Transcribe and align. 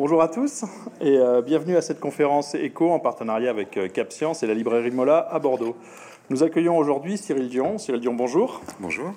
Bonjour 0.00 0.22
à 0.22 0.28
tous 0.28 0.64
et 1.02 1.18
euh, 1.18 1.42
bienvenue 1.42 1.76
à 1.76 1.82
cette 1.82 2.00
conférence 2.00 2.54
éco 2.54 2.90
en 2.90 3.00
partenariat 3.00 3.50
avec 3.50 3.76
euh, 3.76 3.86
Cap 3.86 4.10
Science 4.14 4.42
et 4.42 4.46
la 4.46 4.54
librairie 4.54 4.90
Mola 4.90 5.28
à 5.30 5.38
Bordeaux. 5.38 5.76
Nous 6.30 6.42
accueillons 6.42 6.78
aujourd'hui 6.78 7.18
Cyril 7.18 7.50
Dion. 7.50 7.76
Cyril 7.76 8.00
Dion, 8.00 8.14
bonjour. 8.14 8.62
Bonjour. 8.78 9.12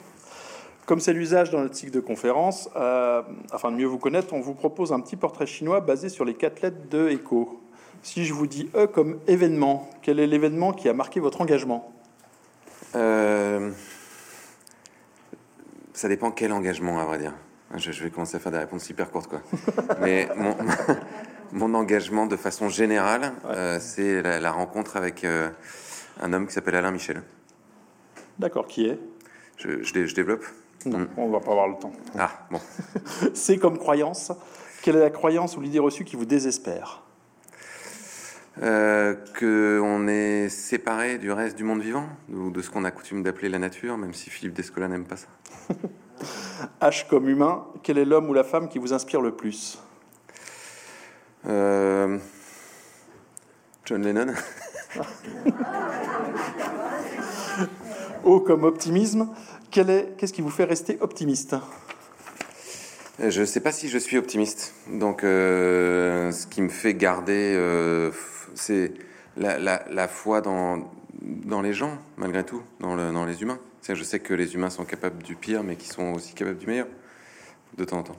Comme 0.85 0.99
c'est 0.99 1.13
l'usage 1.13 1.51
dans 1.51 1.61
notre 1.61 1.75
cycle 1.75 1.93
de 1.93 2.01
conférences, 2.01 2.69
euh, 2.75 3.21
afin 3.53 3.71
de 3.71 3.77
mieux 3.77 3.85
vous 3.85 3.97
connaître, 3.97 4.33
on 4.33 4.41
vous 4.41 4.55
propose 4.55 4.91
un 4.91 4.99
petit 4.99 5.15
portrait 5.15 5.45
chinois 5.45 5.79
basé 5.79 6.09
sur 6.09 6.25
les 6.25 6.33
quatre 6.33 6.61
lettres 6.61 6.89
de 6.91 7.11
ECO. 7.11 7.61
Si 8.01 8.25
je 8.25 8.33
vous 8.33 8.45
dis 8.45 8.69
E 8.75 8.85
comme 8.85 9.19
événement, 9.25 9.89
quel 10.01 10.19
est 10.19 10.27
l'événement 10.27 10.73
qui 10.73 10.89
a 10.89 10.93
marqué 10.93 11.21
votre 11.21 11.39
engagement? 11.39 11.93
Euh, 12.95 13.71
ça 15.93 16.09
dépend 16.09 16.31
quel 16.31 16.51
engagement, 16.51 16.99
à 16.99 17.05
vrai 17.05 17.19
dire. 17.19 17.31
Je, 17.75 17.91
je 17.91 18.03
vais 18.03 18.09
commencer 18.09 18.37
à 18.37 18.39
faire 18.39 18.51
des 18.51 18.57
réponses 18.59 18.89
hyper 18.89 19.09
courtes, 19.11 19.27
quoi. 19.29 19.41
Mais 20.01 20.29
mon, 20.35 20.55
mon 21.51 21.73
engagement, 21.73 22.25
de 22.27 22.35
façon 22.37 22.69
générale, 22.69 23.31
euh, 23.45 23.79
c'est 23.79 24.21
la, 24.21 24.39
la 24.39 24.51
rencontre 24.51 24.95
avec 24.97 25.23
euh, 25.23 25.49
un 26.21 26.33
homme 26.33 26.47
qui 26.47 26.53
s'appelle 26.53 26.75
Alain 26.75 26.91
Michel. 26.91 27.21
D'accord, 28.39 28.67
qui 28.67 28.85
est? 28.87 28.99
Je, 29.57 29.83
je 29.83 29.93
dé- 29.93 30.07
je 30.07 30.15
développe 30.15 30.45
Non, 30.85 30.99
Mm. 30.99 31.07
on 31.17 31.29
va 31.29 31.39
pas 31.39 31.51
avoir 31.51 31.67
le 31.69 31.75
temps. 31.75 31.93
Ah, 32.17 32.31
bon. 32.51 32.59
C'est 33.33 33.57
comme 33.57 33.77
croyance. 33.77 34.31
Quelle 34.81 34.97
est 34.97 34.99
la 35.01 35.09
croyance 35.09 35.55
ou 35.55 35.61
l'idée 35.61 35.79
reçue 35.79 36.03
qui 36.03 36.15
vous 36.15 36.25
désespère? 36.25 37.03
Euh, 38.61 39.15
que 39.33 39.79
on 39.83 40.07
est 40.07 40.47
séparé 40.49 41.17
du 41.17 41.31
reste 41.31 41.55
du 41.57 41.63
monde 41.63 41.81
vivant, 41.81 42.07
ou 42.31 42.51
de 42.51 42.61
ce 42.61 42.69
qu'on 42.69 42.83
a 42.83 42.91
coutume 42.91 43.23
d'appeler 43.23 43.49
la 43.49 43.57
nature, 43.57 43.97
même 43.97 44.13
si 44.13 44.29
Philippe 44.29 44.53
Descola 44.53 44.87
n'aime 44.87 45.05
pas 45.05 45.15
ça. 45.15 45.27
H 46.81 47.07
comme 47.07 47.27
humain, 47.29 47.65
quel 47.83 47.97
est 47.97 48.05
l'homme 48.05 48.29
ou 48.29 48.33
la 48.33 48.43
femme 48.43 48.69
qui 48.69 48.79
vous 48.79 48.93
inspire 48.93 49.21
le 49.21 49.31
plus 49.31 49.79
Euh, 51.47 52.17
John 53.85 54.01
Lennon 54.03 54.33
O 58.23 58.39
comme 58.39 58.63
optimisme, 58.63 59.27
qu'est-ce 59.71 60.31
qui 60.33 60.41
vous 60.41 60.49
fait 60.49 60.63
rester 60.63 60.97
optimiste 61.01 61.55
Euh, 63.19 63.29
Je 63.29 63.41
ne 63.41 63.45
sais 63.45 63.59
pas 63.59 63.71
si 63.73 63.89
je 63.89 63.97
suis 63.97 64.17
optimiste. 64.17 64.73
Donc, 64.89 65.23
euh, 65.25 66.31
ce 66.31 66.47
qui 66.47 66.61
me 66.61 66.69
fait 66.69 66.93
garder, 66.93 67.53
euh, 67.57 68.11
c'est 68.55 68.93
la, 69.35 69.59
la- 69.59 69.83
la 69.89 70.07
foi 70.07 70.39
dans, 70.41 70.89
dans 71.21 71.61
les 71.61 71.73
gens, 71.73 71.97
malgré 72.17 72.45
tout, 72.45 72.61
dans, 72.79 72.95
le- 72.95 73.11
dans 73.11 73.25
les 73.25 73.41
humains. 73.41 73.59
Je 73.87 74.03
sais 74.03 74.19
que 74.19 74.33
les 74.33 74.55
humains 74.55 74.69
sont 74.69 74.85
capables 74.85 75.21
du 75.23 75.35
pire, 75.35 75.63
mais 75.63 75.75
qu'ils 75.75 75.91
sont 75.91 76.13
aussi 76.13 76.33
capables 76.33 76.57
du 76.57 76.67
meilleur, 76.67 76.87
de 77.77 77.83
temps 77.83 77.99
en 77.99 78.03
temps. 78.03 78.15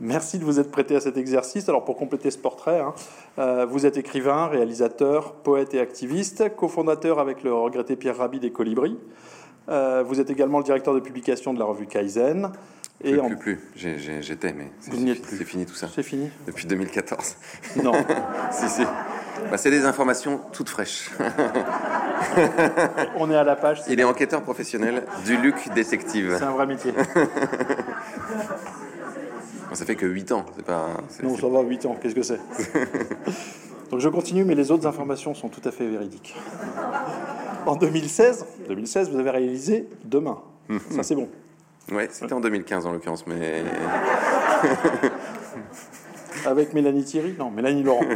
Merci 0.00 0.38
de 0.38 0.44
vous 0.44 0.58
être 0.58 0.70
prêté 0.70 0.96
à 0.96 1.00
cet 1.00 1.16
exercice. 1.16 1.68
Alors 1.68 1.84
pour 1.84 1.96
compléter 1.96 2.30
ce 2.30 2.38
portrait, 2.38 2.80
hein, 2.80 2.94
euh, 3.38 3.66
vous 3.66 3.86
êtes 3.86 3.96
écrivain, 3.96 4.46
réalisateur, 4.46 5.34
poète 5.34 5.74
et 5.74 5.80
activiste, 5.80 6.54
cofondateur 6.56 7.18
avec 7.18 7.42
le 7.42 7.52
regretté 7.52 7.94
Pierre 7.96 8.16
Rabhi 8.16 8.40
des 8.40 8.50
Colibris. 8.50 8.98
Euh, 9.68 10.02
vous 10.06 10.20
êtes 10.20 10.30
également 10.30 10.58
le 10.58 10.64
directeur 10.64 10.94
de 10.94 11.00
publication 11.00 11.54
de 11.54 11.58
la 11.58 11.64
revue 11.64 11.86
Kaizen. 11.86 12.52
Et 13.02 13.12
plus, 13.12 13.20
en... 13.20 13.28
plus, 13.28 13.36
plus. 13.36 13.58
J'étais, 14.20 14.52
mais 14.52 14.70
c'est 14.80 15.44
fini 15.44 15.66
tout 15.66 15.74
ça. 15.74 15.88
C'est 15.94 16.02
fini 16.02 16.30
Depuis 16.46 16.66
2014. 16.66 17.36
Non. 17.82 17.92
si, 18.50 18.68
si. 18.68 18.82
Bah, 19.50 19.58
c'est 19.58 19.70
des 19.70 19.84
informations 19.84 20.40
toutes 20.52 20.68
fraîches. 20.68 21.10
On 23.16 23.30
est 23.30 23.36
à 23.36 23.44
la 23.44 23.56
page. 23.56 23.82
Il 23.88 24.00
est 24.00 24.04
enquêteur 24.04 24.42
professionnel 24.42 25.04
du 25.24 25.36
Luc 25.36 25.68
Détective. 25.74 26.34
C'est 26.38 26.44
un 26.44 26.52
vrai 26.52 26.66
métier. 26.66 26.92
Bon, 29.68 29.74
ça 29.74 29.86
fait 29.86 29.96
que 29.96 30.04
8 30.04 30.32
ans. 30.32 30.44
C'est 30.56 30.64
pas. 30.64 30.88
Non, 31.22 31.36
ça 31.36 31.48
va, 31.48 31.62
8 31.62 31.86
ans, 31.86 31.96
qu'est-ce 32.00 32.14
que 32.14 32.22
c'est 32.22 32.38
Donc 33.90 34.00
je 34.00 34.08
continue, 34.10 34.44
mais 34.44 34.54
les 34.54 34.70
autres 34.70 34.86
informations 34.86 35.34
sont 35.34 35.48
tout 35.48 35.62
à 35.64 35.70
fait 35.70 35.88
véridiques. 35.88 36.36
En 37.66 37.74
2016, 37.74 38.44
2016 38.68 39.10
vous 39.10 39.18
avez 39.18 39.30
réalisé 39.30 39.88
Demain. 40.04 40.38
Ça, 40.90 41.02
c'est 41.02 41.14
bon. 41.14 41.28
Ouais, 41.92 42.08
c'était 42.10 42.32
en 42.32 42.40
2015 42.40 42.86
en 42.86 42.92
l'occurrence, 42.92 43.26
mais 43.26 43.62
Avec 46.46 46.74
Mélanie 46.74 47.04
Thierry 47.04 47.34
Non, 47.38 47.50
Mélanie 47.50 47.82
Laurent. 47.82 48.04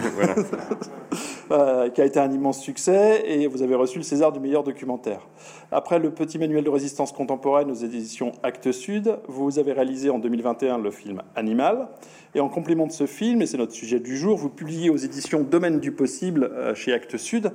Euh, 1.51 1.89
qui 1.89 2.03
a 2.03 2.05
été 2.05 2.21
un 2.21 2.31
immense 2.31 2.61
succès 2.61 3.23
et 3.25 3.47
vous 3.47 3.63
avez 3.63 3.75
reçu 3.75 3.97
le 3.97 4.05
César 4.05 4.33
du 4.33 4.39
meilleur 4.39 4.65
documentaire. 4.65 5.27
Après 5.73 5.99
le 5.99 6.11
petit 6.11 6.39
manuel 6.39 6.63
de 6.63 6.69
résistance 6.69 7.11
contemporaine 7.11 7.71
aux 7.71 7.75
éditions 7.75 8.33
Actes 8.43 8.71
Sud, 8.71 9.19
vous 9.29 9.59
avez 9.59 9.73
réalisé 9.73 10.11
en 10.11 10.19
2021 10.19 10.77
le 10.77 10.91
film 10.91 11.23
Animal. 11.37 11.89
Et 12.35 12.41
en 12.41 12.51
complément 12.51 12.87
de 12.87 12.93
ce 12.93 13.07
film, 13.07 13.41
et 13.41 13.47
c'est 13.47 13.57
notre 13.57 13.73
sujet 13.73 13.99
du 13.99 14.19
jour, 14.19 14.37
vous 14.37 14.51
publiez 14.51 14.91
aux 14.91 14.99
éditions 14.99 15.41
Domaine 15.41 15.81
du 15.81 15.91
possible 15.91 16.51
euh, 16.53 16.75
chez 16.75 16.93
Actes 16.93 17.17
Sud 17.17 17.51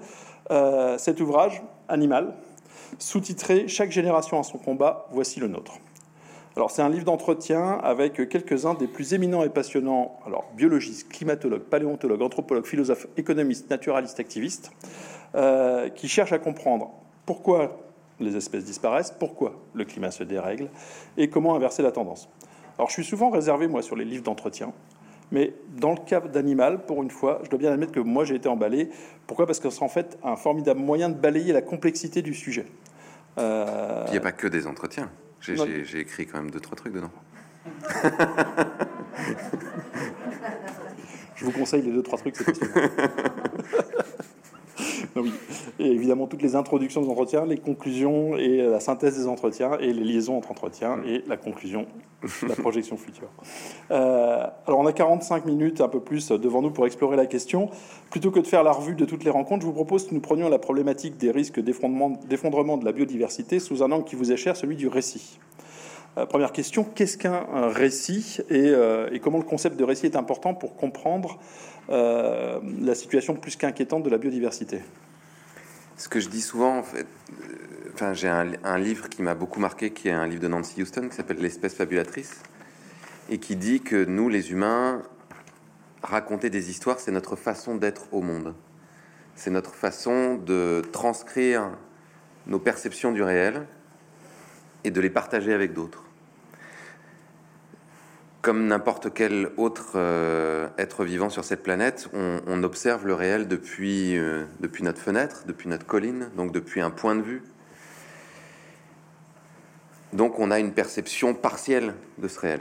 euh, 0.49 0.97
cet 0.97 1.21
ouvrage 1.21 1.61
Animal, 1.87 2.33
sous-titré 2.97 3.67
Chaque 3.67 3.91
génération 3.91 4.39
a 4.39 4.43
son 4.43 4.57
combat, 4.57 5.05
voici 5.11 5.39
le 5.39 5.47
nôtre. 5.47 5.73
Alors, 6.55 6.69
c'est 6.69 6.83
un 6.83 6.89
livre 6.89 7.05
d'entretien 7.05 7.79
avec 7.83 8.29
quelques-uns 8.29 8.75
des 8.75 8.87
plus 8.87 9.15
éminents 9.15 9.43
et 9.43 9.49
passionnants, 9.49 10.19
alors 10.27 10.45
biologistes, 10.55 11.09
climatologues, 11.09 11.63
paléontologues, 11.63 12.21
anthropologues, 12.21 12.65
philosophes, 12.65 13.07
économistes, 13.17 13.71
naturalistes, 13.71 14.19
activistes, 14.19 14.71
euh, 15.33 15.89
qui 15.89 16.07
cherchent 16.07 16.31
à 16.31 16.37
comprendre 16.37 16.91
pourquoi 17.25 17.79
les 18.19 18.35
espèces 18.35 18.65
disparaissent, 18.65 19.11
pourquoi 19.11 19.55
le 19.73 19.83
climat 19.83 20.11
se 20.11 20.23
dérègle 20.23 20.69
et 21.17 21.27
comment 21.27 21.55
inverser 21.55 21.81
la 21.81 21.91
tendance. 21.91 22.29
Alors, 22.77 22.89
je 22.89 22.93
suis 22.93 23.03
souvent 23.03 23.31
réservé, 23.31 23.67
moi, 23.67 23.81
sur 23.81 23.95
les 23.95 24.05
livres 24.05 24.23
d'entretien, 24.23 24.73
mais 25.31 25.55
dans 25.79 25.91
le 25.91 25.97
cas 26.05 26.19
d'Animal, 26.19 26.85
pour 26.85 27.01
une 27.01 27.09
fois, 27.09 27.39
je 27.43 27.49
dois 27.49 27.57
bien 27.57 27.71
admettre 27.71 27.91
que 27.91 27.99
moi, 27.99 28.25
j'ai 28.25 28.35
été 28.35 28.47
emballé. 28.47 28.89
Pourquoi? 29.25 29.47
Parce 29.47 29.59
que 29.59 29.71
c'est 29.71 29.81
en 29.81 29.89
fait 29.89 30.19
un 30.23 30.35
formidable 30.35 30.79
moyen 30.79 31.09
de 31.09 31.15
balayer 31.15 31.51
la 31.51 31.63
complexité 31.63 32.21
du 32.21 32.35
sujet. 32.35 32.67
Euh, 33.39 34.03
il 34.07 34.11
n'y 34.11 34.17
a 34.17 34.21
pas 34.21 34.31
que 34.31 34.45
des 34.45 34.67
entretiens. 34.67 35.09
J'ai 35.43 35.99
écrit 35.99 36.25
quand 36.25 36.37
même 36.41 36.51
deux 36.51 36.59
trois 36.59 36.75
trucs 36.77 36.93
dedans. 36.93 37.11
Je 41.35 41.45
vous 41.45 41.51
conseille 41.51 41.81
les 41.81 41.91
deux, 41.91 42.01
trois 42.01 42.17
trucs, 42.17 42.35
c'est. 42.37 42.53
Et 45.79 45.87
évidemment, 45.87 46.27
toutes 46.27 46.41
les 46.41 46.55
introductions 46.55 47.01
des 47.01 47.09
entretiens, 47.09 47.45
les 47.45 47.57
conclusions 47.57 48.37
et 48.37 48.57
la 48.57 48.79
synthèse 48.79 49.17
des 49.17 49.27
entretiens 49.27 49.77
et 49.79 49.93
les 49.93 50.03
liaisons 50.03 50.37
entre 50.37 50.51
entretiens 50.51 50.99
et 51.05 51.23
la 51.27 51.37
conclusion, 51.37 51.85
la 52.47 52.55
projection 52.55 52.97
future. 52.97 53.29
Euh, 53.91 54.47
alors, 54.65 54.79
on 54.79 54.87
a 54.87 54.93
45 54.93 55.45
minutes, 55.45 55.81
un 55.81 55.87
peu 55.87 55.99
plus, 55.99 56.31
devant 56.31 56.61
nous 56.61 56.71
pour 56.71 56.85
explorer 56.85 57.15
la 57.15 57.25
question. 57.25 57.69
Plutôt 58.09 58.31
que 58.31 58.39
de 58.39 58.47
faire 58.47 58.63
la 58.63 58.71
revue 58.71 58.95
de 58.95 59.05
toutes 59.05 59.23
les 59.23 59.29
rencontres, 59.29 59.61
je 59.61 59.67
vous 59.67 59.73
propose 59.73 60.07
que 60.07 60.15
nous 60.15 60.21
prenions 60.21 60.49
la 60.49 60.57
problématique 60.57 61.17
des 61.17 61.29
risques 61.31 61.59
d'effondrement 61.59 62.77
de 62.77 62.85
la 62.85 62.91
biodiversité 62.91 63.59
sous 63.59 63.83
un 63.83 63.91
angle 63.91 64.05
qui 64.05 64.15
vous 64.15 64.31
est 64.31 64.37
cher, 64.37 64.55
celui 64.55 64.75
du 64.75 64.87
récit. 64.87 65.37
Euh, 66.17 66.25
première 66.27 66.51
question, 66.51 66.83
qu'est-ce 66.83 67.17
qu'un 67.17 67.47
un 67.53 67.69
récit 67.69 68.37
et, 68.49 68.69
euh, 68.69 69.09
et 69.11 69.19
comment 69.19 69.39
le 69.39 69.43
concept 69.43 69.77
de 69.77 69.83
récit 69.83 70.05
est 70.05 70.15
important 70.15 70.53
pour 70.53 70.75
comprendre 70.75 71.39
euh, 71.89 72.59
la 72.81 72.93
situation 72.93 73.35
plus 73.35 73.55
qu'inquiétante 73.55 74.03
de 74.03 74.09
la 74.09 74.19
biodiversité? 74.19 74.81
Ce 75.97 76.07
que 76.07 76.19
je 76.19 76.29
dis 76.29 76.41
souvent, 76.41 76.83
enfin, 77.93 78.13
j'ai 78.13 78.27
un, 78.27 78.51
un 78.63 78.77
livre 78.77 79.09
qui 79.09 79.23
m'a 79.23 79.33
beaucoup 79.33 79.59
marqué, 79.59 79.91
qui 79.91 80.09
est 80.09 80.11
un 80.11 80.27
livre 80.27 80.41
de 80.41 80.47
Nancy 80.47 80.81
Houston, 80.81 81.07
qui 81.09 81.15
s'appelle 81.15 81.37
L'espèce 81.37 81.73
fabulatrice, 81.73 82.41
et 83.29 83.39
qui 83.39 83.55
dit 83.55 83.81
que 83.81 84.05
nous, 84.05 84.29
les 84.29 84.51
humains, 84.51 85.01
raconter 86.03 86.49
des 86.49 86.69
histoires, 86.69 86.99
c'est 86.99 87.11
notre 87.11 87.35
façon 87.35 87.75
d'être 87.75 88.07
au 88.11 88.21
monde. 88.21 88.53
C'est 89.35 89.51
notre 89.51 89.73
façon 89.73 90.35
de 90.35 90.83
transcrire 90.91 91.71
nos 92.45 92.59
perceptions 92.59 93.11
du 93.11 93.23
réel 93.23 93.65
et 94.83 94.91
de 94.91 95.01
les 95.01 95.09
partager 95.09 95.53
avec 95.53 95.73
d'autres. 95.73 96.03
Comme 98.41 98.67
n'importe 98.67 99.13
quel 99.13 99.51
autre 99.55 99.93
euh, 99.95 100.67
être 100.77 101.05
vivant 101.05 101.29
sur 101.29 101.45
cette 101.45 101.63
planète, 101.63 102.09
on, 102.13 102.63
observe 102.63 103.07
le 103.07 103.13
réel 103.13 103.47
depuis, 103.47 104.17
euh, 104.17 104.43
depuis 104.59 104.83
notre 104.83 104.99
fenêtre, 104.99 105.43
depuis 105.47 105.69
notre 105.69 105.85
colline, 105.85 106.29
donc 106.35 106.51
depuis 106.51 106.81
un 106.81 106.89
point 106.89 107.15
de 107.15 107.21
vue. 107.21 107.41
Donc 110.11 110.39
on 110.39 110.51
a 110.51 110.59
une 110.59 110.73
perception 110.73 111.33
partielle 111.33 111.93
de 112.17 112.27
ce 112.27 112.39
réel. 112.39 112.59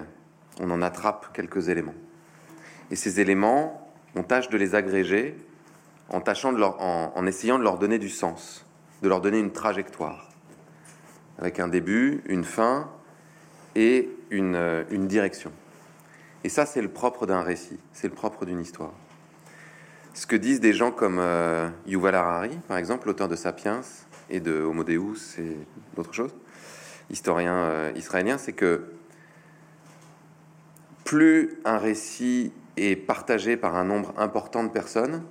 On 0.61 0.71
en 0.71 0.83
attrape 0.83 1.33
quelques 1.33 1.69
éléments. 1.69 1.95
Et 2.93 2.97
ces 2.97 3.21
éléments, 3.21 3.93
on 4.15 4.23
tâche 4.23 4.49
de 4.51 4.57
les 4.57 4.77
agréger 4.77 5.37
en, 6.11 6.21
tâchant 6.21 6.53
de 6.53 6.59
leur, 6.59 6.81
en 6.81 7.27
essayant 7.27 7.59
de 7.59 7.65
leur 7.65 7.79
donner 7.79 7.99
du 7.99 8.09
sens, 8.11 8.65
de 9.03 9.09
leur 9.09 9.21
donner 9.21 9.39
une 9.39 9.51
trajectoire, 9.51 10.32
avec 11.39 11.61
un 11.61 11.69
début, 11.69 12.23
une 12.27 12.45
fin 12.45 12.91
et 13.75 14.09
une, 14.31 14.55
euh, 14.55 14.85
une 14.91 15.07
direction. 15.07 15.53
Et 16.45 16.49
ça, 16.49 16.67
c'est 16.67 16.83
le 16.83 16.89
propre 16.89 17.27
d'un 17.27 17.43
récit, 17.43 17.79
c'est 17.93 18.09
le 18.09 18.15
propre 18.15 18.45
d'une 18.45 18.61
histoire. 18.61 18.93
Ce 20.15 20.27
que 20.27 20.37
disent 20.37 20.61
des 20.61 20.73
gens 20.73 20.91
comme 20.91 21.19
euh, 21.19 21.69
Yuval 21.87 22.15
Harari, 22.15 22.59
par 22.69 22.77
exemple, 22.77 23.07
l'auteur 23.07 23.29
de 23.29 23.37
Sapiens 23.37 23.81
et 24.29 24.41
de 24.41 24.61
Homo 24.61 24.85
Deus 24.85 25.39
et 25.39 25.57
d'autres 25.97 26.13
choses, 26.13 26.35
historien 27.11 27.55
euh, 27.55 27.93
israélien, 27.97 28.39
c'est 28.39 28.53
que 28.53 28.93
plus 31.05 31.59
un 31.65 31.79
récit 31.79 32.53
est 32.77 32.97
partagé 32.97 33.57
par 33.57 33.77
un 33.77 33.85
nombre 33.85 34.13
important 34.19 34.65
de 34.65 34.71
personnes, 34.71 35.23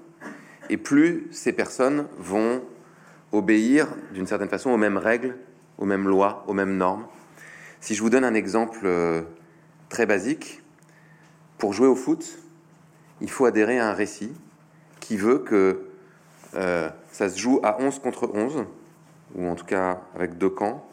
et 0.69 0.77
plus 0.77 1.27
ces 1.31 1.53
personnes 1.53 2.07
vont 2.17 2.63
obéir 3.31 3.87
d'une 4.13 4.27
certaine 4.27 4.49
façon 4.49 4.69
aux 4.69 4.77
mêmes 4.77 4.97
règles, 4.97 5.37
aux 5.81 5.85
mêmes 5.85 6.07
lois, 6.07 6.45
aux 6.47 6.53
mêmes 6.53 6.77
normes. 6.77 7.05
Si 7.81 7.95
je 7.95 8.01
vous 8.01 8.11
donne 8.11 8.23
un 8.23 8.35
exemple 8.35 8.81
euh, 8.85 9.23
très 9.89 10.05
basique, 10.05 10.61
pour 11.57 11.73
jouer 11.73 11.87
au 11.87 11.95
foot, 11.95 12.37
il 13.19 13.29
faut 13.29 13.45
adhérer 13.45 13.79
à 13.79 13.89
un 13.89 13.93
récit 13.93 14.31
qui 14.99 15.17
veut 15.17 15.39
que 15.39 15.81
euh, 16.55 16.89
ça 17.11 17.29
se 17.29 17.37
joue 17.37 17.59
à 17.63 17.81
11 17.81 17.99
contre 17.99 18.29
11, 18.31 18.65
ou 19.35 19.47
en 19.47 19.55
tout 19.55 19.65
cas 19.65 20.01
avec 20.15 20.37
deux 20.37 20.49
camps, 20.49 20.87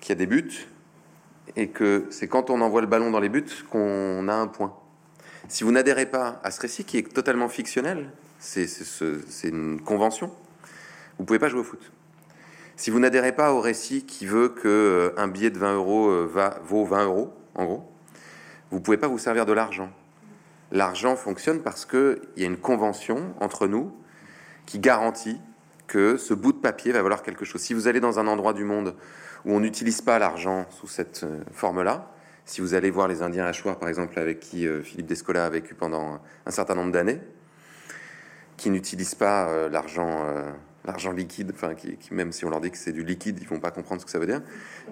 qu'il 0.00 0.08
y 0.08 0.12
a 0.12 0.16
des 0.16 0.26
buts, 0.26 0.68
et 1.54 1.68
que 1.68 2.06
c'est 2.10 2.28
quand 2.28 2.48
on 2.48 2.62
envoie 2.62 2.80
le 2.80 2.86
ballon 2.86 3.10
dans 3.10 3.20
les 3.20 3.28
buts 3.28 3.44
qu'on 3.70 4.26
a 4.28 4.34
un 4.34 4.46
point. 4.46 4.74
Si 5.48 5.64
vous 5.64 5.72
n'adhérez 5.72 6.06
pas 6.06 6.40
à 6.44 6.50
ce 6.50 6.60
récit 6.60 6.84
qui 6.84 6.96
est 6.96 7.12
totalement 7.12 7.48
fictionnel, 7.48 8.10
c'est 8.38 8.68
une 9.44 9.82
convention, 9.82 10.32
vous 11.18 11.26
pouvez 11.26 11.38
pas 11.38 11.48
jouer 11.48 11.60
au 11.60 11.64
foot. 11.64 11.92
Si 12.82 12.90
vous 12.90 12.98
n'adhérez 12.98 13.30
pas 13.30 13.52
au 13.52 13.60
récit 13.60 14.04
qui 14.04 14.26
veut 14.26 14.48
que 14.48 14.66
euh, 14.66 15.14
un 15.16 15.28
billet 15.28 15.50
de 15.50 15.58
20 15.60 15.76
euros 15.76 16.08
euh, 16.08 16.26
va, 16.26 16.58
vaut 16.64 16.84
20 16.84 17.04
euros, 17.04 17.32
en 17.54 17.64
gros, 17.64 17.88
vous 18.72 18.80
pouvez 18.80 18.96
pas 18.96 19.06
vous 19.06 19.18
servir 19.18 19.46
de 19.46 19.52
l'argent. 19.52 19.88
L'argent 20.72 21.14
fonctionne 21.14 21.62
parce 21.62 21.86
qu'il 21.86 22.18
y 22.36 22.42
a 22.42 22.46
une 22.46 22.56
convention 22.56 23.36
entre 23.38 23.68
nous 23.68 23.94
qui 24.66 24.80
garantit 24.80 25.40
que 25.86 26.16
ce 26.16 26.34
bout 26.34 26.50
de 26.50 26.58
papier 26.58 26.90
va 26.90 27.02
valoir 27.02 27.22
quelque 27.22 27.44
chose. 27.44 27.60
Si 27.60 27.72
vous 27.72 27.86
allez 27.86 28.00
dans 28.00 28.18
un 28.18 28.26
endroit 28.26 28.52
du 28.52 28.64
monde 28.64 28.96
où 29.44 29.52
on 29.52 29.60
n'utilise 29.60 30.00
pas 30.00 30.18
l'argent 30.18 30.66
sous 30.70 30.88
cette 30.88 31.22
euh, 31.22 31.38
forme-là, 31.52 32.10
si 32.46 32.62
vous 32.62 32.74
allez 32.74 32.90
voir 32.90 33.06
les 33.06 33.22
Indiens 33.22 33.44
Achoirs, 33.44 33.78
par 33.78 33.90
exemple, 33.90 34.18
avec 34.18 34.40
qui 34.40 34.66
Philippe 34.82 35.06
Descola 35.06 35.46
a 35.46 35.50
vécu 35.50 35.76
pendant 35.76 36.18
un 36.46 36.50
certain 36.50 36.74
nombre 36.74 36.90
d'années, 36.90 37.20
qui 38.56 38.70
n'utilisent 38.70 39.14
pas 39.14 39.68
l'argent 39.68 40.26
l'argent 40.84 41.12
liquide, 41.12 41.52
enfin, 41.54 41.74
même 42.10 42.32
si 42.32 42.44
on 42.44 42.50
leur 42.50 42.60
dit 42.60 42.70
que 42.70 42.76
c'est 42.76 42.92
du 42.92 43.04
liquide, 43.04 43.38
ils 43.40 43.46
vont 43.46 43.60
pas 43.60 43.70
comprendre 43.70 44.00
ce 44.00 44.06
que 44.06 44.10
ça 44.10 44.18
veut 44.18 44.26
dire. 44.26 44.42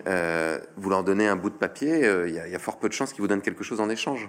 Euh, 0.06 0.58
vous 0.76 0.90
leur 0.90 1.02
donnez 1.02 1.26
un 1.26 1.36
bout 1.36 1.50
de 1.50 1.56
papier, 1.56 2.04
euh, 2.04 2.28
il 2.28 2.34
y, 2.34 2.54
a 2.54 2.58
fort 2.58 2.78
peu 2.78 2.88
de 2.88 2.94
chances 2.94 3.12
qu'ils 3.12 3.22
vous 3.22 3.28
donnent 3.28 3.42
quelque 3.42 3.64
chose 3.64 3.80
en 3.80 3.90
échange. 3.90 4.28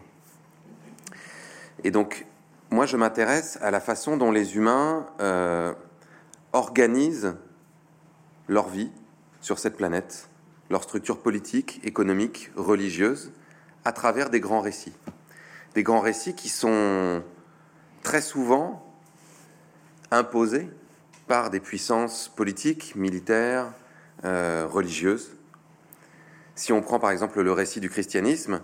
Et 1.83 1.91
donc, 1.91 2.25
moi, 2.71 2.85
je 2.85 2.97
m'intéresse 2.97 3.59
à 3.61 3.69
la 3.69 3.79
façon 3.79 4.17
dont 4.17 4.31
les 4.31 4.55
humains 4.55 5.05
euh, 5.19 5.73
organisent 6.53 7.35
leur 8.47 8.67
vie 8.67 8.91
sur 9.39 9.59
cette 9.59 9.77
planète, 9.77 10.29
leur 10.69 10.83
structure 10.83 11.21
politique, 11.21 11.79
économique, 11.83 12.51
religieuse, 12.55 13.31
à 13.85 13.91
travers 13.91 14.29
des 14.29 14.39
grands 14.39 14.61
récits. 14.61 14.93
Des 15.75 15.83
grands 15.83 16.01
récits 16.01 16.35
qui 16.35 16.49
sont 16.49 17.23
très 18.03 18.21
souvent 18.21 18.85
imposés 20.11 20.69
par 21.31 21.49
des 21.49 21.61
puissances 21.61 22.27
politiques, 22.27 22.93
militaires, 22.97 23.71
euh, 24.25 24.67
religieuses. 24.69 25.31
Si 26.55 26.73
on 26.73 26.81
prend 26.81 26.99
par 26.99 27.09
exemple 27.09 27.41
le 27.41 27.53
récit 27.53 27.79
du 27.79 27.89
christianisme, 27.89 28.59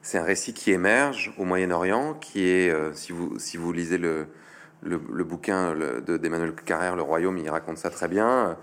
c'est 0.00 0.18
un 0.18 0.22
récit 0.22 0.54
qui 0.54 0.70
émerge 0.70 1.34
au 1.38 1.44
Moyen-Orient, 1.44 2.14
qui 2.14 2.48
est, 2.48 2.70
euh, 2.70 2.92
si, 2.94 3.10
vous, 3.10 3.36
si 3.40 3.56
vous 3.56 3.72
lisez 3.72 3.98
le, 3.98 4.28
le, 4.82 5.24
bouquin 5.24 5.74
d'Emmanuel 6.06 6.54
Carrère, 6.54 6.94
Le 6.94 7.02
Royaume, 7.02 7.36
il 7.36 7.50
raconte 7.50 7.78
ça 7.78 7.90
très 7.90 8.06
bien, 8.06 8.56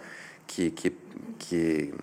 qui 0.48 0.68
est, 0.68 0.71
qui 0.71 0.88
est, 0.88 0.95
qui 1.38 1.57
est 1.57 1.94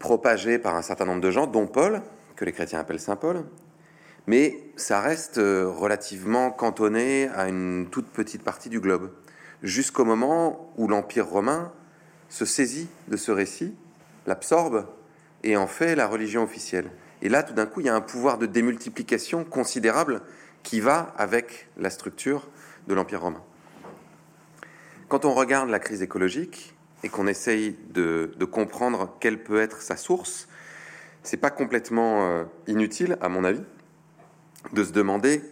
propagé 0.00 0.58
par 0.58 0.74
un 0.74 0.82
certain 0.82 1.04
nombre 1.04 1.20
de 1.20 1.30
gens, 1.30 1.46
dont 1.46 1.68
Paul, 1.68 2.02
que 2.34 2.44
les 2.44 2.50
chrétiens 2.50 2.80
appellent 2.80 2.98
Saint 2.98 3.14
Paul, 3.14 3.44
mais 4.26 4.64
ça 4.74 5.00
reste 5.00 5.38
euh, 5.38 5.68
relativement 5.68 6.50
cantonné 6.50 7.28
à 7.36 7.46
une 7.46 7.86
toute 7.88 8.08
petite 8.08 8.42
partie 8.42 8.68
du 8.68 8.80
globe 8.80 9.12
jusqu'au 9.62 10.04
moment 10.04 10.72
où 10.76 10.88
l'Empire 10.88 11.28
romain 11.28 11.72
se 12.28 12.44
saisit 12.44 12.88
de 13.08 13.16
ce 13.16 13.30
récit, 13.30 13.74
l'absorbe 14.26 14.86
et 15.44 15.56
en 15.56 15.66
fait 15.66 15.94
la 15.94 16.06
religion 16.06 16.42
officielle. 16.42 16.90
Et 17.20 17.28
là, 17.28 17.42
tout 17.42 17.54
d'un 17.54 17.66
coup, 17.66 17.80
il 17.80 17.86
y 17.86 17.88
a 17.88 17.94
un 17.94 18.00
pouvoir 18.00 18.38
de 18.38 18.46
démultiplication 18.46 19.44
considérable 19.44 20.22
qui 20.62 20.80
va 20.80 21.14
avec 21.16 21.68
la 21.76 21.90
structure 21.90 22.48
de 22.88 22.94
l'Empire 22.94 23.20
romain. 23.20 23.42
Quand 25.08 25.24
on 25.24 25.34
regarde 25.34 25.68
la 25.68 25.78
crise 25.78 26.02
écologique 26.02 26.74
et 27.04 27.08
qu'on 27.08 27.26
essaye 27.26 27.76
de, 27.90 28.32
comprendre 28.50 29.16
quelle 29.20 29.42
peut 29.42 29.60
être 29.60 29.82
sa 29.82 29.96
source, 29.96 30.48
c'est 31.22 31.36
pas 31.36 31.50
complètement 31.50 32.26
euh, 32.26 32.44
inutile, 32.66 33.16
à 33.20 33.28
mon 33.28 33.44
avis, 33.44 33.62
de 34.72 34.82
se 34.82 34.92
demander 34.92 35.42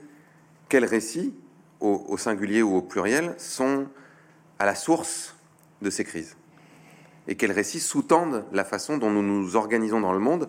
quels 0.69 0.85
récits, 0.85 1.35
au 1.81 2.19
singulier 2.19 2.63
ou 2.63 2.77
au 2.77 2.83
pluriel, 2.83 3.35
sont 3.39 3.87
à 4.61 4.67
la 4.67 4.77
source 4.77 5.35
de 5.83 5.91
ces 5.91 6.05
crises 6.05 6.37
et 7.27 7.35
quels 7.35 7.53
récits 7.53 7.81
sous-tendent 7.81 8.45
la 8.53 8.65
façon 8.65 8.99
dont 8.99 9.11
nous 9.11 9.23
nous 9.23 9.57
organisons 9.57 10.01
dans 10.01 10.13
le 10.13 10.19
monde 10.19 10.49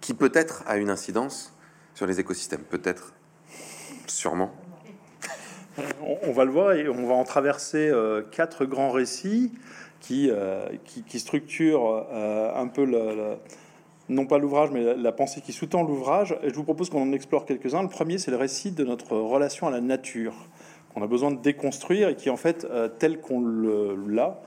qui 0.00 0.12
peut-être 0.12 0.64
a 0.66 0.76
une 0.76 0.90
incidence 0.90 1.54
sur 1.94 2.06
les 2.06 2.18
écosystèmes, 2.18 2.62
peut-être, 2.62 3.14
sûrement. 4.06 4.50
On 6.22 6.32
va 6.32 6.44
le 6.44 6.50
voir 6.50 6.72
et 6.72 6.88
on 6.88 7.06
va 7.06 7.14
en 7.14 7.24
traverser 7.24 7.88
euh, 7.88 8.22
quatre 8.22 8.64
grands 8.64 8.90
récits 8.90 9.52
qui, 10.00 10.30
euh, 10.30 10.66
qui, 10.84 11.18
structurent 11.18 12.06
euh, 12.12 12.54
un 12.54 12.66
peu 12.68 12.84
le, 12.84 13.36
non 14.08 14.26
pas 14.26 14.38
l'ouvrage, 14.38 14.70
mais 14.72 14.94
la, 14.94 15.12
pensée 15.12 15.40
qui 15.40 15.52
sous-tend 15.52 15.82
l'ouvrage. 15.82 16.36
Et 16.42 16.50
je 16.50 16.54
vous 16.54 16.64
propose 16.64 16.90
qu'on 16.90 17.02
en 17.02 17.12
explore 17.12 17.46
quelques-uns. 17.46 17.82
Le 17.82 17.88
premier, 17.88 18.18
c'est 18.18 18.30
le 18.30 18.36
récit 18.36 18.72
de 18.72 18.84
notre 18.84 19.16
relation 19.16 19.66
à 19.66 19.70
la 19.70 19.80
nature 19.80 20.34
qu'on 20.94 21.02
a 21.02 21.06
besoin 21.06 21.30
de 21.30 21.40
déconstruire 21.40 22.08
et 22.08 22.14
qui 22.14 22.30
en 22.30 22.36
fait 22.36 22.66
euh, 22.70 22.88
tel 22.88 23.20
qu'on 23.20 23.42
l'a. 24.08 24.40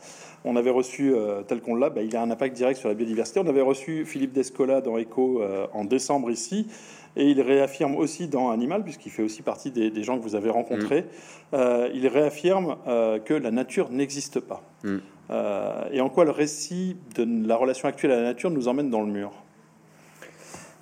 On 0.45 0.55
avait 0.55 0.71
reçu, 0.71 1.13
euh, 1.13 1.41
tel 1.41 1.61
qu'on 1.61 1.75
l'a, 1.75 1.89
bah, 1.89 2.01
il 2.03 2.15
a 2.15 2.21
un 2.21 2.31
impact 2.31 2.55
direct 2.55 2.79
sur 2.79 2.87
la 2.87 2.95
biodiversité. 2.95 3.39
On 3.39 3.47
avait 3.47 3.61
reçu 3.61 4.05
Philippe 4.05 4.31
Descola 4.31 4.81
dans 4.81 4.97
Echo 4.97 5.41
euh, 5.41 5.67
en 5.73 5.83
décembre 5.83 6.31
ici, 6.31 6.67
et 7.17 7.29
il 7.29 7.41
réaffirme 7.41 7.95
aussi 7.95 8.27
dans 8.27 8.51
Animal, 8.51 8.83
puisqu'il 8.83 9.09
fait 9.09 9.23
aussi 9.23 9.41
partie 9.41 9.71
des, 9.71 10.03
gens 10.03 10.17
que 10.17 10.23
vous 10.23 10.35
avez 10.35 10.51
rencontrés, 10.51 11.05
mm. 11.51 11.57
il 11.93 12.07
réaffirme 12.07 12.77
que 13.25 13.33
la 13.33 13.49
nature 13.49 13.89
n'existe 13.89 14.39
pas. 14.39 14.61
Mm. 14.83 14.97
et 15.91 15.99
en 15.99 16.09
quoi 16.09 16.25
le 16.25 16.31
récit 16.31 16.95
de 17.15 17.47
la 17.47 17.55
relation 17.55 17.87
actuelle 17.87 18.11
à 18.11 18.17
la 18.17 18.21
nature 18.21 18.51
nous 18.51 18.67
emmène 18.67 18.91
dans 18.91 19.01
le 19.01 19.11
mur? 19.11 19.31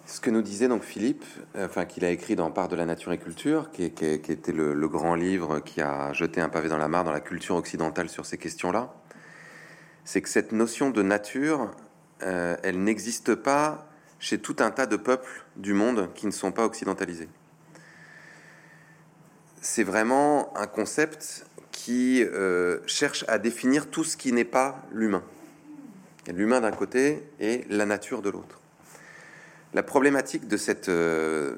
Ce 0.06 0.20
que 0.20 0.30
nous 0.30 0.42
disait 0.42 0.68
donc 0.68 0.84
Philippe, 0.84 1.26
euh, 1.56 1.66
enfin 1.66 1.86
qu'il 1.86 2.06
a 2.06 2.12
écrit 2.12 2.36
dans 2.36 2.52
Part 2.52 2.68
de 2.68 2.76
la 2.76 2.86
nature 2.86 3.12
et 3.12 3.18
culture, 3.18 3.72
qui, 3.72 3.84
était 3.84 4.52
le, 4.52 4.88
grand 4.88 5.16
livre 5.16 5.60
qui 5.60 5.82
a 5.82 6.14
jeté 6.14 6.42
un 6.42 6.50
pavé 6.50 6.70
dans 6.70 6.78
la 6.78 6.88
mare 6.88 7.04
dans 7.04 7.12
la 7.12 7.22
culture 7.22 7.56
occidentale 7.56 8.10
sur 8.10 8.26
ces 8.26 8.38
questions-là, 8.38 8.94
c'est 10.04 10.22
que 10.22 10.30
cette 10.30 10.52
notion 10.52 10.92
de 10.92 11.02
nature, 11.02 11.72
euh, 12.22 12.56
elle 12.62 12.84
n'existe 12.84 13.34
pas 13.34 13.88
chez 14.20 14.38
tout 14.38 14.58
un 14.60 14.70
tas 14.70 14.86
de 14.86 14.96
peuples 14.96 15.44
du 15.56 15.74
monde 15.74 16.10
qui 16.14 16.28
ne 16.28 16.32
sont 16.32 16.52
pas 16.52 16.66
occidentalisés. 16.66 17.30
C'est 19.62 19.84
vraiment 19.84 20.56
un 20.56 20.68
concept 20.68 21.48
qui 21.72 22.24
euh, 22.24 22.80
cherche 22.86 23.26
à 23.28 23.40
définir 23.40 23.90
tout 23.90 24.04
ce 24.04 24.16
qui 24.16 24.32
n'est 24.32 24.46
pas 24.46 24.84
l'humain. 24.92 25.24
L'humain 26.28 26.62
d'un 26.62 26.72
côté 26.72 27.24
et 27.40 27.66
la 27.70 27.86
nature 27.86 28.22
de 28.22 28.30
l'autre. 28.30 28.62
La 29.76 29.84
problématique 29.84 30.48
de 30.48 30.56
cette, 30.56 30.88
euh, 30.88 31.58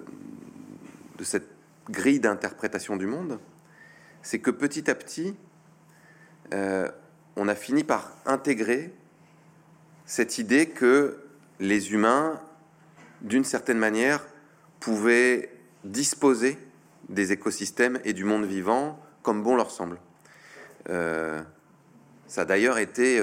de 1.19 1.23
cette 1.23 1.47
grille 1.91 2.19
d'interprétation 2.19 2.97
du 2.97 3.05
monde, 3.05 3.39
c'est 4.23 4.39
que 4.39 4.49
petit 4.49 4.89
à 4.89 4.95
petit, 4.95 5.35
euh, 6.51 6.89
on 7.35 7.47
a 7.47 7.53
fini 7.53 7.83
par 7.83 8.17
intégrer 8.25 8.91
cette 10.07 10.39
idée 10.39 10.67
que 10.67 11.19
les 11.59 11.93
humains, 11.93 12.41
d'une 13.21 13.43
certaine 13.43 13.77
manière, 13.77 14.25
pouvaient 14.79 15.51
disposer 15.83 16.57
des 17.09 17.31
écosystèmes 17.33 17.99
et 18.03 18.13
du 18.13 18.23
monde 18.23 18.45
vivant 18.45 18.99
comme 19.21 19.43
bon 19.43 19.55
leur 19.55 19.69
semble. 19.69 19.99
Euh, 20.89 21.39
ça 22.25 22.41
a 22.41 22.45
d'ailleurs 22.45 22.79
été 22.79 23.21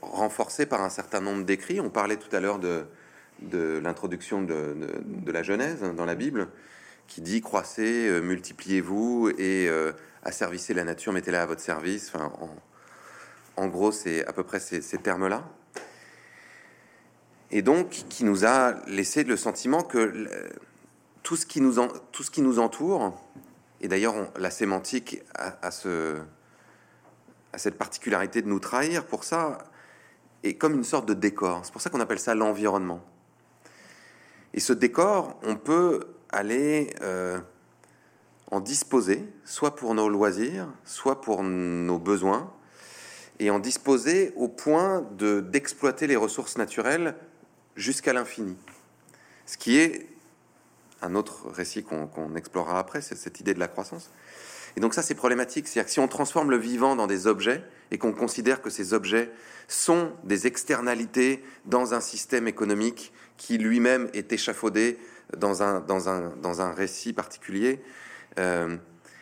renforcé 0.00 0.64
par 0.64 0.82
un 0.82 0.90
certain 0.90 1.20
nombre 1.20 1.44
d'écrits. 1.44 1.80
On 1.80 1.90
parlait 1.90 2.16
tout 2.16 2.34
à 2.34 2.38
l'heure 2.38 2.60
de, 2.60 2.86
de 3.42 3.80
l'introduction 3.82 4.42
de, 4.42 4.74
la 5.26 5.42
Genèse 5.42 5.82
dans 5.96 6.04
la 6.04 6.14
Bible, 6.14 6.48
qui 7.06 7.20
dit 7.20 7.40
croissez, 7.40 8.08
euh, 8.08 8.20
multipliez-vous 8.20 9.30
et 9.38 9.68
euh, 9.68 9.92
asservissez 10.24 10.74
la 10.74 10.84
nature, 10.84 11.12
mettez-la 11.12 11.42
à 11.42 11.46
votre 11.46 11.60
service. 11.60 12.12
Enfin, 12.14 12.32
en, 13.56 13.68
gros, 13.68 13.92
c'est 13.92 14.26
à 14.26 14.32
peu 14.32 14.42
près 14.42 14.60
ces, 14.60 14.80
termes-là. 14.98 15.44
Et 17.50 17.62
donc, 17.62 17.88
qui 18.08 18.24
nous 18.24 18.44
a 18.44 18.74
laissé 18.86 19.24
le 19.24 19.36
sentiment 19.36 19.82
que 19.82 20.28
tout, 21.22 21.36
ce 21.36 21.46
qui 21.46 21.60
nous 21.60 21.74
tout 22.12 22.22
ce 22.22 22.30
qui 22.30 22.42
nous 22.42 22.58
entoure, 22.58 23.18
et 23.80 23.88
d'ailleurs 23.88 24.14
la 24.38 24.50
sémantique 24.50 25.22
a, 25.34 25.70
ce, 25.70 26.18
a 27.52 27.58
cette 27.58 27.78
particularité 27.78 28.42
de 28.42 28.48
nous 28.48 28.60
trahir 28.60 29.06
pour 29.06 29.24
ça, 29.24 29.58
est 30.42 30.54
comme 30.54 30.74
une 30.74 30.84
sorte 30.84 31.06
de 31.06 31.14
décor. 31.14 31.60
C'est 31.64 31.72
pour 31.72 31.80
ça 31.80 31.90
qu'on 31.90 32.00
appelle 32.00 32.18
ça 32.18 32.34
l'environnement. 32.34 33.02
Et 34.54 34.60
ce 34.60 34.72
décor, 34.72 35.38
on 35.42 35.56
peut 35.56 36.00
aller 36.30 36.94
euh, 37.02 37.38
en 38.50 38.60
disposer, 38.60 39.24
soit 39.44 39.76
pour 39.76 39.94
nos 39.94 40.08
loisirs, 40.08 40.68
soit 40.84 41.20
pour 41.20 41.42
nos 41.42 41.98
besoins, 41.98 42.52
et 43.38 43.50
en 43.50 43.58
disposer 43.58 44.32
au 44.36 44.48
point 44.48 45.06
de 45.16 45.40
d'exploiter 45.40 46.06
les 46.06 46.16
ressources 46.16 46.56
naturelles 46.56 47.14
jusqu'à 47.76 48.12
l'infini. 48.12 48.56
Ce 49.46 49.56
qui 49.56 49.78
est 49.78 50.08
un 51.00 51.14
autre 51.14 51.48
récit 51.48 51.84
qu'on 51.84 52.34
explorera 52.34 52.78
après, 52.78 53.00
c'est 53.00 53.14
cette 53.14 53.40
idée 53.40 53.54
de 53.54 53.60
la 53.60 53.68
croissance. 53.68 54.10
Et 54.76 54.80
donc 54.80 54.94
ça, 54.94 55.02
c'est 55.02 55.14
problématique. 55.14 55.66
C'est-à-dire 55.66 55.86
que 55.86 55.92
si 55.92 56.00
on 56.00 56.08
transforme 56.08 56.50
le 56.50 56.56
vivant 56.56 56.96
dans 56.96 57.06
des 57.06 57.26
objets 57.26 57.62
et 57.90 57.98
qu'on 57.98 58.12
considère 58.12 58.60
que 58.60 58.70
ces 58.70 58.92
objets 58.94 59.30
sont 59.68 60.12
des 60.24 60.46
externalités 60.46 61.42
dans 61.66 61.94
un 61.94 62.00
système 62.00 62.48
économique 62.48 63.12
qui 63.38 63.56
lui-même 63.56 64.10
est 64.12 64.32
échafaudé 64.32 64.98
dans 65.36 65.62
un, 65.62 65.80
dans 65.80 66.10
un, 66.10 66.36
dans 66.36 66.60
un 66.60 66.72
récit 66.72 67.14
particulier, 67.14 67.82
euh, 68.38 68.76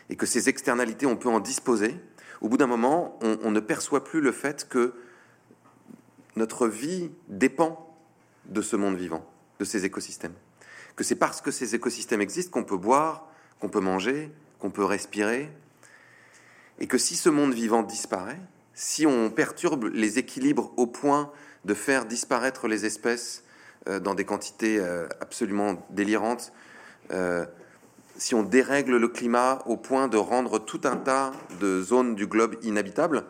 et 0.09 0.15
que 0.17 0.25
ces 0.25 0.49
externalités, 0.49 1.05
on 1.05 1.15
peut 1.15 1.29
en 1.29 1.39
disposer, 1.39 1.95
au 2.41 2.49
bout 2.49 2.57
d'un 2.57 2.67
moment, 2.67 3.17
on, 3.21 3.51
ne 3.51 3.59
perçoit 3.59 4.03
plus 4.03 4.21
le 4.21 4.31
fait 4.31 4.67
que 4.69 4.93
notre 6.35 6.67
vie 6.67 7.09
dépend 7.29 7.95
de 8.45 8.61
ce 8.61 8.75
monde 8.75 8.95
vivant, 8.95 9.25
de 9.59 9.65
ces 9.65 9.85
écosystèmes. 9.85 10.35
Que 10.95 11.03
c'est 11.03 11.15
parce 11.15 11.41
que 11.41 11.51
ces 11.51 11.75
écosystèmes 11.75 12.21
existent 12.21 12.51
qu'on 12.51 12.63
peut 12.63 12.77
boire, 12.77 13.27
qu'on 13.59 13.69
peut 13.69 13.79
manger, 13.79 14.31
qu'on 14.59 14.69
peut 14.69 14.83
respirer, 14.83 15.51
et 16.79 16.87
que 16.87 16.97
si 16.97 17.15
ce 17.15 17.29
monde 17.29 17.53
vivant 17.53 17.81
disparaît, 17.81 18.39
si 18.73 19.07
on 19.07 19.31
perturbe 19.31 19.85
les 19.85 20.19
équilibres 20.19 20.71
au 20.77 20.85
point 20.85 21.31
de 21.65 21.73
faire 21.73 22.05
disparaître 22.05 22.67
les 22.67 22.85
espèces 22.85 23.43
dans 23.85 24.15
des 24.15 24.25
quantités 24.25 24.79
euh, 24.79 25.07
absolument 25.21 25.85
délirantes, 25.89 26.51
euh, 27.11 27.45
si 28.17 28.35
on 28.35 28.43
dérègle 28.43 28.97
le 28.97 29.07
climat 29.07 29.59
au 29.65 29.77
point 29.77 30.07
de 30.07 30.17
rendre 30.17 30.59
tout 30.59 30.81
un 30.85 30.97
tas 30.97 31.31
de 31.59 31.81
zones 31.81 32.15
du 32.15 32.27
globe 32.27 32.55
inhabitables, 32.63 33.23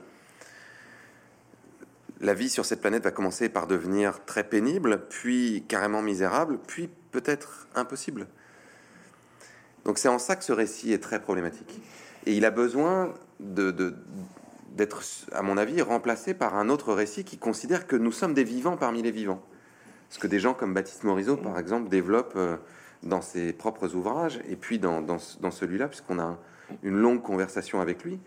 la 2.21 2.33
vie 2.33 2.49
sur 2.49 2.65
cette 2.65 2.81
planète 2.81 3.03
va 3.03 3.11
commencer 3.11 3.49
par 3.49 3.67
devenir 3.67 4.25
très 4.25 4.43
pénible, 4.43 5.03
puis 5.09 5.63
carrément 5.67 6.01
misérable, 6.01 6.57
puis 6.65 6.89
peut-être 7.11 7.67
impossible. 7.75 8.27
Donc 9.85 9.97
c'est 9.97 10.07
en 10.07 10.19
ça 10.19 10.35
que 10.35 10.43
ce 10.43 10.51
récit 10.51 10.93
est 10.93 11.03
très 11.03 11.21
problématique. 11.21 11.79
Et 12.25 12.33
il 12.35 12.45
a 12.45 12.51
besoin 12.51 13.13
d'être, 13.39 15.01
à 15.31 15.41
mon 15.41 15.57
avis, 15.57 15.81
remplacé 15.81 16.33
par 16.33 16.55
un 16.55 16.69
autre 16.69 16.93
récit 16.93 17.23
qui 17.23 17.37
considère 17.37 17.87
que 17.87 17.95
nous 17.95 18.11
sommes 18.11 18.33
des 18.33 18.43
vivants 18.43 18.77
parmi 18.77 19.01
les 19.01 19.11
vivants. 19.11 19.41
Ce 20.09 20.19
que 20.19 20.27
des 20.27 20.39
gens 20.39 20.53
comme 20.53 20.73
Baptiste 20.73 21.03
Morisot, 21.03 21.37
par 21.37 21.57
exemple, 21.59 21.89
développent 21.89 22.35
euh, 22.35 22.57
dans 23.03 23.21
ses 23.21 23.53
propres 23.53 23.95
ouvrages, 23.95 24.39
et 24.47 24.55
puis 24.55 24.79
dans, 24.79 25.01
dans, 25.01 25.17
dans 25.39 25.51
celui-là, 25.51 25.87
puisqu'on 25.87 26.19
a 26.19 26.37
une 26.83 26.97
longue 26.97 27.21
conversation 27.21 27.81
avec 27.81 28.03
lui. 28.03 28.19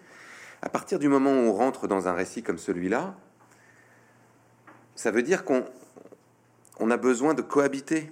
À 0.62 0.68
partir 0.68 0.98
du 0.98 1.08
moment 1.08 1.30
où 1.30 1.48
on 1.48 1.52
rentre 1.52 1.88
dans 1.88 2.08
un 2.08 2.12
récit 2.12 2.42
comme 2.42 2.58
celui-là, 2.58 3.14
ça 4.94 5.10
veut 5.10 5.22
dire 5.22 5.44
qu'on 5.44 5.64
on 6.78 6.90
a 6.90 6.96
besoin 6.96 7.34
de 7.34 7.42
cohabiter, 7.42 8.10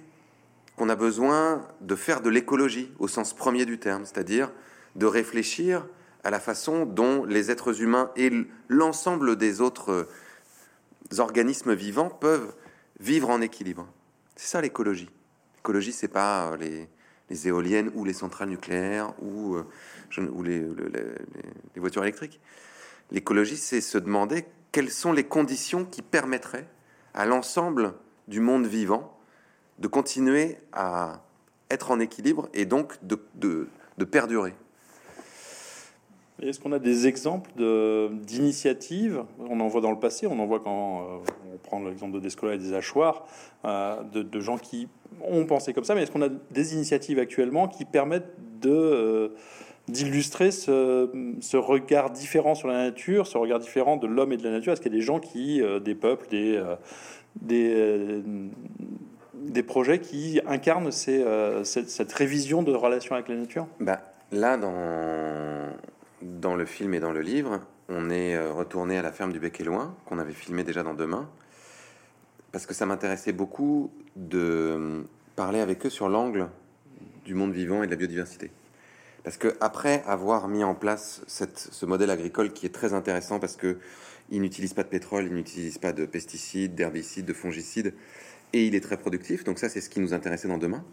qu'on 0.75 0.89
a 0.89 0.95
besoin 0.95 1.67
de 1.81 1.95
faire 1.95 2.21
de 2.21 2.29
l'écologie 2.29 2.91
au 2.99 3.07
sens 3.07 3.33
premier 3.33 3.65
du 3.65 3.79
terme, 3.79 4.05
c'est-à-dire 4.05 4.51
de 4.95 5.05
réfléchir 5.05 5.85
à 6.23 6.31
la 6.31 6.39
façon 6.39 6.85
dont 6.85 7.25
les 7.25 7.51
êtres 7.51 7.81
humains 7.81 8.11
et 8.15 8.31
l'ensemble 8.67 9.35
des 9.35 9.61
autres 9.61 10.07
organismes 11.17 11.73
vivants 11.73 12.09
peuvent 12.09 12.53
vivre 12.99 13.29
en 13.29 13.41
équilibre. 13.41 13.87
C'est 14.35 14.47
ça 14.47 14.61
l'écologie. 14.61 15.09
L'écologie, 15.57 15.91
c'est 15.91 16.07
pas 16.07 16.55
les, 16.57 16.87
éoliennes 17.47 17.91
ou 17.95 18.05
les 18.05 18.13
centrales 18.13 18.49
nucléaires 18.49 19.13
ou, 19.21 19.55
euh, 19.55 19.65
les, 20.43 21.79
voitures 21.79 22.03
électriques. 22.03 22.39
L'écologie, 23.11 23.57
c'est 23.57 23.81
se 23.81 23.97
demander 23.97 24.45
quelles 24.71 24.91
sont 24.91 25.11
les 25.11 25.25
conditions 25.25 25.85
qui 25.85 26.01
permettraient 26.01 26.67
à 27.13 27.25
l'ensemble 27.25 27.93
du 28.27 28.39
monde 28.39 28.65
vivant 28.65 29.17
de 29.79 29.87
continuer 29.87 30.57
à 30.71 31.23
être 31.69 31.91
en 31.91 31.99
équilibre 31.99 32.49
et 32.53 32.65
donc 32.65 32.97
de, 33.03 33.19
perdurer. 34.05 34.53
Est-ce 36.41 36.59
qu'on 36.59 36.71
a 36.71 36.79
des 36.79 37.07
exemples 37.07 37.51
d'initiatives? 38.23 39.23
On 39.39 39.59
en 39.59 39.67
voit 39.67 39.81
dans 39.81 39.91
le 39.91 39.99
passé, 39.99 40.27
on 40.27 40.39
en 40.39 40.45
voit 40.45 40.59
quand 40.59 41.01
euh, 41.01 41.17
on 41.53 41.57
prend 41.57 41.79
l'exemple 41.83 42.13
de 42.13 42.19
Descola 42.19 42.55
et 42.55 42.57
des 42.57 42.73
hachoirs, 42.73 43.25
euh, 43.65 44.01
de, 44.03 44.39
gens 44.39 44.57
qui 44.57 44.87
ont 45.23 45.45
pensé 45.45 45.73
comme 45.73 45.83
ça, 45.83 45.95
mais 45.95 46.03
est-ce 46.03 46.11
qu'on 46.11 46.21
a 46.21 46.29
des 46.51 46.73
initiatives 46.73 47.19
actuellement 47.19 47.67
qui 47.67 47.83
permettent 47.85 48.31
euh, 48.65 49.29
d'illustrer 49.87 50.51
ce, 50.51 51.57
regard 51.57 52.11
différent 52.11 52.55
sur 52.55 52.67
la 52.67 52.85
nature, 52.85 53.27
ce 53.27 53.37
regard 53.37 53.59
différent 53.59 53.97
de 53.97 54.07
l'homme 54.07 54.31
et 54.31 54.37
de 54.37 54.43
la 54.43 54.51
nature? 54.51 54.73
Est-ce 54.73 54.81
qu'il 54.81 54.93
y 54.93 54.95
a 54.95 54.99
des 54.99 55.05
gens 55.05 55.19
qui, 55.19 55.61
des 55.83 55.95
peuples, 55.95 56.27
des, 56.29 56.61
projets 59.63 59.99
qui 59.99 60.39
incarnent 60.45 60.91
cette, 60.91 62.13
révision 62.13 62.63
de 62.63 62.71
relation 62.71 63.15
avec 63.15 63.27
la 63.27 63.35
nature? 63.35 63.67
Bah, 63.79 63.99
Là, 64.31 64.57
dans, 64.57 64.71
dans 66.21 66.55
le 66.55 66.65
film 66.65 66.93
et 66.93 66.99
dans 66.99 67.11
le 67.11 67.21
livre, 67.21 67.61
on 67.87 68.09
est 68.09 68.39
retourné 68.49 68.97
à 68.97 69.01
la 69.01 69.11
ferme 69.11 69.31
du 69.31 69.39
Bec 69.39 69.59
et 69.59 69.63
Loin, 69.63 69.95
qu'on 70.05 70.19
avait 70.19 70.33
filmé 70.33 70.63
déjà 70.63 70.83
dans 70.83 70.93
Demain, 70.93 71.29
parce 72.51 72.65
que 72.65 72.73
ça 72.73 72.85
m'intéressait 72.85 73.31
beaucoup 73.31 73.91
de 74.15 75.03
parler 75.35 75.59
avec 75.59 75.85
eux 75.85 75.89
sur 75.89 76.09
l'angle 76.09 76.49
du 77.25 77.33
monde 77.33 77.53
vivant 77.53 77.83
et 77.83 77.85
de 77.85 77.91
la 77.91 77.97
biodiversité. 77.97 78.51
Parce 79.23 79.37
que 79.37 79.55
après 79.59 80.03
avoir 80.07 80.47
mis 80.47 80.63
en 80.63 80.75
place 80.75 81.21
ce 81.27 81.85
modèle 81.85 82.09
agricole 82.09 82.53
qui 82.53 82.65
est 82.65 82.73
très 82.73 82.93
intéressant 82.93 83.39
parce 83.39 83.55
que 83.55 83.77
il 84.31 84.41
n'utilise 84.41 84.73
pas 84.73 84.83
de 84.83 84.89
pétrole, 84.89 85.25
il 85.25 85.33
n'utilise 85.33 85.77
pas 85.77 85.91
de 85.91 86.05
pesticides, 86.05 86.75
d'herbicides, 86.75 87.25
de 87.25 87.33
fongicides, 87.33 87.93
et 88.53 88.65
il 88.65 88.75
est 88.75 88.81
très 88.81 88.97
productif. 88.97 89.43
Donc 89.43 89.59
ça, 89.59 89.69
c'est 89.69 89.81
ce 89.81 89.89
qui 89.89 89.99
nous 89.99 90.13
intéressait 90.13 90.47
dans 90.47 90.57
demain. 90.57 90.83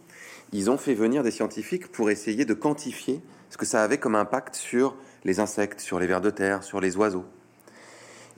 Ils 0.53 0.71
ont 0.71 0.79
fait 0.79 0.95
venir 0.95 1.23
des 1.23 1.31
scientifiques 1.31 1.89
pour 1.89 2.11
essayer 2.11 2.45
de 2.45 2.55
quantifier 2.55 3.21
ce 3.51 3.57
que 3.57 3.67
ça 3.67 3.83
avait 3.83 3.99
comme 3.99 4.15
impact 4.15 4.55
sur 4.55 4.97
les 5.27 5.41
insectes, 5.41 5.81
sur 5.81 5.99
les 5.99 6.07
vers 6.07 6.21
de 6.21 6.31
terre, 6.31 6.63
sur 6.63 6.81
les 6.81 6.97
oiseaux. 6.97 7.25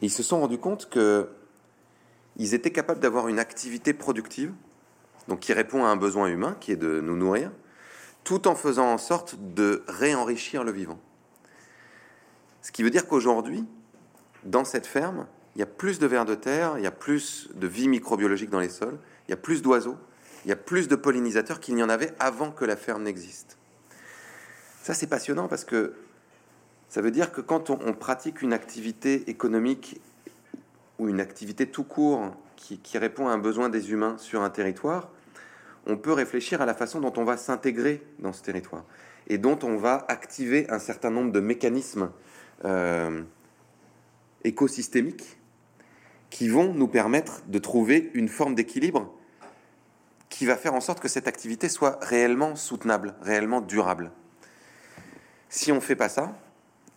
Ils 0.01 0.11
se 0.11 0.23
sont 0.23 0.41
rendus 0.41 0.59
compte 0.59 0.89
que 0.89 1.29
ils 2.37 2.55
étaient 2.55 2.71
capables 2.71 3.01
d'avoir 3.01 3.29
une 3.29 3.39
activité 3.39 3.93
productive, 3.93 4.53
donc 5.27 5.41
qui 5.41 5.53
répond 5.53 5.85
à 5.85 5.89
un 5.89 5.97
besoin 5.97 6.29
humain, 6.29 6.57
qui 6.61 6.73
est 6.73 6.77
de 6.77 7.01
nous 7.01 7.17
nourrir, 7.17 7.51
tout 8.25 8.49
en 8.49 8.55
faisant 8.55 8.91
en 8.91 8.97
sorte 8.97 9.37
de 9.55 9.83
réenrichir 9.87 10.65
le 10.65 10.73
vivant. 10.73 10.99
Ce 12.63 12.73
qui 12.73 12.83
veut 12.83 12.91
dire 12.91 13.07
qu'aujourd'hui, 13.07 13.67
dans 14.45 14.65
cette 14.65 14.87
ferme, 14.87 15.27
il 15.57 15.59
y 15.59 15.63
a 15.63 15.67
plus 15.67 15.99
de 15.99 16.07
vers 16.07 16.25
de 16.25 16.35
terre, 16.35 16.79
il 16.79 16.85
y 16.85 16.87
a 16.87 16.93
plus 16.93 17.51
de 17.55 17.67
vie 17.67 17.89
microbiologique 17.89 18.51
dans 18.51 18.61
les 18.61 18.69
sols, 18.71 18.99
il 19.27 19.33
y 19.33 19.35
a 19.35 19.37
plus 19.37 19.61
d'oiseaux, 19.61 19.97
il 20.45 20.49
y 20.49 20.53
a 20.53 20.57
plus 20.57 20.89
de 20.89 20.97
pollinisateurs 20.97 21.61
qu'il 21.61 21.75
n'y 21.75 21.83
en 21.83 21.89
avait 21.91 22.15
avant 22.19 22.51
que 22.51 22.65
la 22.65 22.77
ferme 22.77 23.03
n'existe. 23.03 23.59
Ça, 24.83 24.95
c'est 24.95 25.09
passionnant 25.09 25.49
parce 25.49 25.65
que 25.65 25.93
ça 26.89 27.03
veut 27.03 27.11
dire 27.11 27.33
que 27.33 27.41
quand 27.41 27.71
on, 27.71 27.93
pratique 27.93 28.41
une 28.41 28.53
activité 28.53 29.29
économique 29.29 30.01
ou 30.99 31.09
une 31.09 31.21
activité 31.21 31.67
tout 31.67 31.85
court 31.85 32.35
qui, 32.57 32.99
répond 32.99 33.29
à 33.29 33.33
un 33.33 33.39
besoin 33.39 33.69
des 33.69 33.93
humains 33.93 34.17
sur 34.19 34.43
un 34.43 34.51
territoire, 34.51 35.11
on 35.87 35.97
peut 35.97 36.13
réfléchir 36.13 36.63
à 36.63 36.67
la 36.67 36.75
façon 36.75 37.01
dont 37.01 37.13
on 37.17 37.25
va 37.25 37.37
s'intégrer 37.37 38.03
dans 38.19 38.33
ce 38.33 38.43
territoire 38.43 38.85
et 39.29 39.39
dont 39.39 39.59
on 39.63 39.77
va 39.77 40.07
activer 40.09 40.69
un 40.71 40.79
certain 40.79 41.11
nombre 41.11 41.31
de 41.31 41.41
mécanismes 41.41 42.11
euh, 42.65 43.23
écosystémiques 44.45 45.39
qui 46.31 46.49
vont 46.49 46.73
nous 46.73 46.89
permettre 46.89 47.43
de 47.47 47.59
trouver 47.59 48.11
une 48.15 48.29
forme 48.29 48.55
d'équilibre 48.55 49.15
qui 50.31 50.47
va 50.47 50.57
faire 50.57 50.75
en 50.75 50.81
sorte 50.81 51.01
que 51.01 51.09
cette 51.09 51.29
activité 51.29 51.69
soit 51.69 51.99
réellement 52.03 52.57
soutenable, 52.57 53.15
réellement 53.23 53.61
durable. 53.61 54.11
Si 55.49 55.73
on 55.73 55.77
ne 55.77 55.81
fait 55.81 55.97
pas 55.97 56.09
ça, 56.09 56.35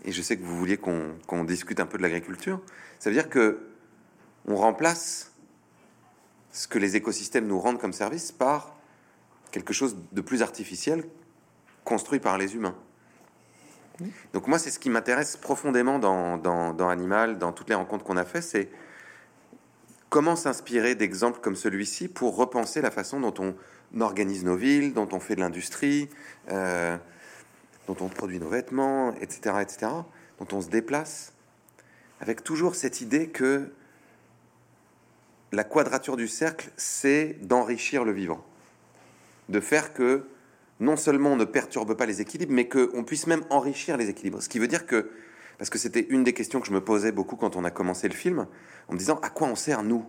et 0.03 0.11
je 0.11 0.21
sais 0.21 0.37
que 0.37 0.43
vous 0.43 0.57
vouliez 0.57 0.77
qu'on 0.77 1.43
discute 1.43 1.79
un 1.79 1.85
peu 1.85 1.97
de 1.97 2.03
l'agriculture, 2.03 2.61
ça 2.99 3.09
veut 3.09 3.15
dire 3.15 3.29
que 3.29 3.67
on 4.47 4.55
remplace 4.55 5.31
ce 6.51 6.67
que 6.67 6.79
les 6.79 6.95
écosystèmes 6.95 7.47
nous 7.47 7.59
rendent 7.59 7.79
comme 7.79 7.93
service 7.93 8.31
par 8.31 8.75
quelque 9.51 9.73
chose 9.73 9.97
de 10.11 10.21
plus 10.21 10.41
artificiel 10.41 11.03
construit 11.83 12.19
par 12.19 12.37
les 12.37 12.55
humains. 12.55 12.75
Donc 14.33 14.47
moi, 14.47 14.57
c'est 14.57 14.71
ce 14.71 14.79
qui 14.79 14.89
m'intéresse 14.89 15.37
profondément 15.37 15.99
dans, 15.99 16.37
dans, 16.37 16.89
Animal, 16.89 17.37
dans 17.37 17.51
toutes 17.51 17.69
les 17.69 17.75
rencontres 17.75 18.03
qu'on 18.03 18.17
a 18.17 18.25
fait, 18.25 18.41
c'est 18.41 18.69
comment 20.09 20.35
s'inspirer 20.35 20.95
d'exemples 20.95 21.39
comme 21.39 21.55
celui-ci 21.55 22.07
pour 22.07 22.35
repenser 22.35 22.81
la 22.81 22.91
façon 22.91 23.19
dont 23.19 23.33
on 23.39 24.01
organise 24.01 24.43
nos 24.43 24.55
villes, 24.55 24.93
dont 24.93 25.07
on 25.11 25.19
fait 25.19 25.35
de 25.35 25.41
l'industrie, 25.41 26.09
euh, 26.49 26.97
dont 27.93 28.05
on 28.05 28.09
produit 28.09 28.39
nos 28.39 28.49
vêtements, 28.49 29.13
etc., 29.15 29.55
etc., 29.61 29.87
dont 30.39 30.47
on 30.53 30.61
se 30.61 30.69
déplace, 30.69 31.33
avec 32.19 32.43
toujours 32.43 32.75
cette 32.75 33.01
idée 33.01 33.27
que 33.27 33.71
la 35.51 35.63
quadrature 35.63 36.15
du 36.15 36.27
cercle, 36.27 36.71
c'est 36.77 37.37
d'enrichir 37.41 38.05
le 38.05 38.11
vivant. 38.11 38.43
de 39.49 39.59
faire 39.59 39.93
que 39.93 40.23
non 40.79 40.95
seulement 40.95 41.33
on 41.33 41.35
ne 41.35 41.43
perturbe 41.45 41.93
pas 41.95 42.05
les 42.05 42.21
équilibres, 42.21 42.53
mais 42.53 42.69
qu'on 42.69 43.03
puisse 43.03 43.27
même 43.27 43.43
enrichir 43.49 43.97
les 43.97 44.09
équilibres. 44.09 44.41
Ce 44.41 44.47
qui 44.47 44.59
veut 44.59 44.69
dire 44.69 44.85
que, 44.85 45.11
parce 45.57 45.69
que 45.69 45.77
c'était 45.77 46.07
une 46.09 46.23
des 46.23 46.33
questions 46.33 46.61
que 46.61 46.67
je 46.67 46.71
me 46.71 46.79
posais 46.79 47.11
beaucoup 47.11 47.35
quand 47.35 47.57
on 47.57 47.65
a 47.65 47.71
commencé 47.71 48.07
le 48.07 48.15
film, 48.15 48.47
en 48.87 48.93
me 48.93 48.97
disant 48.97 49.19
à 49.21 49.29
quoi 49.29 49.47
on 49.47 49.55
sert 49.55 49.83
nous? 49.83 50.05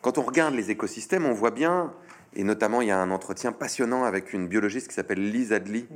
Quand 0.00 0.16
on 0.18 0.22
regarde 0.22 0.54
les 0.54 0.70
écosystèmes, 0.70 1.26
on 1.26 1.32
voit 1.32 1.50
bien, 1.50 1.92
et 2.34 2.44
notamment 2.44 2.80
il 2.80 2.88
y 2.88 2.92
a 2.92 3.00
un 3.00 3.10
entretien 3.10 3.50
passionnant 3.50 4.04
avec 4.04 4.32
une 4.32 4.46
biologiste 4.46 4.88
qui 4.88 4.94
s'appelle 4.94 5.30
Liz 5.32 5.52
Adley 5.52 5.86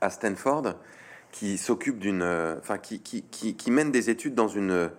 à 0.00 0.10
Stanford, 0.10 0.74
qui 1.32 1.58
s'occupe 1.58 1.98
d'une, 1.98 2.22
enfin 2.58 2.78
qui, 2.78 3.00
qui, 3.00 3.22
qui, 3.22 3.70
mène 3.70 3.90
des 3.90 4.10
études 4.10 4.34
dans 4.34 4.48
une, 4.48 4.90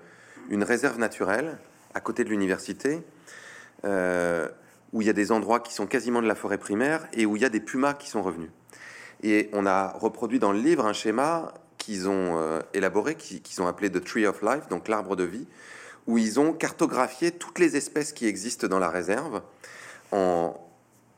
une 0.49 0.63
réserve 0.63 0.97
naturelle 0.97 1.57
à 1.93 2.01
côté 2.01 2.23
de 2.23 2.29
l'université. 2.29 3.01
Euh, 3.85 4.47
où 4.93 5.01
il 5.01 5.07
y 5.07 5.09
a 5.09 5.13
des 5.13 5.33
endroits 5.33 5.59
qui 5.59 5.73
sont 5.73 5.87
quasiment 5.87 6.21
de 6.21 6.27
la 6.27 6.35
forêt 6.35 6.57
primaire 6.57 7.05
et 7.11 7.25
où 7.25 7.35
il 7.35 7.41
y 7.41 7.45
a 7.45 7.49
des 7.49 7.59
pumas 7.59 7.93
qui 7.93 8.09
sont 8.09 8.23
revenus. 8.23 8.49
Et 9.23 9.49
on 9.51 9.65
a 9.65 9.89
reproduit 9.89 10.39
dans 10.39 10.53
le 10.53 10.59
livre 10.59 10.85
un 10.85 10.93
schéma 10.93 11.53
qu'ils 11.77 12.07
ont 12.07 12.37
euh, 12.37 12.61
élaboré, 12.73 13.15
qu'ils 13.15 13.61
ont 13.61 13.67
appelé 13.67 13.91
The 13.91 14.01
Tree 14.01 14.25
of 14.25 14.41
Life, 14.41 14.69
donc 14.69 14.87
l'arbre 14.87 15.17
de 15.17 15.25
vie, 15.25 15.47
où 16.07 16.17
ils 16.17 16.39
ont 16.39 16.53
cartographié 16.53 17.31
toutes 17.31 17.59
les 17.59 17.75
espèces 17.75 18.13
qui 18.13 18.25
existent 18.25 18.67
dans 18.67 18.79
la 18.79 18.89
réserve 18.89 19.41
en, 20.13 20.53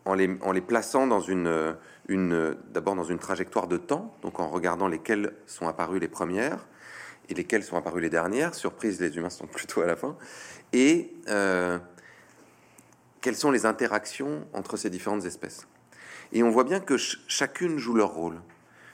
en, 0.06 0.14
les, 0.16 0.36
en 0.42 0.54
les, 0.54 0.62
plaçant 0.62 1.06
dans 1.06 1.22
une 1.22 1.76
d'abord 2.10 2.96
dans 2.96 3.04
une 3.04 3.20
trajectoire 3.20 3.68
de 3.68 3.78
temps, 3.78 4.16
donc 4.22 4.40
en 4.40 4.50
regardant 4.50 4.88
lesquelles 4.88 5.34
sont 5.46 5.68
apparues 5.68 6.00
les 6.00 6.08
premières 6.08 6.68
et 7.30 7.34
lesquelles 7.34 7.64
sont 7.64 7.78
apparues 7.78 8.02
les 8.02 8.10
dernières. 8.10 8.56
Surprise, 8.56 9.00
les 9.02 9.18
humains 9.18 9.30
sont 9.30 9.48
plutôt 9.48 9.82
à 9.82 9.86
la 9.86 9.96
fin. 9.96 10.16
Et 10.74 11.14
euh, 11.30 11.78
quelles 13.22 13.36
sont 13.36 13.52
les 13.52 13.66
interactions 13.66 14.48
entre 14.54 14.78
ces 14.78 14.90
différentes 14.90 15.26
espèces. 15.26 15.68
Et 16.32 16.44
on 16.44 16.50
voit 16.50 16.64
bien 16.64 16.80
que 16.80 16.98
chacune 16.98 17.78
joue 17.78 17.94
leur 17.94 18.14
rôle. 18.14 18.40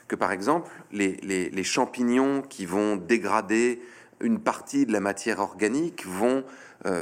Que 0.08 0.15
par 0.15 0.32
exemple, 0.32 0.72
les, 0.91 1.63
champignons 1.63 2.41
qui 2.41 2.65
vont 2.65 2.96
dégrader 2.96 3.82
une 4.22 4.39
partie 4.39 4.86
de 4.86 4.91
la 4.91 5.00
matière 5.00 5.39
organique 5.39 6.05
vont 6.05 6.43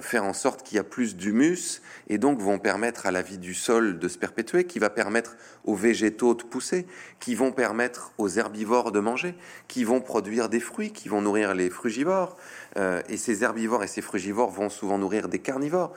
faire 0.01 0.23
en 0.23 0.33
sorte 0.33 0.63
qu'il 0.63 0.75
y 0.75 0.79
a 0.79 0.83
plus 0.83 1.15
d'humus 1.15 1.81
et 2.07 2.17
donc 2.17 2.39
vont 2.39 2.59
permettre 2.59 3.07
à 3.07 3.11
la 3.11 3.21
vie 3.21 3.37
du 3.37 3.53
sol 3.53 3.97
de 3.97 4.07
se 4.07 4.17
perpétuer, 4.17 4.65
qui 4.65 4.79
va 4.79 4.89
permettre 4.89 5.35
aux 5.63 5.75
végétaux 5.75 6.33
de 6.33 6.43
pousser, 6.43 6.85
qui 7.19 7.35
vont 7.35 7.51
permettre 7.51 8.11
aux 8.17 8.29
herbivores 8.29 8.91
de 8.91 8.99
manger, 8.99 9.35
qui 9.67 9.83
vont 9.83 10.01
produire 10.01 10.49
des 10.49 10.59
fruits, 10.59 10.91
qui 10.91 11.09
vont 11.09 11.21
nourrir 11.21 11.55
les 11.55 11.69
frugivores. 11.69 12.37
Euh, 12.77 13.01
et 13.09 13.17
ces 13.17 13.43
herbivores 13.43 13.83
et 13.83 13.87
ces 13.87 14.01
frugivores 14.01 14.51
vont 14.51 14.69
souvent 14.69 14.97
nourrir 14.97 15.29
des 15.29 15.39
carnivores. 15.39 15.93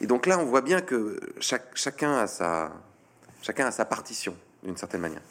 Et 0.00 0.06
donc 0.06 0.26
là, 0.26 0.38
on 0.38 0.44
voit 0.44 0.62
bien 0.62 0.80
que 0.80 1.20
chacun, 1.40 2.16
a 2.16 2.26
sa, 2.26 2.72
chacun 3.42 3.66
a 3.66 3.70
sa 3.70 3.84
partition, 3.84 4.34
d'une 4.62 4.76
certaine 4.76 5.02
manière. 5.02 5.22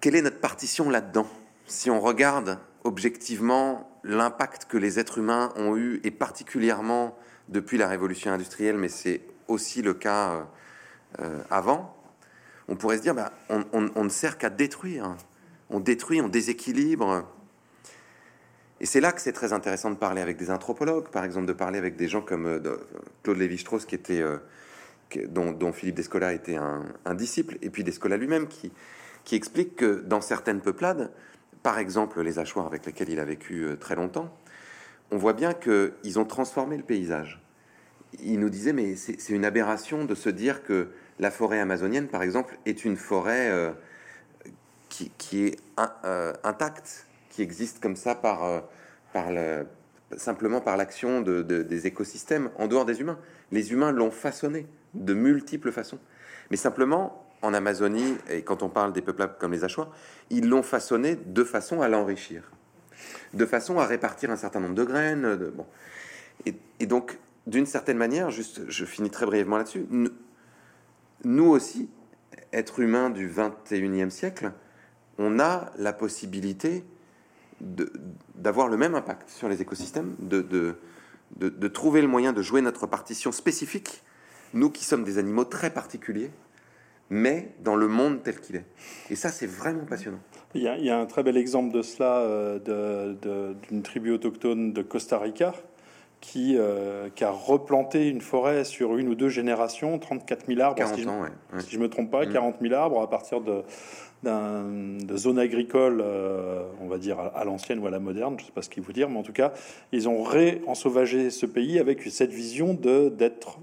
Quelle 0.00 0.16
est 0.16 0.22
notre 0.22 0.40
partition 0.40 0.90
là-dedans? 0.90 1.28
Si 1.66 1.90
on 1.90 2.00
regarde 2.00 2.58
objectivement 2.86 3.90
l'impact 4.04 4.66
que 4.66 4.78
les 4.78 5.00
êtres 5.00 5.18
humains 5.18 5.52
ont 5.56 5.76
eu, 5.76 6.00
et 6.04 6.12
particulièrement 6.12 7.18
depuis 7.48 7.78
la 7.78 7.88
révolution 7.88 8.30
industrielle, 8.30 8.78
mais 8.78 8.88
c'est 8.88 9.22
aussi 9.48 9.82
le 9.82 9.92
cas 9.92 10.30
euh, 10.30 10.42
euh, 11.20 11.42
avant, 11.50 11.96
on 12.68 12.76
pourrait 12.76 12.98
se 12.98 13.02
dire, 13.02 13.14
bah, 13.14 13.32
on, 13.48 14.02
ne 14.04 14.08
sert 14.08 14.38
qu'à 14.38 14.50
détruire. 14.50 15.16
On 15.68 15.80
détruit, 15.80 16.20
on 16.20 16.28
déséquilibre, 16.28 17.28
et 18.80 18.86
c'est 18.86 19.00
là 19.00 19.10
que 19.10 19.20
c'est 19.20 19.32
très 19.32 19.52
intéressant 19.52 19.90
de 19.90 19.96
parler 19.96 20.20
avec 20.20 20.36
des 20.36 20.50
anthropologues, 20.50 21.08
par 21.08 21.24
exemple, 21.24 21.46
de 21.46 21.52
parler 21.52 21.78
avec 21.78 21.96
des 21.96 22.06
gens 22.06 22.22
comme 22.22 22.46
euh, 22.46 22.76
Claude 23.24 23.38
Lévi-Strauss, 23.38 23.84
qui 23.84 23.96
était, 23.96 24.22
dont, 25.28 25.72
Philippe 25.72 25.96
Descola 25.96 26.32
était 26.32 26.56
un, 26.56 27.14
disciple, 27.14 27.58
et 27.62 27.70
puis 27.70 27.82
Descola 27.82 28.16
lui-même, 28.16 28.46
qui, 28.46 28.70
qui 29.24 29.34
explique 29.34 29.74
que 29.74 30.02
dans 30.02 30.20
certaines 30.20 30.60
peuplades, 30.60 31.10
par 31.66 31.80
exemple 31.80 32.22
les 32.22 32.38
Achoirs 32.38 32.66
avec 32.66 32.86
lesquels 32.86 33.08
il 33.08 33.18
a 33.18 33.24
vécu 33.24 33.64
euh, 33.64 33.74
très 33.74 33.96
longtemps, 33.96 34.32
on 35.10 35.16
voit 35.16 35.32
bien 35.32 35.52
qu'ils 35.52 36.20
ont 36.20 36.24
transformé 36.24 36.76
le 36.76 36.84
paysage. 36.84 37.42
Il 38.20 38.38
nous 38.38 38.50
disait, 38.50 38.72
mais 38.72 38.94
c'est 38.94 39.30
une 39.30 39.44
aberration 39.44 40.04
de 40.04 40.14
se 40.14 40.28
dire 40.28 40.62
que 40.62 40.90
la 41.18 41.32
forêt 41.32 41.58
amazonienne, 41.58 42.06
par 42.06 42.22
exemple, 42.22 42.56
est 42.66 42.84
une 42.84 42.96
forêt 42.96 43.74
qui, 44.88 45.10
qui, 45.18 45.44
est 45.44 45.58
intacte 46.44 47.06
qui 47.30 47.42
existe 47.42 47.80
comme 47.80 47.96
ça 47.96 48.14
par, 48.14 48.44
euh, 48.44 48.60
par 49.12 49.32
le, 49.32 49.66
simplement 50.16 50.60
par 50.60 50.76
l'action 50.76 51.20
de, 51.20 51.42
des 51.42 51.86
écosystèmes 51.88 52.50
en 52.58 52.68
dehors 52.68 52.84
des 52.84 53.00
humains. 53.00 53.18
Les 53.50 53.72
humains 53.72 53.90
l'ont 53.90 54.12
façonné 54.12 54.68
de 54.94 55.14
multiples 55.14 55.72
façons. 55.72 55.98
Mais 56.52 56.56
simplement, 56.56 57.25
en 57.46 57.54
Amazonie, 57.54 58.16
et 58.30 58.42
quand 58.42 58.62
on 58.62 58.68
parle 58.68 58.92
des 58.92 59.02
peuples 59.02 59.28
comme 59.38 59.52
les 59.52 59.64
Achois, 59.64 59.90
ils 60.30 60.48
l'ont 60.48 60.62
façonné 60.62 61.16
de 61.16 61.44
façon 61.44 61.80
à 61.80 61.88
l'enrichir, 61.88 62.50
de 63.34 63.46
façon 63.46 63.78
à 63.78 63.86
répartir 63.86 64.30
un 64.30 64.36
certain 64.36 64.60
nombre 64.60 64.74
de 64.74 64.84
graines. 64.84 65.36
Bon. 65.54 65.66
et, 66.44 66.86
donc, 66.86 67.18
d'une 67.46 67.66
certaine 67.66 67.96
manière, 67.96 68.30
juste, 68.30 68.62
je 68.68 68.84
finis 68.84 69.10
très 69.10 69.26
brièvement 69.26 69.56
là-dessus, 69.56 69.86
nous, 71.24 71.46
aussi, 71.46 71.88
êtres 72.52 72.80
humains 72.80 73.10
du 73.10 73.28
21e 73.28 74.10
siècle, 74.10 74.52
on 75.18 75.38
a 75.38 75.72
la 75.78 75.92
possibilité 75.92 76.84
d'avoir 77.60 78.68
le 78.68 78.76
même 78.76 78.94
impact 78.94 79.30
sur 79.30 79.48
les 79.48 79.62
écosystèmes, 79.62 80.14
de, 80.18 81.68
trouver 81.68 82.02
le 82.02 82.08
moyen 82.08 82.32
de 82.32 82.42
jouer 82.42 82.60
notre 82.60 82.86
partition 82.86 83.32
spécifique, 83.32 84.02
nous 84.52 84.70
qui 84.70 84.84
sommes 84.84 85.04
des 85.04 85.18
animaux 85.18 85.44
très 85.44 85.70
particuliers, 85.70 86.30
mais 87.10 87.50
dans 87.62 87.76
le 87.76 87.88
monde 87.88 88.22
tel 88.22 88.40
qu'il 88.40 88.56
est. 88.56 88.64
Et 89.10 89.16
ça, 89.16 89.28
c'est 89.28 89.46
vraiment 89.46 89.84
passionnant. 89.84 90.20
Il 90.54 90.62
y, 90.62 90.68
a, 90.68 90.76
il 90.76 90.84
y, 90.84 90.90
a, 90.90 90.98
un 90.98 91.06
très 91.06 91.22
bel 91.22 91.36
exemple 91.36 91.74
de 91.74 91.82
cela 91.82 92.18
euh, 92.18 93.54
d'une 93.68 93.82
tribu 93.82 94.10
autochtone 94.12 94.72
de 94.72 94.82
Costa 94.82 95.18
Rica 95.18 95.52
qui, 96.20 96.56
euh, 96.56 97.08
qui, 97.14 97.24
a 97.24 97.30
replanté 97.30 98.08
une 98.08 98.20
forêt 98.20 98.64
sur 98.64 98.96
une 98.96 99.08
ou 99.08 99.14
deux 99.14 99.28
générations, 99.28 99.98
34 99.98 100.46
000 100.46 100.60
arbres, 100.60 100.82
si, 100.94 101.02
je, 101.02 101.76
ne 101.76 101.82
me 101.82 101.88
trompe 101.88 102.10
pas, 102.10 102.26
40 102.26 102.60
mm. 102.60 102.68
000 102.68 102.74
arbres 102.74 103.02
à 103.02 103.10
partir 103.10 103.40
de, 103.40 103.62
de 104.24 105.16
zone 105.16 105.38
agricole, 105.38 106.02
euh, 106.04 106.64
on 106.80 106.88
va 106.88 106.98
dire 106.98 107.18
à, 107.20 107.44
l'ancienne 107.44 107.78
ou 107.78 107.86
à 107.86 107.90
la 107.90 108.00
moderne, 108.00 108.34
je 108.38 108.44
ne 108.44 108.46
sais 108.46 108.52
pas 108.52 108.62
ce 108.62 108.70
qu'il 108.70 108.82
vous 108.82 108.92
dire, 108.92 109.08
mais 109.08 109.18
en 109.18 109.22
tout 109.22 109.32
cas, 109.32 109.52
ils 109.92 110.08
ont 110.08 110.22
réensauvagé 110.22 111.30
ce 111.30 111.46
pays 111.46 111.78
avec 111.78 112.02
cette 112.02 112.32
vision 112.32 112.74
de 112.74 113.08
d'être 113.08 113.58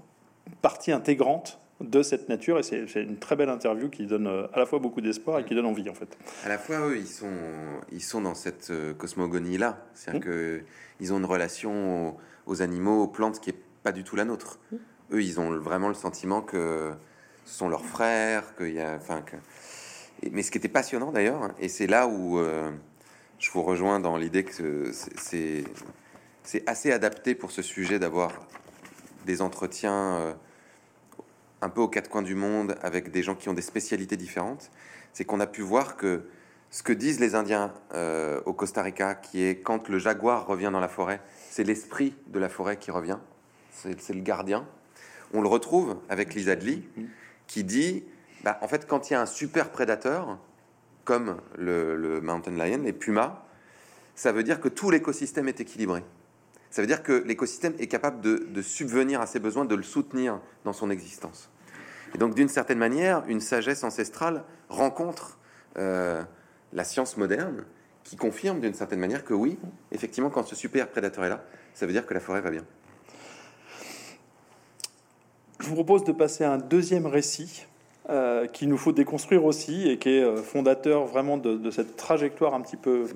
partie 0.62 0.92
intégrante 0.92 1.60
de 1.82 2.04
cette 2.04 2.30
nature 2.30 2.60
et 2.60 2.64
c'est 2.64 2.86
une 3.02 3.18
très 3.18 3.36
belle 3.36 3.50
interview 3.50 3.90
qui 3.90 4.06
donne 4.06 4.28
euh, 4.28 4.48
à 4.54 4.60
la 4.60 4.66
fois 4.66 4.80
beaucoup 4.80 5.02
d'espoir 5.02 5.40
et 5.40 5.46
qui 5.46 5.56
donne 5.56 5.66
envie 5.66 5.90
en 5.90 5.94
fait. 5.94 6.18
À 6.46 6.50
la 6.50 6.58
fois 6.58 6.88
eux 6.88 6.98
ils 6.98 7.08
sont 7.08 7.32
ils 7.92 8.04
sont 8.04 8.22
dans 8.22 8.36
cette 8.36 8.70
euh, 8.70 8.94
cosmogonie 8.94 9.58
là, 9.58 9.86
c'est-à-dire 9.94 10.22
mmh. 10.22 10.24
que 10.24 10.62
ils 11.00 11.14
ont 11.14 11.18
une 11.18 11.26
relation 11.26 12.16
aux, 12.46 12.62
animaux, 12.62 13.04
aux 13.04 13.08
plantes 13.08 13.40
qui 13.40 13.50
est 13.50 13.60
pas 13.84 13.92
du 13.92 14.04
tout 14.04 14.16
la 14.16 14.26
nôtre. 14.26 14.60
Mmh. 14.72 14.76
Eux 15.14 15.24
ils 15.24 15.40
ont 15.40 15.50
vraiment 15.58 15.90
le 15.90 15.94
sentiment 15.94 16.42
que 16.42 16.92
ce 17.46 17.58
sont 17.58 17.68
leurs 17.68 17.86
frères, 17.86 18.56
qu'il 18.56 18.74
y 18.74 18.80
a 18.80 18.96
enfin 18.96 19.22
que 19.22 19.36
mais 20.32 20.44
ce 20.44 20.52
qui 20.52 20.58
était 20.58 20.70
passionnant 20.70 21.12
d'ailleurs, 21.12 21.54
et 21.60 21.68
c'est 21.68 21.88
là 21.88 22.08
où 22.08 22.40
euh, 22.40 22.72
je 23.40 23.52
vous 23.52 23.64
rejoins 23.64 24.00
dans 24.00 24.18
l'idée 24.18 24.44
que 24.44 24.92
c'est 25.24 25.66
assez 26.68 26.92
adapté 26.92 27.36
pour 27.36 27.52
ce 27.52 27.62
sujet 27.62 28.00
d'avoir 28.00 28.32
des 29.26 29.42
entretiens 29.42 30.16
euh, 30.16 30.34
un 31.63 31.69
peu 31.69 31.82
aux 31.82 31.88
quatre 31.88 32.10
coins 32.10 32.21
du 32.21 32.36
monde 32.36 32.76
avec 32.82 33.12
des 33.12 33.23
gens 33.23 33.36
qui 33.36 33.49
ont 33.49 33.54
des 33.54 33.62
spécialités 33.62 34.17
différentes, 34.17 34.71
c'est 35.13 35.26
qu'on 35.26 35.39
a 35.39 35.47
pu 35.47 35.62
voir 35.62 35.97
que 35.97 36.23
ce 36.69 36.84
que 36.84 36.93
disent 36.93 37.19
les 37.19 37.36
Indiens 37.36 37.73
euh, 37.93 38.41
au 38.45 38.54
Costa 38.54 38.82
Rica, 38.82 39.15
qui 39.15 39.43
est 39.43 39.62
quand 39.62 39.89
le 39.89 39.99
jaguar 39.99 40.47
revient 40.47 40.69
dans 40.71 40.80
la 40.80 40.88
forêt, 40.88 41.21
c'est 41.49 41.63
l'esprit 41.63 42.15
de 42.28 42.39
la 42.39 42.49
forêt 42.49 42.78
qui 42.78 42.91
revient, 42.91 43.19
c'est 43.71 44.13
le 44.13 44.21
gardien. 44.21 44.67
On 45.34 45.41
le 45.41 45.47
retrouve 45.47 45.97
avec 46.10 46.34
Lisa 46.34 46.56
Dli, 46.56 46.84
qui 47.47 47.63
dit 47.63 48.04
bah, 48.43 48.58
en 48.62 48.67
fait, 48.67 48.88
quand 48.88 49.10
il 49.10 49.13
y 49.13 49.15
a 49.15 49.21
un 49.21 49.26
super 49.26 49.69
prédateur, 49.71 50.38
comme 51.06 51.38
le, 51.58 52.19
mountain 52.21 52.52
lion, 52.52 52.82
les 52.84 52.93
pumas, 52.93 53.43
ça 54.15 54.32
veut 54.32 54.43
dire 54.43 54.60
que 54.60 54.67
tout 54.67 54.89
l'écosystème 54.89 55.47
est 55.47 55.60
équilibré. 55.60 56.04
Ça 56.69 56.82
veut 56.82 56.88
dire 56.88 57.04
que 57.04 57.13
l'écosystème 57.13 57.73
est 57.80 57.88
capable 57.88 58.21
de, 58.21 58.62
subvenir 58.62 59.21
à 59.21 59.28
ses 59.28 59.39
besoins, 59.39 59.65
de 59.65 59.76
le 59.76 59.84
soutenir 59.84 60.39
dans 60.65 60.73
son 60.73 60.89
existence. 60.89 61.49
Et 62.13 62.17
donc, 62.17 62.36
d'une 62.36 62.47
certaine 62.47 62.78
manière, 62.78 63.23
une 63.28 63.39
sagesse 63.39 63.84
ancestrale 63.84 64.43
rencontre 64.69 65.39
euh, 65.78 66.21
la 66.71 66.84
science 66.84 67.17
moderne 67.17 67.65
qui 68.04 68.17
confirme 68.17 68.60
d'une 68.60 68.73
certaine 68.73 68.99
manière 68.99 69.23
que 69.23 69.34
oui, 69.34 69.58
effectivement, 69.91 70.30
quand 70.30 70.43
ce 70.43 70.56
super 70.56 70.89
prédateur 70.89 71.26
est 71.26 71.30
là, 71.30 71.43
ça 71.73 71.86
veut 71.86 71.93
dire 71.93 72.06
que 72.06 72.13
la 72.13 72.19
forêt 72.19 72.41
va 72.41 72.52
bien. 72.52 72.63
Je 75.60 75.67
vous 75.67 75.76
propose 75.76 76.04
de 76.04 76.12
passer 76.12 76.43
à 76.43 76.52
un 76.52 76.58
deuxième 76.58 77.06
récit 77.06 77.65
euh, 78.10 78.47
qu'il 78.47 78.67
nous 78.67 78.78
faut 78.78 78.91
déconstruire 78.91 79.45
aussi 79.45 79.89
et 79.89 79.97
qui 79.97 80.10
est 80.10 80.23
euh, 80.23 80.43
fondateur 80.43 81.06
vraiment 81.06 81.38
de, 81.38 81.71
cette 81.71 81.95
trajectoire 81.95 82.54
un 82.54 82.62
petit 82.62 82.76
peu 82.76 83.08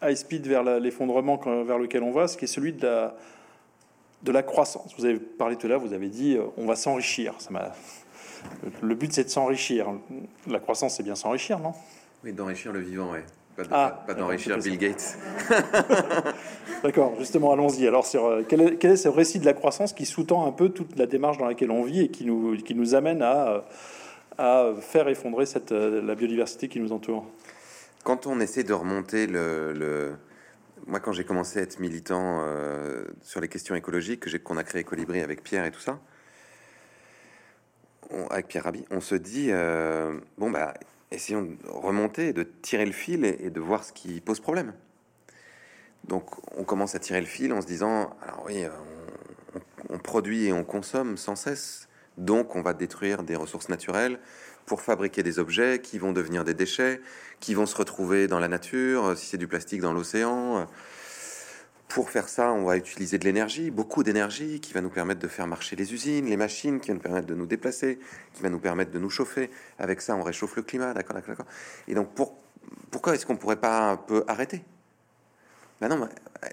high 0.00 0.14
speed 0.14 0.46
vers 0.46 0.62
l'effondrement 0.62 1.36
vers 1.64 1.78
lequel 1.78 2.04
on 2.04 2.12
va, 2.12 2.28
ce 2.28 2.36
qui 2.36 2.44
est 2.44 2.48
celui 2.48 2.72
de 2.72 2.86
la, 2.86 3.16
de 4.22 4.32
la 4.32 4.42
croissance. 4.42 4.94
Vous 4.98 5.04
avez 5.04 5.18
parlé 5.18 5.56
tout 5.56 5.66
à 5.66 5.70
l'heure, 5.70 5.80
vous 5.80 5.92
avez 5.92 6.08
dit 6.08 6.36
euh, 6.36 6.44
on 6.56 6.66
va 6.66 6.76
s'enrichir. 6.76 7.34
Ça 7.38 7.50
m'a... 7.50 7.72
Le 8.82 8.94
but, 8.94 9.12
c'est 9.12 9.24
de 9.24 9.28
s'enrichir. 9.28 9.92
La 10.46 10.60
croissance, 10.60 10.96
c'est 10.96 11.02
bien 11.02 11.14
s'enrichir, 11.14 11.58
non? 11.58 11.72
Oui, 12.24 12.32
d'enrichir 12.32 12.72
le 12.72 12.80
vivant, 12.80 13.10
oui. 13.12 13.20
Pas, 13.56 14.04
ah, 14.06 14.14
d'enrichir 14.14 14.56
Bill 14.58 14.78
Gates. 14.78 15.18
d'accord, 16.84 17.14
justement, 17.18 17.52
allons-y. 17.52 17.88
Alors, 17.88 18.06
sur, 18.06 18.42
quel, 18.48 18.60
est, 18.60 18.76
quel, 18.76 18.92
est, 18.92 18.96
ce 18.96 19.08
récit 19.08 19.40
de 19.40 19.44
la 19.44 19.54
croissance 19.54 19.92
qui 19.92 20.06
sous-tend 20.06 20.46
un 20.46 20.52
peu 20.52 20.68
toute 20.68 20.96
la 20.96 21.06
démarche 21.06 21.38
dans 21.38 21.46
laquelle 21.46 21.72
on 21.72 21.82
vit 21.82 22.02
et 22.02 22.08
qui 22.08 22.24
nous, 22.24 22.56
qui 22.58 22.76
nous 22.76 22.94
amène 22.94 23.22
à, 23.22 23.64
à 24.38 24.70
faire 24.80 25.08
effondrer 25.08 25.46
cette, 25.46 25.72
la 25.72 26.14
biodiversité 26.14 26.68
qui 26.68 26.78
nous 26.78 26.92
entoure? 26.92 27.26
Quand 28.04 28.28
on 28.28 28.38
essaie 28.38 28.62
de 28.62 28.72
remonter 28.72 29.26
le 29.26 30.14
moi, 30.88 31.00
quand 31.00 31.12
j'ai 31.12 31.24
commencé 31.24 31.58
à 31.58 31.62
être 31.62 31.80
militant 31.80 32.40
euh, 32.42 33.04
sur 33.22 33.40
les 33.40 33.48
questions 33.48 33.74
écologiques, 33.74 34.42
qu'on 34.42 34.56
a 34.56 34.64
créé 34.64 34.84
Colibri 34.84 35.20
avec 35.20 35.42
Pierre 35.42 35.66
et 35.66 35.70
tout 35.70 35.80
ça, 35.80 36.00
avec 38.30 38.48
Pierre 38.48 38.64
Rabhi, 38.64 38.86
on 38.90 39.02
se 39.02 39.14
dit 39.14 39.48
euh, 39.50 40.18
bon 40.38 40.50
bah 40.50 40.72
essayons 41.10 41.42
de 41.42 41.56
remonter, 41.68 42.32
de 42.32 42.42
tirer 42.42 42.86
le 42.86 42.92
fil 42.92 43.26
et, 43.26 43.50
de 43.50 43.60
voir 43.60 43.84
ce 43.84 43.92
qui 43.92 44.22
pose 44.22 44.40
problème. 44.40 44.72
Donc 46.04 46.24
on 46.56 46.64
commence 46.64 46.94
à 46.94 46.98
tirer 46.98 47.20
le 47.20 47.26
fil 47.26 47.52
en 47.52 47.60
se 47.60 47.66
disant 47.66 48.16
alors 48.22 48.44
oui, 48.46 48.64
euh, 48.64 48.70
on, 49.90 49.96
on 49.96 49.98
produit 49.98 50.46
et 50.46 50.54
on 50.54 50.64
consomme 50.64 51.18
sans 51.18 51.36
cesse, 51.36 51.86
donc 52.16 52.56
on 52.56 52.62
va 52.62 52.72
détruire 52.72 53.24
des 53.24 53.36
ressources 53.36 53.68
naturelles 53.68 54.18
pour 54.68 54.82
fabriquer 54.82 55.22
des 55.22 55.38
objets 55.38 55.80
qui 55.80 55.98
vont 55.98 56.12
devenir 56.12 56.44
des 56.44 56.52
déchets, 56.52 57.00
qui 57.40 57.54
vont 57.54 57.64
se 57.64 57.74
retrouver 57.74 58.28
dans 58.28 58.38
la 58.38 58.48
nature, 58.48 59.06
euh, 59.06 59.14
si 59.16 59.26
c'est 59.26 59.38
du 59.38 59.48
plastique 59.48 59.80
dans 59.80 59.94
l'océan. 59.94 60.58
Euh. 60.58 60.64
Pour 61.88 62.10
faire 62.10 62.28
ça, 62.28 62.52
on 62.52 62.64
va 62.64 62.76
utiliser 62.76 63.16
de 63.16 63.24
l'énergie, 63.24 63.70
beaucoup 63.70 64.02
d'énergie, 64.02 64.60
qui 64.60 64.74
va 64.74 64.82
nous 64.82 64.90
permettre 64.90 65.20
de 65.20 65.26
faire 65.26 65.46
marcher 65.46 65.74
les 65.74 65.94
usines, 65.94 66.26
les 66.26 66.36
machines, 66.36 66.80
qui 66.80 66.88
va 66.88 66.94
nous 66.94 67.00
permettre 67.00 67.26
de 67.26 67.34
nous 67.34 67.46
déplacer, 67.46 67.98
qui 68.34 68.42
va 68.42 68.50
nous 68.50 68.58
permettre 68.58 68.90
de 68.90 68.98
nous 68.98 69.08
chauffer. 69.08 69.50
Avec 69.78 70.02
ça, 70.02 70.14
on 70.14 70.22
réchauffe 70.22 70.54
le 70.56 70.62
climat, 70.62 70.92
d'accord, 70.92 71.16
d'accord. 71.16 71.46
Et 71.88 71.94
donc, 71.94 72.14
pour, 72.14 72.36
pourquoi 72.90 73.14
est-ce 73.14 73.24
qu'on 73.24 73.36
pourrait 73.36 73.56
pas 73.56 73.92
un 73.92 73.96
peu 73.96 74.22
arrêter? 74.28 74.62
Ben 75.80 76.08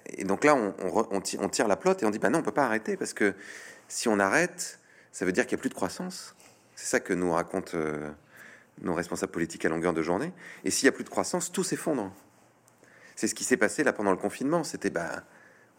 et 0.05 0.23
donc 0.23 0.45
là, 0.45 0.55
on, 0.55 1.49
tire 1.49 1.67
la 1.67 1.75
plotte 1.75 2.01
et 2.01 2.05
on 2.05 2.11
dit, 2.11 2.19
ben 2.19 2.29
non, 2.29 2.39
on 2.39 2.43
peut 2.43 2.51
pas 2.51 2.65
arrêter 2.65 2.95
parce 2.95 3.13
que 3.13 3.33
si 3.89 4.07
on 4.07 4.19
arrête, 4.19 4.79
ça 5.11 5.25
veut 5.25 5.33
dire 5.33 5.45
qu'il 5.47 5.57
n'y 5.57 5.59
a 5.59 5.63
plus 5.63 5.69
de 5.69 5.73
croissance. 5.73 6.35
C'est 6.75 6.87
ça 6.87 6.99
que 6.99 7.13
nous 7.13 7.31
racontent 7.31 7.71
euh, 7.75 8.11
nos 8.81 8.93
responsables 8.93 9.31
politiques 9.31 9.65
à 9.65 9.69
longueur 9.69 9.93
de 9.93 10.01
journée. 10.01 10.31
Et 10.63 10.71
s'il 10.71 10.85
n'y 10.85 10.89
a 10.89 10.91
plus 10.91 11.03
de 11.03 11.09
croissance, 11.09 11.51
tout 11.51 11.63
s'effondre. 11.63 12.13
C'est 13.15 13.27
ce 13.27 13.35
qui 13.35 13.43
s'est 13.45 13.57
passé 13.57 13.83
là 13.83 13.93
pendant 13.93 14.11
le 14.11 14.17
confinement. 14.17 14.63
C'était 14.63 14.89
bah, 14.89 15.23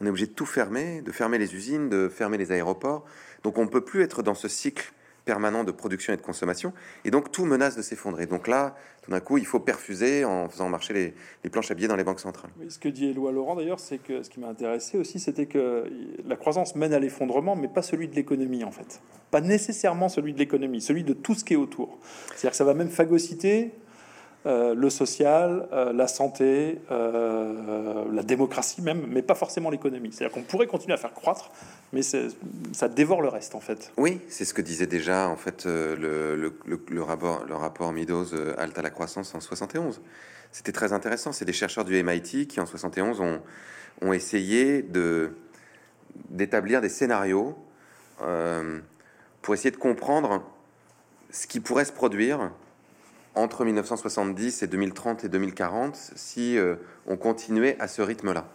on 0.00 0.06
est 0.06 0.09
obligé 0.09 0.26
de 0.26 0.32
tout 0.32 0.46
fermer, 0.46 1.02
de 1.02 1.12
fermer 1.12 1.38
les 1.38 1.54
usines, 1.54 1.88
de 1.88 2.09
fermer 2.09 2.38
les 2.38 2.52
aéroports. 2.52 3.04
Donc 3.42 3.59
on 3.59 3.64
ne 3.64 3.70
peut 3.70 3.85
plus 3.85 4.02
être 4.02 4.22
dans 4.22 4.35
ce 4.35 4.48
cycle 4.48 4.92
permanent 5.26 5.64
de 5.64 5.72
production 5.72 6.14
et 6.14 6.16
de 6.16 6.22
consommation. 6.22 6.72
Et 7.04 7.10
donc 7.10 7.30
tout 7.30 7.44
menace 7.44 7.76
de 7.76 7.82
s'effondrer. 7.82 8.24
Donc 8.24 8.48
là, 8.48 8.76
tout 9.02 9.10
d'un 9.10 9.20
coup, 9.20 9.36
il 9.36 9.44
faut 9.44 9.60
perfuser 9.60 10.24
en 10.24 10.48
faisant 10.48 10.68
marcher 10.70 11.14
les, 11.42 11.50
planches 11.50 11.70
à 11.70 11.74
billets 11.74 11.88
dans 11.88 11.96
les 11.96 12.04
banques 12.04 12.20
centrales. 12.20 12.50
ce 12.68 12.78
que 12.78 12.88
dit 12.88 13.06
Éloi 13.06 13.32
Laurent 13.32 13.56
d'ailleurs, 13.56 13.80
c'est 13.80 13.98
que 13.98 14.22
ce 14.22 14.30
qui 14.30 14.40
m'a 14.40 14.48
intéressé 14.48 14.96
aussi, 14.96 15.18
c'était 15.20 15.46
que 15.46 15.84
la 16.24 16.36
croissance 16.36 16.76
mène 16.76 16.94
à 16.94 16.98
l'effondrement, 16.98 17.56
mais 17.56 17.68
pas 17.68 17.82
celui 17.82 18.08
de 18.08 18.14
l'économie 18.14 18.64
en 18.64 18.70
fait. 18.70 19.02
Pas 19.30 19.40
nécessairement 19.40 20.08
celui 20.08 20.32
de 20.32 20.38
l'économie, 20.38 20.80
celui 20.80 21.02
de 21.02 21.12
tout 21.12 21.34
ce 21.34 21.44
qui 21.44 21.54
est 21.54 21.56
autour. 21.56 21.98
C'est-à-dire 22.28 22.52
que 22.52 22.56
ça 22.56 22.64
va 22.64 22.74
même 22.74 22.88
phagocyter 22.88 23.72
euh, 24.46 24.76
le 24.76 24.90
social, 24.90 25.66
euh, 25.72 25.92
la 25.92 26.06
santé, 26.06 26.80
euh, 26.92 28.04
la 28.12 28.22
démocratie 28.22 28.80
même, 28.80 29.04
mais 29.09 29.22
pas 29.22 29.35
forcément 29.35 29.70
l'économie. 29.70 30.12
C'est-à-dire 30.12 30.32
qu'on 30.32 30.44
pourrait 30.44 30.68
continuer 30.68 30.94
à 30.94 30.96
faire 30.96 31.12
croître, 31.12 31.50
mais 31.92 32.02
ça 32.02 32.88
dévore 32.88 33.22
le 33.22 33.28
reste 33.28 33.56
en 33.56 33.61
fait. 33.61 33.90
Oui, 33.96 34.20
c'est 34.28 34.44
ce 34.44 34.54
que 34.54 34.62
disait 34.62 34.87
déjà 34.87 35.28
en 35.28 35.37
fait 35.37 35.66
le, 35.66 36.52
rapport, 37.00 37.44
le 37.44 37.56
rapport 37.56 37.92
Meadows 37.92 38.26
Halte 38.56 38.78
à 38.78 38.82
la 38.82 38.90
croissance 38.90 39.35
en 39.35 39.40
71. 39.40 40.00
C'était 40.52 40.72
très 40.72 40.92
intéressant. 40.92 41.32
C'est 41.32 41.44
des 41.44 41.52
chercheurs 41.52 41.85
du 41.85 42.00
MIT 42.00 42.46
qui 42.46 42.61
en 42.61 42.66
71 42.66 43.20
ont, 43.20 43.40
ont 44.00 44.12
essayé 44.12 44.82
de 44.82 45.32
d'établir 46.30 46.80
des 46.80 46.88
scénarios 46.88 47.59
pour 49.42 49.54
essayer 49.54 49.72
de 49.72 49.76
comprendre 49.76 50.42
ce 51.30 51.48
qui 51.48 51.59
pourrait 51.59 51.85
se 51.85 51.92
produire 51.92 52.52
entre 53.37 53.64
1970 53.64 54.62
et 54.62 54.66
2030 54.66 55.25
et 55.25 55.29
2040 55.29 55.94
si 56.16 56.59
euh, 56.59 56.77
on 57.07 57.16
continuait 57.16 57.77
à 57.79 57.87
ce 57.87 58.03
rythme-là. 58.03 58.49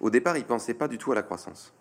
Au 0.00 0.10
départ, 0.10 0.36
ils 0.36 0.42
ne 0.42 0.46
pensaient 0.46 0.74
pas 0.74 0.88
du 0.88 0.96
tout 0.96 1.12
à 1.12 1.14
la 1.14 1.22
croissance. 1.22 1.74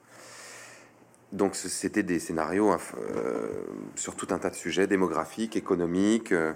Donc 1.32 1.56
c'était 1.56 2.04
des 2.04 2.20
scénarios 2.20 2.74
euh, 2.74 3.64
sur 3.96 4.16
tout 4.16 4.28
un 4.32 4.40
tas 4.40 4.50
de 4.50 4.56
sujets 4.56 4.88
démographiques, 4.88 5.56
économiques. 5.56 6.34
Euh, 6.34 6.54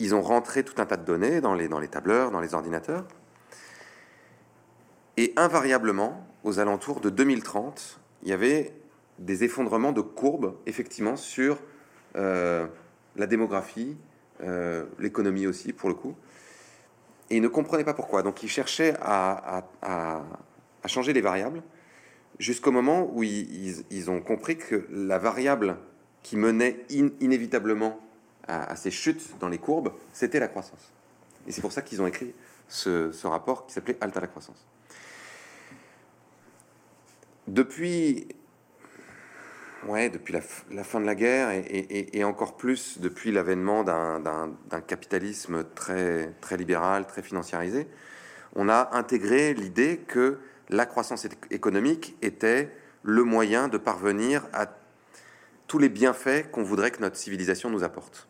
ils 0.00 0.14
ont 0.14 0.22
rentré 0.22 0.64
tout 0.64 0.80
un 0.80 0.86
tas 0.86 0.96
de 0.96 1.04
données 1.04 1.40
dans 1.40 1.54
les, 1.54 1.68
dans 1.68 1.78
les 1.78 1.88
tableurs, 1.88 2.30
dans 2.30 2.40
les 2.40 2.54
ordinateurs. 2.54 3.06
Et 5.16 5.32
invariablement, 5.36 6.26
aux 6.42 6.58
alentours 6.58 7.00
de 7.00 7.10
2030, 7.10 8.00
il 8.22 8.30
y 8.30 8.32
avait 8.32 8.74
des 9.18 9.44
effondrements 9.44 9.92
de 9.92 10.00
courbes, 10.00 10.56
effectivement, 10.66 11.16
sur 11.16 11.58
la 12.14 13.26
démographie, 13.26 13.96
euh, 14.42 14.84
l'économie 14.98 15.46
aussi 15.46 15.72
pour 15.72 15.88
le 15.88 15.94
coup. 15.94 16.14
Et 17.30 17.36
ils 17.36 17.42
ne 17.42 17.48
comprenaient 17.48 17.84
pas 17.84 17.94
pourquoi. 17.94 18.22
Donc 18.22 18.42
ils 18.42 18.48
cherchaient 18.48 18.94
à, 19.00 19.64
changer 20.86 21.12
les 21.12 21.20
variables 21.20 21.62
jusqu'au 22.38 22.72
moment 22.72 23.10
où 23.12 23.22
ils, 23.22 24.10
ont 24.10 24.20
compris 24.20 24.56
que 24.56 24.86
la 24.90 25.18
variable 25.18 25.76
qui 26.22 26.36
menait 26.36 26.84
inévitablement 26.90 28.00
à, 28.46 28.76
ces 28.76 28.90
chutes 28.90 29.38
dans 29.40 29.48
les 29.48 29.58
courbes, 29.58 29.92
c'était 30.12 30.40
la 30.40 30.48
croissance. 30.48 30.92
Et 31.46 31.52
c'est 31.52 31.60
pour 31.60 31.72
ça 31.72 31.82
qu'ils 31.82 32.02
ont 32.02 32.06
écrit 32.06 32.34
ce, 32.68 33.12
ce 33.12 33.26
rapport 33.26 33.66
qui 33.66 33.72
s'appelait 33.72 33.96
Alta 34.00 34.20
la 34.20 34.26
croissance. 34.26 34.66
Depuis 37.46 38.28
depuis 39.84 40.32
la, 40.32 40.84
fin 40.84 41.00
de 41.00 41.06
la 41.06 41.14
guerre 41.14 41.50
et, 41.50 42.24
encore 42.24 42.56
plus 42.56 42.98
depuis 43.00 43.32
l'avènement 43.32 43.84
d'un 43.84 44.80
capitalisme 44.86 45.64
très, 45.74 46.32
très 46.40 46.56
libéral, 46.56 47.06
très 47.06 47.22
financiarisé, 47.22 47.86
on 48.56 48.68
a 48.68 48.90
intégré 48.92 49.52
l'idée 49.52 49.98
que 49.98 50.38
la 50.70 50.86
croissance 50.86 51.26
économique 51.50 52.16
était 52.22 52.70
le 53.02 53.24
moyen 53.24 53.68
de 53.68 53.76
parvenir 53.76 54.46
à 54.52 54.66
tous 55.66 55.78
les 55.78 55.88
bienfaits 55.88 56.50
qu'on 56.50 56.62
voudrait 56.62 56.90
que 56.90 57.00
notre 57.00 57.16
civilisation 57.16 57.68
nous 57.68 57.84
apporte. 57.84 58.26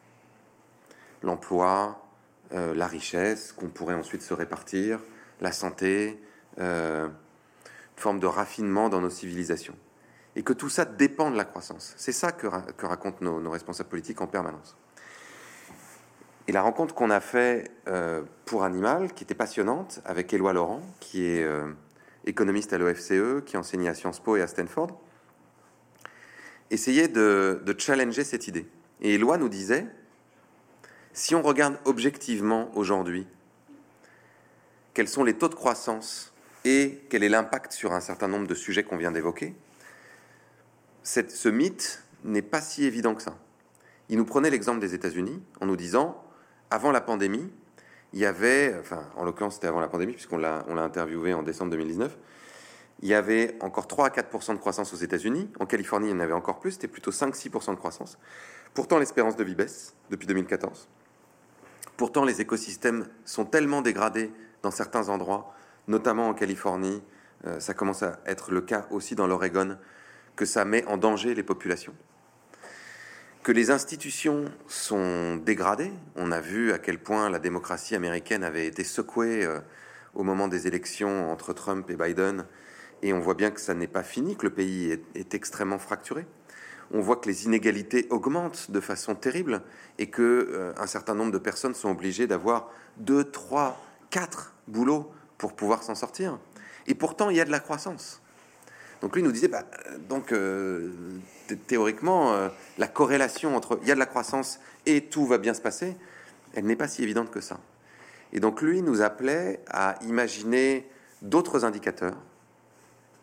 L'emploi, 1.22 2.04
euh, 2.52 2.74
la 2.74 2.86
richesse 2.86 3.52
qu'on 3.52 3.68
pourrait 3.68 3.94
ensuite 3.94 4.22
se 4.22 4.34
répartir, 4.34 5.00
la 5.40 5.52
santé, 5.52 6.20
euh, 6.58 7.06
une 7.06 8.00
forme 8.00 8.18
de 8.18 8.26
raffinement 8.26 8.88
dans 8.88 9.00
nos 9.00 9.10
civilisations 9.10 9.76
et 10.36 10.42
que 10.42 10.52
tout 10.52 10.68
ça 10.68 10.84
dépend 10.84 11.30
de 11.30 11.36
la 11.36 11.44
croissance. 11.44 11.94
C'est 11.96 12.12
ça 12.12 12.32
que, 12.32 12.46
racontent 12.46 13.18
nos, 13.20 13.50
responsables 13.50 13.88
politiques 13.88 14.20
en 14.20 14.26
permanence. 14.26 14.76
Et 16.46 16.52
la 16.52 16.62
rencontre 16.62 16.94
qu'on 16.94 17.10
a 17.10 17.20
fait 17.20 17.70
euh, 17.88 18.22
pour 18.44 18.64
Animal, 18.64 19.12
qui 19.14 19.24
était 19.24 19.34
passionnante, 19.34 20.00
avec 20.04 20.32
Éloi 20.34 20.52
Laurent, 20.52 20.82
qui 21.00 21.24
est 21.24 21.42
euh, 21.42 21.72
économiste 22.26 22.72
à 22.72 22.78
l'OFCE, 22.78 23.44
qui 23.46 23.56
enseignait 23.56 23.88
à 23.88 23.94
Sciences 23.94 24.20
Po 24.20 24.36
et 24.36 24.42
à 24.42 24.46
Stanford, 24.46 25.00
essayait 26.70 27.08
de, 27.08 27.62
de 27.64 27.74
challenger 27.78 28.24
cette 28.24 28.46
idée. 28.48 28.66
Et 29.00 29.14
Éloi 29.14 29.38
nous 29.38 29.48
disait, 29.48 29.86
si 31.12 31.34
on 31.34 31.42
regarde 31.42 31.78
objectivement 31.84 32.70
aujourd'hui, 32.76 33.26
quels 34.92 35.08
sont 35.08 35.24
les 35.24 35.34
taux 35.34 35.48
de 35.48 35.54
croissance 35.54 36.32
et 36.64 37.02
quel 37.08 37.22
est 37.22 37.28
l'impact 37.28 37.72
sur 37.72 37.92
un 37.92 38.00
certain 38.00 38.28
nombre 38.28 38.46
de 38.46 38.54
sujets 38.54 38.84
qu'on 38.84 38.96
vient 38.96 39.12
d'évoquer, 39.12 39.54
ce 41.04 41.48
mythe 41.48 42.02
n'est 42.24 42.42
pas 42.42 42.60
si 42.60 42.84
évident 42.84 43.14
que 43.14 43.22
ça. 43.22 43.36
Il 44.08 44.18
nous 44.18 44.24
prenait 44.24 44.50
l'exemple 44.50 44.80
des 44.80 44.94
États-Unis 44.94 45.42
en 45.60 45.66
nous 45.66 45.76
disant, 45.76 46.22
avant 46.70 46.90
la 46.90 47.00
pandémie, 47.00 47.50
il 48.12 48.20
y 48.20 48.26
avait, 48.26 48.74
enfin, 48.78 49.04
en 49.16 49.24
l'occurrence, 49.24 49.54
c'était 49.54 49.66
avant 49.66 49.80
la 49.80 49.88
pandémie, 49.88 50.12
puisqu'on 50.12 50.38
l'a, 50.38 50.64
interviewé 50.68 51.34
en 51.34 51.42
décembre 51.42 51.70
2019, 51.72 52.16
il 53.02 53.08
y 53.08 53.14
avait 53.14 53.56
encore 53.60 53.86
3 53.86 54.06
à 54.06 54.10
4% 54.10 54.54
de 54.54 54.58
croissance 54.58 54.92
aux 54.94 54.96
États-Unis. 54.96 55.50
En 55.58 55.66
Californie, 55.66 56.08
il 56.08 56.12
y 56.12 56.14
en 56.14 56.20
avait 56.20 56.32
encore 56.32 56.60
plus, 56.60 56.72
c'était 56.72 56.88
plutôt 56.88 57.10
5-6% 57.10 57.72
de 57.72 57.76
croissance. 57.76 58.18
Pourtant, 58.72 58.98
l'espérance 58.98 59.36
de 59.36 59.44
vie 59.44 59.54
baisse 59.54 59.94
depuis 60.10 60.26
2014. 60.26 60.88
Pourtant, 61.96 62.24
les 62.24 62.40
écosystèmes 62.40 63.08
sont 63.24 63.44
tellement 63.44 63.82
dégradés 63.82 64.32
dans 64.62 64.70
certains 64.70 65.08
endroits, 65.08 65.52
notamment 65.86 66.28
en 66.28 66.34
Californie, 66.34 67.02
euh, 67.46 67.60
ça 67.60 67.74
commence 67.74 68.02
à 68.02 68.20
être 68.26 68.52
le 68.52 68.62
cas 68.62 68.86
aussi 68.90 69.14
dans 69.14 69.26
l'Oregon, 69.26 69.76
que 70.36 70.44
ça 70.44 70.64
met 70.64 70.84
en 70.86 70.96
danger 70.96 71.34
les 71.34 71.42
populations. 71.42 71.94
Que 73.42 73.52
les 73.52 73.70
institutions 73.70 74.46
sont 74.68 75.36
dégradées. 75.36 75.92
On 76.16 76.32
a 76.32 76.40
vu 76.40 76.72
à 76.72 76.78
quel 76.78 76.98
point 76.98 77.28
la 77.28 77.38
démocratie 77.38 77.94
américaine 77.94 78.42
avait 78.42 78.66
été 78.66 78.84
secouée 78.84 79.44
euh, 79.44 79.60
au 80.14 80.22
moment 80.22 80.48
des 80.48 80.66
élections 80.66 81.30
entre 81.30 81.52
Trump 81.52 81.90
et 81.90 81.96
Biden 81.96 82.46
Et 83.02 83.12
on 83.12 83.20
voit 83.20 83.34
bien 83.34 83.50
que 83.50 83.60
ça 83.60 83.74
n'est 83.74 83.86
pas 83.86 84.02
fini, 84.02 84.36
que 84.36 84.44
le 84.44 84.54
pays 84.54 84.98
est, 85.14 85.34
extrêmement 85.34 85.78
fracturé. 85.78 86.26
On 86.90 87.00
voit 87.00 87.16
que 87.16 87.28
les 87.28 87.44
inégalités 87.44 88.06
augmentent 88.10 88.70
de 88.70 88.80
façon 88.80 89.14
terrible 89.14 89.62
et 89.98 90.08
que 90.08 90.22
euh, 90.22 90.72
un 90.78 90.86
certain 90.86 91.14
nombre 91.14 91.32
de 91.32 91.38
personnes 91.38 91.74
sont 91.74 91.90
obligées 91.90 92.26
d'avoir 92.26 92.70
deux, 92.96 93.24
trois, 93.24 93.78
quatre 94.08 94.54
boulots 94.68 95.12
pour 95.36 95.54
pouvoir 95.54 95.82
s'en 95.82 95.94
sortir. 95.94 96.38
Et 96.86 96.94
pourtant, 96.94 97.28
il 97.28 97.36
y 97.36 97.40
a 97.40 97.44
de 97.44 97.50
la 97.50 97.60
croissance. 97.60 98.22
Donc 99.04 99.16
lui 99.16 99.22
nous 99.22 99.32
disait, 99.32 99.48
bah, 99.48 99.66
donc 100.08 100.32
euh, 100.32 100.90
théoriquement, 101.66 102.32
euh, 102.32 102.48
la 102.78 102.88
corrélation 102.88 103.54
entre 103.54 103.78
il 103.82 103.88
y 103.88 103.90
a 103.90 103.94
de 103.94 103.98
la 103.98 104.06
croissance 104.06 104.60
et 104.86 105.02
tout 105.02 105.26
va 105.26 105.36
bien 105.36 105.52
se 105.52 105.60
passer, 105.60 105.94
elle 106.54 106.64
n'est 106.64 106.74
pas 106.74 106.88
si 106.88 107.02
évidente 107.02 107.30
que 107.30 107.42
ça. 107.42 107.60
Et 108.32 108.40
donc 108.40 108.62
lui 108.62 108.80
nous 108.80 109.02
appelait 109.02 109.60
à 109.68 109.96
imaginer 110.06 110.88
d'autres 111.20 111.66
indicateurs 111.66 112.16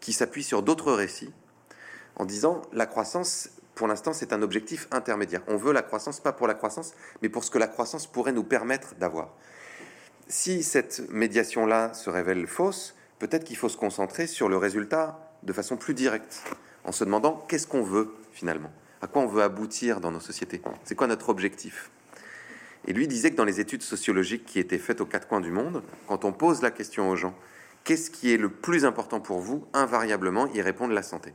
qui 0.02 0.14
s'appuient 0.14 0.44
sur 0.44 0.62
d'autres 0.62 0.94
récits 0.94 1.34
en 2.16 2.26
disant 2.26 2.62
la 2.74 2.86
croissance, 2.86 3.50
pour 3.74 3.88
l'instant, 3.88 4.14
c'est 4.14 4.34
un 4.34 4.44
objectif 4.44 4.88
intermédiaire. 4.92 5.42
On 5.48 5.58
veut 5.58 5.74
la 5.74 5.82
croissance 5.82 6.20
pas 6.20 6.32
pour 6.32 6.46
la 6.46 6.54
croissance, 6.54 6.94
mais 7.24 7.30
pour 7.30 7.44
ce 7.44 7.50
que 7.50 7.58
la 7.58 7.68
croissance 7.68 8.06
pourrait 8.06 8.34
nous 8.34 8.44
permettre 8.44 8.94
d'avoir. 9.00 9.34
Si 10.28 10.62
cette 10.62 11.10
médiation-là 11.10 11.96
se 11.96 12.12
révèle 12.12 12.46
fausse, 12.46 12.96
peut-être 13.18 13.46
qu'il 13.46 13.58
faut 13.58 13.68
se 13.68 13.78
concentrer 13.78 14.28
sur 14.28 14.48
le 14.48 14.58
résultat 14.58 15.31
de 15.44 15.54
façon 15.54 15.78
plus 15.78 15.94
directe, 15.94 16.44
en 16.84 16.92
se 16.92 17.04
demandant 17.04 17.46
qu'est-ce 17.48 17.68
qu'on 17.68 17.84
veut 17.84 18.14
finalement, 18.32 18.72
à 19.02 19.08
quoi 19.08 19.22
on 19.22 19.28
veut 19.28 19.44
aboutir 19.44 20.00
dans 20.00 20.12
nos 20.12 20.20
sociétés, 20.20 20.62
c'est 20.84 20.96
quoi 20.96 21.08
notre 21.08 21.30
objectif? 21.30 21.92
Et 22.88 22.94
lui 22.94 23.08
disait 23.08 23.32
que 23.32 23.36
dans 23.36 23.46
les 23.46 23.60
études 23.60 23.84
sociologiques 23.84 24.46
qui 24.46 24.60
étaient 24.60 24.80
faites 24.80 25.02
aux 25.02 25.06
quatre 25.06 25.28
coins 25.28 25.42
du 25.42 25.52
monde, 25.52 25.84
quand 26.08 26.26
on 26.26 26.34
pose 26.34 26.62
la 26.62 26.72
question 26.72 27.10
aux 27.10 27.16
gens, 27.16 27.36
qu'est-ce 27.84 28.10
qui 28.10 28.34
est 28.34 28.38
le 28.38 28.50
plus 28.50 28.86
important 28.86 29.20
pour 29.20 29.40
vous, 29.40 29.68
invariablement, 29.74 30.48
ils 30.54 30.62
répondent 30.62 30.92
la 30.92 31.04
santé, 31.04 31.34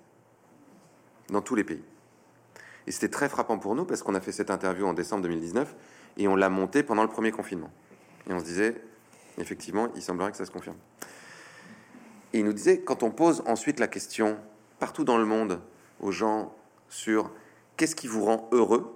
dans 1.30 1.42
tous 1.42 1.54
les 1.54 1.64
pays. 1.64 1.84
Et 2.86 2.92
c'était 2.92 3.08
très 3.08 3.28
frappant 3.28 3.58
pour 3.58 3.74
nous 3.74 3.84
parce 3.84 4.02
qu'on 4.02 4.14
a 4.14 4.20
fait 4.20 4.32
cette 4.32 4.50
interview 4.50 4.86
en 4.86 4.92
décembre 4.92 5.22
2019 5.22 5.74
et 6.18 6.28
on 6.28 6.36
l'a 6.36 6.48
montée 6.48 6.82
pendant 6.82 7.02
le 7.02 7.08
premier 7.08 7.32
confinement. 7.32 7.70
Et 8.28 8.32
on 8.32 8.38
se 8.38 8.44
disait, 8.44 8.80
effectivement, 9.38 9.88
il 9.94 10.02
semblerait 10.02 10.30
que 10.30 10.36
ça 10.36 10.46
se 10.46 10.50
confirme. 10.50 10.76
Il 12.38 12.44
nous 12.44 12.52
disait, 12.52 12.80
quand 12.80 13.02
on 13.02 13.10
pose 13.10 13.42
ensuite 13.46 13.80
la 13.80 13.88
question 13.88 14.38
partout 14.78 15.04
dans 15.04 15.16
le 15.16 15.24
monde 15.24 15.58
aux 16.00 16.12
gens 16.12 16.54
sur 16.90 17.30
qu'est-ce 17.78 17.96
qui 17.96 18.06
vous 18.06 18.24
rend 18.24 18.48
heureux, 18.52 18.94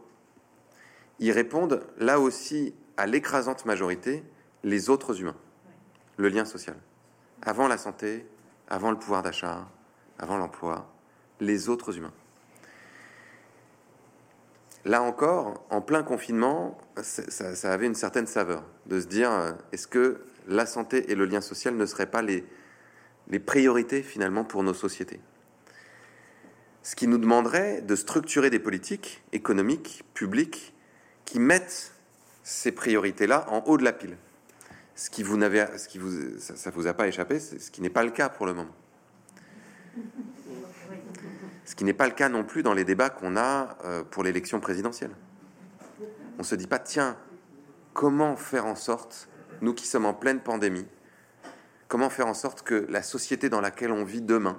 ils 1.20 1.33
répondent 1.33 1.83
là 1.98 2.20
aussi 2.20 2.74
à 2.98 3.07
l'écrasante 3.07 3.64
majorité 3.64 4.22
les 4.62 4.90
autres 4.90 5.20
humains, 5.20 5.37
le 6.18 6.29
lien 6.29 6.44
social. 6.44 6.76
Avant 7.40 7.66
la 7.66 7.79
santé, 7.79 8.26
avant 8.68 8.90
le 8.90 8.98
pouvoir 8.98 9.22
d'achat, 9.22 9.66
avant 10.18 10.37
l'emploi, 10.37 10.87
les 11.40 11.70
autres 11.70 11.96
humains. 11.96 12.12
Là 14.85 15.03
encore, 15.03 15.64
en 15.70 15.81
plein 15.81 16.03
confinement, 16.03 16.76
ça, 17.03 17.55
ça, 17.55 17.72
avait 17.72 17.87
une 17.87 17.94
certaine 17.94 18.26
saveur 18.26 18.64
de 18.85 19.00
se 19.00 19.07
dire 19.07 19.31
euh, 19.31 19.53
est-ce 19.72 19.87
que 19.87 20.24
la 20.46 20.66
santé 20.66 21.11
et 21.11 21.14
le 21.14 21.24
lien 21.24 21.40
social 21.40 21.74
ne 21.74 21.87
seraient 21.87 22.11
pas 22.11 22.22
les, 22.22 22.46
les 23.30 23.38
priorités 23.38 24.02
finalement 24.02 24.44
pour 24.44 24.62
nos 24.62 24.74
sociétés. 24.74 25.20
Ce 26.82 26.96
qui 26.96 27.06
nous 27.06 27.18
demanderait 27.18 27.80
de 27.82 27.94
structurer 27.94 28.50
des 28.50 28.58
politiques 28.58 29.22
économiques, 29.32 30.04
publiques, 30.14 30.74
qui 31.24 31.38
mettent 31.38 31.92
ces 32.42 32.72
priorités-là 32.72 33.46
en 33.50 33.62
haut 33.66 33.76
de 33.76 33.84
la 33.84 33.92
pile. 33.92 34.16
Ce 34.96 35.08
qui 35.08 35.22
vous 35.22 35.36
n'avez, 35.36 35.66
ce 35.78 35.88
qui 35.88 35.98
vous, 35.98 36.38
ça, 36.38 36.70
vous 36.70 36.86
a 36.86 36.94
pas 36.94 37.06
échappé, 37.06 37.38
ce 37.38 37.70
qui 37.70 37.80
n'est 37.80 37.90
pas 37.90 38.02
le 38.02 38.10
cas 38.10 38.28
pour 38.28 38.46
le 38.46 38.54
moment. 38.54 38.74
Ce 41.64 41.74
qui 41.74 41.84
n'est 41.84 41.94
pas 41.94 42.06
le 42.06 42.14
cas 42.14 42.28
non 42.28 42.44
plus 42.44 42.62
dans 42.62 42.74
les 42.74 42.84
débats 42.84 43.10
qu'on 43.10 43.36
a 43.36 43.78
euh, 43.84 44.02
pour 44.02 44.24
l'élection 44.24 44.58
présidentielle. 44.58 45.12
On 46.38 46.42
se 46.42 46.54
dit 46.54 46.66
pas, 46.66 46.78
tiens, 46.78 47.16
comment 47.92 48.34
faire 48.34 48.66
en 48.66 48.74
sorte, 48.74 49.28
nous 49.60 49.74
qui 49.74 49.86
sommes 49.86 50.06
en 50.06 50.14
pleine 50.14 50.40
pandémie, 50.40 50.86
Comment 51.90 52.09
faire 52.09 52.29
en 52.29 52.35
sorte 52.35 52.62
que 52.62 52.87
la 52.88 53.03
société 53.03 53.48
dans 53.48 53.61
laquelle 53.61 53.90
on 53.90 54.05
vit 54.05 54.22
demain 54.22 54.57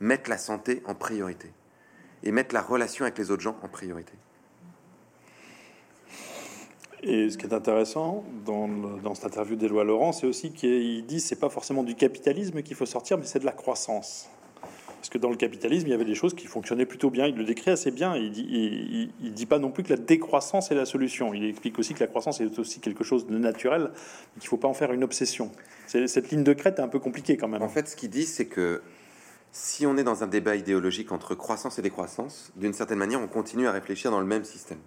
mette 0.00 0.28
la 0.28 0.36
santé 0.36 0.82
en 0.84 0.94
priorité 0.94 1.50
et 2.22 2.30
mette 2.30 2.52
la 2.52 2.60
relation 2.60 3.06
avec 3.06 3.16
les 3.16 3.30
autres 3.30 3.40
gens 3.40 3.56
en 3.62 3.68
priorité? 3.68 4.12
Et 7.02 7.30
ce 7.30 7.38
qui 7.38 7.46
est 7.46 7.54
intéressant 7.54 8.22
dans, 8.44 9.14
cette 9.14 9.24
interview 9.24 9.56
d'Éloi 9.56 9.82
Laurent, 9.82 10.12
c'est 10.12 10.26
aussi 10.26 10.52
qu'il 10.52 11.06
dit 11.06 11.20
c'est 11.20 11.40
pas 11.40 11.48
forcément 11.48 11.82
du 11.82 11.94
capitalisme 11.94 12.60
qu'il 12.60 12.76
faut 12.76 12.84
sortir, 12.84 13.16
mais 13.16 13.24
c'est 13.24 13.38
de 13.38 13.46
la 13.46 13.52
croissance. 13.52 14.28
Parce 15.08 15.20
que 15.20 15.22
dans 15.22 15.30
le 15.30 15.38
capitalisme, 15.38 15.86
il 15.86 15.90
y 15.90 15.94
avait 15.94 16.04
des 16.04 16.14
choses 16.14 16.34
qui 16.34 16.46
fonctionnaient 16.46 16.84
plutôt 16.84 17.08
bien. 17.08 17.26
Il 17.26 17.34
le 17.34 17.44
décrit 17.44 17.70
assez 17.70 17.90
bien. 17.90 18.14
Il 18.14 18.30
dit, 18.30 19.10
dit 19.18 19.46
pas 19.46 19.58
non 19.58 19.70
plus 19.70 19.82
que 19.82 19.88
la 19.88 19.96
décroissance 19.96 20.70
est 20.70 20.74
la 20.74 20.84
solution. 20.84 21.32
Il 21.32 21.46
explique 21.46 21.78
aussi 21.78 21.94
que 21.94 22.00
la 22.00 22.08
croissance 22.08 22.42
est 22.42 22.58
aussi 22.58 22.80
quelque 22.80 23.04
chose 23.04 23.26
de 23.26 23.38
naturel, 23.38 23.90
qu'il 24.34 24.42
ne 24.42 24.48
faut 24.48 24.58
pas 24.58 24.68
en 24.68 24.74
faire 24.74 24.92
une 24.92 25.02
obsession. 25.02 25.50
Cette 25.86 26.30
ligne 26.30 26.44
de 26.44 26.52
crête 26.52 26.78
est 26.78 26.82
un 26.82 26.88
peu 26.88 26.98
compliquée 26.98 27.38
quand 27.38 27.48
même. 27.48 27.62
En 27.62 27.70
fait, 27.70 27.88
ce 27.88 27.96
qu'il 27.96 28.10
dit, 28.10 28.26
c'est 28.26 28.44
que 28.44 28.82
si 29.50 29.86
on 29.86 29.96
est 29.96 30.04
dans 30.04 30.24
un 30.24 30.26
débat 30.26 30.56
idéologique 30.56 31.10
entre 31.10 31.34
croissance 31.34 31.78
et 31.78 31.82
décroissance, 31.82 32.52
d'une 32.56 32.74
certaine 32.74 32.98
manière, 32.98 33.22
on 33.22 33.28
continue 33.28 33.66
à 33.66 33.72
réfléchir 33.72 34.10
dans 34.10 34.20
le 34.20 34.26
même 34.26 34.44
système. 34.44 34.80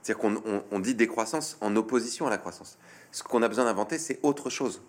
C'est-à-dire 0.00 0.22
qu'on 0.22 0.62
on 0.70 0.78
dit 0.78 0.94
décroissance 0.94 1.58
en 1.60 1.76
opposition 1.76 2.26
à 2.26 2.30
la 2.30 2.38
croissance. 2.38 2.78
Ce 3.12 3.22
qu'on 3.22 3.42
a 3.42 3.48
besoin 3.48 3.66
d'inventer, 3.66 3.98
c'est 3.98 4.18
autre 4.22 4.48
chose. 4.48 4.80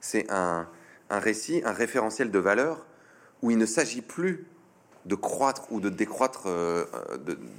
C'est 0.00 0.30
un, 0.30 0.66
un 1.10 1.18
récit, 1.18 1.60
un 1.66 1.72
référentiel 1.72 2.30
de 2.30 2.38
valeurs 2.38 2.86
où 3.44 3.50
il 3.50 3.58
ne 3.58 3.66
s'agit 3.66 4.00
plus 4.00 4.46
de 5.04 5.14
croître 5.14 5.70
ou 5.70 5.78
de 5.78 5.90
décroître 5.90 6.44
euh, 6.46 6.86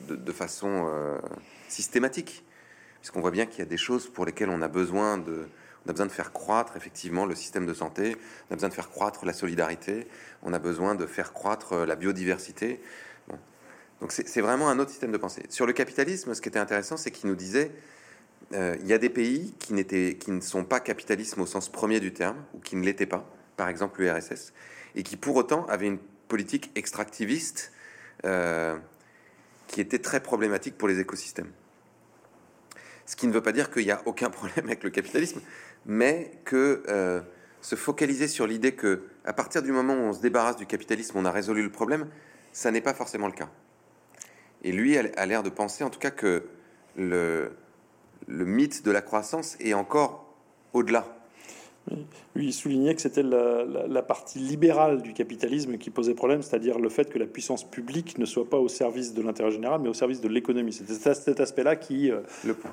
de, 0.09 0.31
façon 0.31 0.87
euh, 0.89 1.19
systématique, 1.67 2.43
puisqu'on 3.01 3.21
voit 3.21 3.29
bien 3.29 3.45
qu'il 3.45 3.59
y 3.59 3.61
a 3.61 3.69
des 3.69 3.77
choses 3.77 4.09
pour 4.09 4.25
lesquelles 4.25 4.49
on 4.49 4.63
a 4.63 4.67
besoin 4.67 5.19
de, 5.19 5.47
on 5.85 5.89
a 5.89 5.93
besoin 5.93 6.07
de 6.07 6.11
faire 6.11 6.33
croître 6.33 6.75
effectivement 6.75 7.27
le 7.27 7.35
système 7.35 7.67
de 7.67 7.73
santé, 7.75 8.17
on 8.49 8.53
a 8.53 8.55
besoin 8.55 8.69
de 8.69 8.73
faire 8.73 8.89
croître 8.89 9.25
la 9.25 9.33
solidarité, 9.33 10.07
on 10.41 10.53
a 10.53 10.59
besoin 10.59 10.95
de 10.95 11.05
faire 11.05 11.33
croître 11.33 11.73
euh, 11.73 11.85
la 11.85 11.95
biodiversité. 11.95 12.81
Donc 14.01 14.11
c'est 14.11 14.41
vraiment 14.41 14.67
un 14.69 14.79
autre 14.79 14.89
système 14.89 15.11
de 15.11 15.17
pensée. 15.17 15.43
Sur 15.49 15.65
le 15.67 15.71
capitalisme, 15.71 16.33
ce 16.33 16.41
qui 16.41 16.49
était 16.49 16.59
intéressant, 16.59 16.97
c'est 16.97 17.11
qu'il 17.11 17.29
nous 17.29 17.35
disait 17.35 17.71
il 18.51 18.85
y 18.85 18.91
a 18.91 18.97
des 18.97 19.09
pays 19.09 19.55
qui, 19.57 19.73
qui 20.17 20.31
ne 20.31 20.41
sont 20.41 20.65
pas 20.65 20.81
capitalisme 20.81 21.41
au 21.41 21.45
sens 21.45 21.69
premier 21.69 22.01
du 22.01 22.11
terme, 22.11 22.35
ou 22.53 22.59
qui 22.59 22.75
ne 22.75 22.83
l'étaient 22.83 23.05
pas, 23.05 23.25
par 23.55 23.69
exemple 23.69 24.01
l'URSS, 24.01 24.51
et 24.95 25.03
qui 25.03 25.17
pour 25.17 25.35
autant 25.35 25.65
avait 25.67 25.87
une 25.87 25.99
politique 26.27 26.71
extractiviste 26.75 27.71
euh, 28.25 28.77
qui 29.67 29.81
était 29.81 29.99
très 29.99 30.21
problématique 30.21 30.77
pour 30.77 30.87
les 30.87 30.99
écosystèmes. 30.99 31.51
Ce 33.05 33.15
qui 33.15 33.27
ne 33.27 33.33
veut 33.33 33.41
pas 33.41 33.51
dire 33.51 33.69
qu'il 33.69 33.83
n'y 33.83 33.91
a 33.91 34.01
aucun 34.05 34.29
problème 34.29 34.65
avec 34.65 34.83
le 34.83 34.89
capitalisme, 34.89 35.41
mais 35.85 36.31
que 36.43 36.83
euh, 36.87 37.21
se 37.61 37.75
focaliser 37.75 38.27
sur 38.27 38.47
l'idée 38.47 38.73
que 38.73 39.03
à 39.25 39.33
partir 39.33 39.61
du 39.61 39.71
moment 39.71 39.93
où 39.93 40.01
on 40.01 40.13
se 40.13 40.21
débarrasse 40.21 40.55
du 40.55 40.65
capitalisme, 40.65 41.17
on 41.17 41.25
a 41.25 41.31
résolu 41.31 41.61
le 41.61 41.71
problème, 41.71 42.07
ça 42.51 42.71
n'est 42.71 42.81
pas 42.81 42.93
forcément 42.93 43.27
le 43.27 43.33
cas. 43.33 43.49
Et 44.63 44.71
lui 44.71 44.97
a 44.97 45.25
l'air 45.25 45.43
de 45.43 45.49
penser 45.49 45.83
en 45.83 45.89
tout 45.89 45.99
cas 45.99 46.09
que 46.09 46.47
le, 46.95 47.51
le 48.27 48.45
mythe 48.45 48.83
de 48.83 48.91
la 48.91 49.01
croissance 49.01 49.57
est 49.59 49.73
encore 49.73 50.33
au-delà 50.73 51.24
lui, 52.35 52.47
il 52.47 52.53
soulignait 52.53 52.95
que 52.95 53.01
c'était 53.01 53.23
la, 53.23 54.01
partie 54.01 54.39
libérale 54.39 55.01
du 55.01 55.13
capitalisme 55.13 55.77
qui 55.77 55.89
posait 55.89 56.15
problème, 56.15 56.41
c'est-à-dire 56.41 56.79
le 56.79 56.89
fait 56.89 57.11
que 57.11 57.19
la 57.19 57.27
puissance 57.27 57.69
publique 57.69 58.17
ne 58.17 58.25
soit 58.25 58.49
pas 58.49 58.57
au 58.57 58.67
service 58.67 59.13
de 59.13 59.21
l'intérêt 59.21 59.51
général, 59.51 59.81
mais 59.81 59.89
au 59.89 59.93
service 59.93 60.21
de 60.21 60.27
l'économie. 60.27 60.73
C'était 60.73 61.13
cet 61.13 61.39
aspect-là 61.39 61.75
qui 61.75 62.11
euh, 62.11 62.21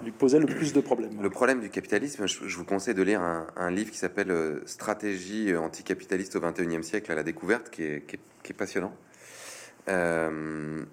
lui 0.03 0.13
posait 0.13 0.39
le 0.39 0.47
plus 0.47 0.73
de 0.73 0.81
problèmes. 0.81 1.21
Le 1.21 1.31
problème 1.31 1.61
du 1.61 1.69
capitalisme, 1.69 2.27
je, 2.27 2.57
vous 2.57 2.65
conseille 2.65 2.95
de 2.95 3.03
lire 3.03 3.21
un, 3.21 3.71
livre 3.71 3.91
qui 3.91 3.99
s'appelle 3.99 4.31
euh, 4.31 4.61
Stratégie 4.67 5.55
anticapitaliste 5.55 6.37
au 6.37 6.41
XXIe 6.41 6.83
siècle 6.83 7.13
à 7.13 7.15
la 7.15 7.23
découverte, 7.23 7.71
qui 7.71 7.83
est, 7.83 8.53
passionnant. 8.57 8.95
Euh, 9.89 10.85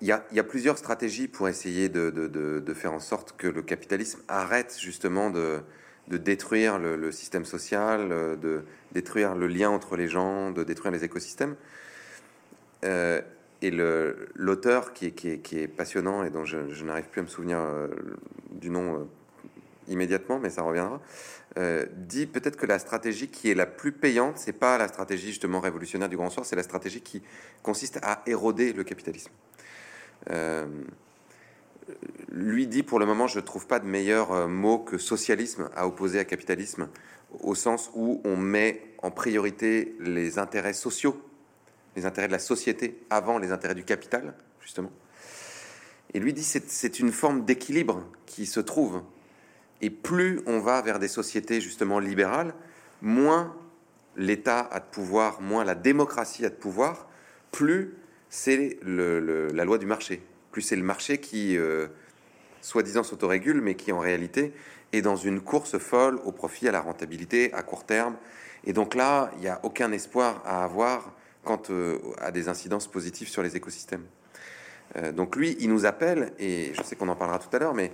il 0.00 0.06
y, 0.06 0.12
a, 0.12 0.44
plusieurs 0.44 0.78
stratégies 0.78 1.26
pour 1.26 1.48
essayer 1.48 1.88
de, 1.88 2.72
faire 2.74 2.92
en 2.92 3.00
sorte 3.00 3.34
que 3.36 3.48
le 3.48 3.62
capitalisme 3.62 4.20
arrête 4.28 4.76
justement 4.78 5.30
de, 5.30 5.60
de 6.08 6.16
détruire 6.16 6.78
le, 6.78 7.12
système 7.12 7.44
social, 7.44 8.08
euh, 8.10 8.36
de 8.36 8.62
détruire 8.92 9.34
le 9.34 9.46
lien 9.46 9.70
entre 9.70 9.96
les 9.96 10.08
gens, 10.08 10.50
de 10.50 10.64
détruire 10.64 10.92
les 10.92 11.04
écosystèmes. 11.04 11.56
Euh, 12.84 13.20
et 13.60 13.72
l'auteur 13.72 14.92
qui, 14.92 15.06
est 15.06 15.66
passionnant 15.66 16.22
et 16.22 16.30
dont 16.30 16.44
je, 16.44 16.84
n'arrive 16.84 17.06
plus 17.06 17.20
à 17.20 17.24
me 17.24 17.28
souvenir 17.28 17.58
euh, 17.58 17.88
du 18.52 18.70
nom 18.70 19.08
immédiatement, 19.88 20.38
mais 20.38 20.50
ça 20.50 20.62
reviendra, 20.62 21.00
dit 21.96 22.26
peut-être 22.26 22.56
que 22.56 22.66
la 22.66 22.78
stratégie 22.78 23.28
qui 23.28 23.50
est 23.50 23.54
la 23.54 23.66
plus 23.66 23.90
payante, 23.90 24.36
c'est 24.36 24.52
pas 24.52 24.78
la 24.78 24.86
stratégie 24.86 25.28
justement 25.28 25.58
révolutionnaire 25.58 26.08
du 26.08 26.16
grand 26.16 26.30
soir, 26.30 26.46
c'est 26.46 26.54
la 26.54 26.62
stratégie 26.62 27.00
qui 27.00 27.22
consiste 27.62 27.98
à 28.02 28.22
éroder 28.26 28.72
le 28.72 28.84
capitalisme 28.84 29.32
lui 32.30 32.66
dit 32.66 32.82
pour 32.82 32.98
le 32.98 33.06
moment, 33.06 33.26
je 33.26 33.38
ne 33.38 33.44
trouve 33.44 33.66
pas 33.66 33.78
de 33.78 33.86
meilleur 33.86 34.48
mot 34.48 34.78
que 34.78 34.98
socialisme 34.98 35.70
à 35.74 35.86
opposer 35.86 36.18
à 36.18 36.24
capitalisme, 36.24 36.88
au 37.40 37.54
sens 37.54 37.90
où 37.94 38.20
on 38.24 38.36
met 38.36 38.94
en 39.02 39.10
priorité 39.10 39.96
les 40.00 40.38
intérêts 40.38 40.72
sociaux, 40.72 41.20
les 41.96 42.06
intérêts 42.06 42.28
de 42.28 42.32
la 42.32 42.38
société 42.38 43.00
avant 43.10 43.38
les 43.38 43.52
intérêts 43.52 43.74
du 43.74 43.84
capital, 43.84 44.34
justement. 44.60 44.92
Et 46.14 46.20
lui 46.20 46.32
dit 46.32 46.42
c'est 46.42 47.00
une 47.00 47.12
forme 47.12 47.44
d'équilibre 47.44 48.04
qui 48.26 48.46
se 48.46 48.60
trouve. 48.60 49.02
Et 49.80 49.90
plus 49.90 50.40
on 50.46 50.60
va 50.60 50.80
vers 50.82 50.98
des 50.98 51.08
sociétés 51.08 51.60
justement 51.60 51.98
libérales, 51.98 52.54
moins 53.02 53.54
l'État 54.16 54.60
a 54.60 54.80
de 54.80 54.86
pouvoir, 54.86 55.40
moins 55.40 55.64
la 55.64 55.74
démocratie 55.74 56.44
a 56.44 56.50
de 56.50 56.54
pouvoir, 56.54 57.08
plus 57.52 57.94
c'est 58.30 58.78
la 58.82 59.64
loi 59.64 59.78
du 59.78 59.86
marché. 59.86 60.22
Plus 60.50 60.62
c'est 60.62 60.76
le 60.76 60.82
marché 60.82 61.18
qui, 61.18 61.56
euh, 61.56 61.88
soi-disant, 62.60 63.02
s'autorégule, 63.02 63.60
mais 63.60 63.74
qui 63.74 63.92
en 63.92 63.98
réalité 63.98 64.52
est 64.92 65.02
dans 65.02 65.16
une 65.16 65.40
course 65.40 65.78
folle 65.78 66.20
au 66.24 66.32
profit, 66.32 66.68
à 66.68 66.72
la 66.72 66.80
rentabilité, 66.80 67.52
à 67.52 67.62
court 67.62 67.84
terme. 67.84 68.16
Et 68.64 68.72
donc 68.72 68.94
là, 68.94 69.30
il 69.36 69.40
n'y 69.40 69.48
a 69.48 69.60
aucun 69.62 69.92
espoir 69.92 70.42
à 70.44 70.64
avoir 70.64 71.12
quant 71.44 71.62
euh, 71.70 71.98
à 72.18 72.30
des 72.30 72.48
incidences 72.48 72.86
positives 72.86 73.28
sur 73.28 73.42
les 73.42 73.56
écosystèmes. 73.56 74.04
Euh, 74.96 75.12
donc 75.12 75.36
lui, 75.36 75.56
il 75.60 75.68
nous 75.70 75.86
appelle, 75.86 76.32
et 76.38 76.72
je 76.74 76.82
sais 76.82 76.96
qu'on 76.96 77.08
en 77.08 77.16
parlera 77.16 77.38
tout 77.38 77.54
à 77.54 77.58
l'heure, 77.58 77.74
mais 77.74 77.92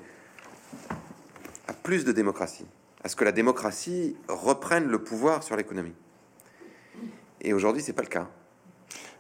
à 1.67 1.73
plus 1.73 2.05
de 2.05 2.13
démocratie, 2.13 2.67
à 3.03 3.09
ce 3.09 3.17
que 3.17 3.25
la 3.25 3.33
démocratie 3.33 4.17
reprenne 4.29 4.89
le 4.89 5.03
pouvoir 5.03 5.43
sur 5.43 5.57
l'économie. 5.57 5.95
Et 7.41 7.53
aujourd'hui, 7.53 7.83
c'est 7.83 7.93
pas 7.93 8.03
le 8.03 8.09
cas. 8.09 8.31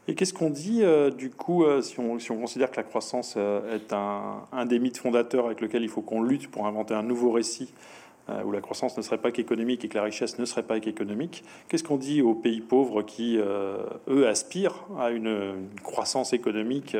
Et 0.06 0.14
qu'est-ce 0.14 0.34
qu'on 0.34 0.50
dit 0.50 0.82
euh, 0.82 1.10
du 1.10 1.30
coup 1.30 1.64
si, 1.80 1.98
on, 1.98 2.18
si, 2.18 2.30
on, 2.30 2.38
considère 2.38 2.70
que 2.70 2.76
la 2.76 2.82
croissance 2.82 3.36
est 3.36 3.92
un, 3.92 4.42
un, 4.52 4.66
des 4.66 4.78
mythes 4.78 4.98
fondateurs 4.98 5.46
avec 5.46 5.60
lequel 5.60 5.82
il 5.82 5.88
faut 5.88 6.02
qu'on 6.02 6.22
lutte 6.22 6.50
pour 6.50 6.66
inventer 6.66 6.94
un 6.94 7.02
nouveau 7.02 7.32
récit 7.32 7.72
où 8.46 8.52
la 8.52 8.62
croissance 8.62 8.96
ne 8.96 9.02
serait 9.02 9.18
pas 9.18 9.32
qu'économique 9.32 9.84
et 9.84 9.88
que 9.88 9.96
la 9.98 10.02
richesse 10.02 10.38
ne 10.38 10.46
serait 10.46 10.62
pas 10.62 10.80
qu'économique 10.80 11.44
Qu'est-ce 11.68 11.84
qu'on 11.84 11.98
dit 11.98 12.22
aux 12.22 12.34
pays 12.34 12.62
pauvres 12.62 13.02
qui, 13.02 13.36
eux, 13.36 14.26
aspirent 14.26 14.86
à 14.98 15.10
une, 15.10 15.68
croissance 15.82 16.32
économique 16.32 16.96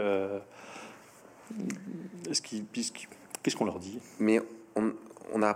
Qu'est-ce 3.43 3.57
qu'on 3.57 3.65
leur 3.65 3.79
dit? 3.79 3.99
Mais 4.19 4.41
on 4.77 5.39
n'a 5.39 5.55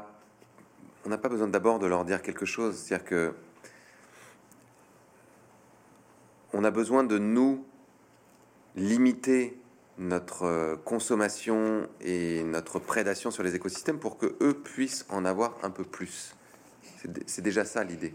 pas 1.19 1.29
besoin 1.29 1.49
d'abord 1.49 1.79
de 1.79 1.87
leur 1.87 2.05
dire 2.05 2.23
quelque 2.23 2.47
chose. 2.47 2.77
C'est-à-dire 2.77 3.07
que 3.07 3.35
on 6.53 6.65
a 6.65 6.71
besoin 6.71 7.05
de 7.05 7.19
nous 7.19 7.65
limiter 8.77 9.59
notre 9.99 10.77
consommation 10.85 11.89
et 12.01 12.45
notre 12.45 12.79
prédation 12.79 13.31
sur 13.31 13.43
les 13.43 13.57
écosystèmes 13.57 13.99
pour 13.99 14.17
que 14.17 14.37
eux 14.41 14.55
puissent 14.55 15.05
en 15.09 15.25
avoir 15.25 15.57
un 15.63 15.71
peu 15.71 15.85
plus. 15.85 16.35
C'est 17.27 17.43
déjà 17.43 17.65
ça 17.65 17.85
l'idée. 17.85 18.15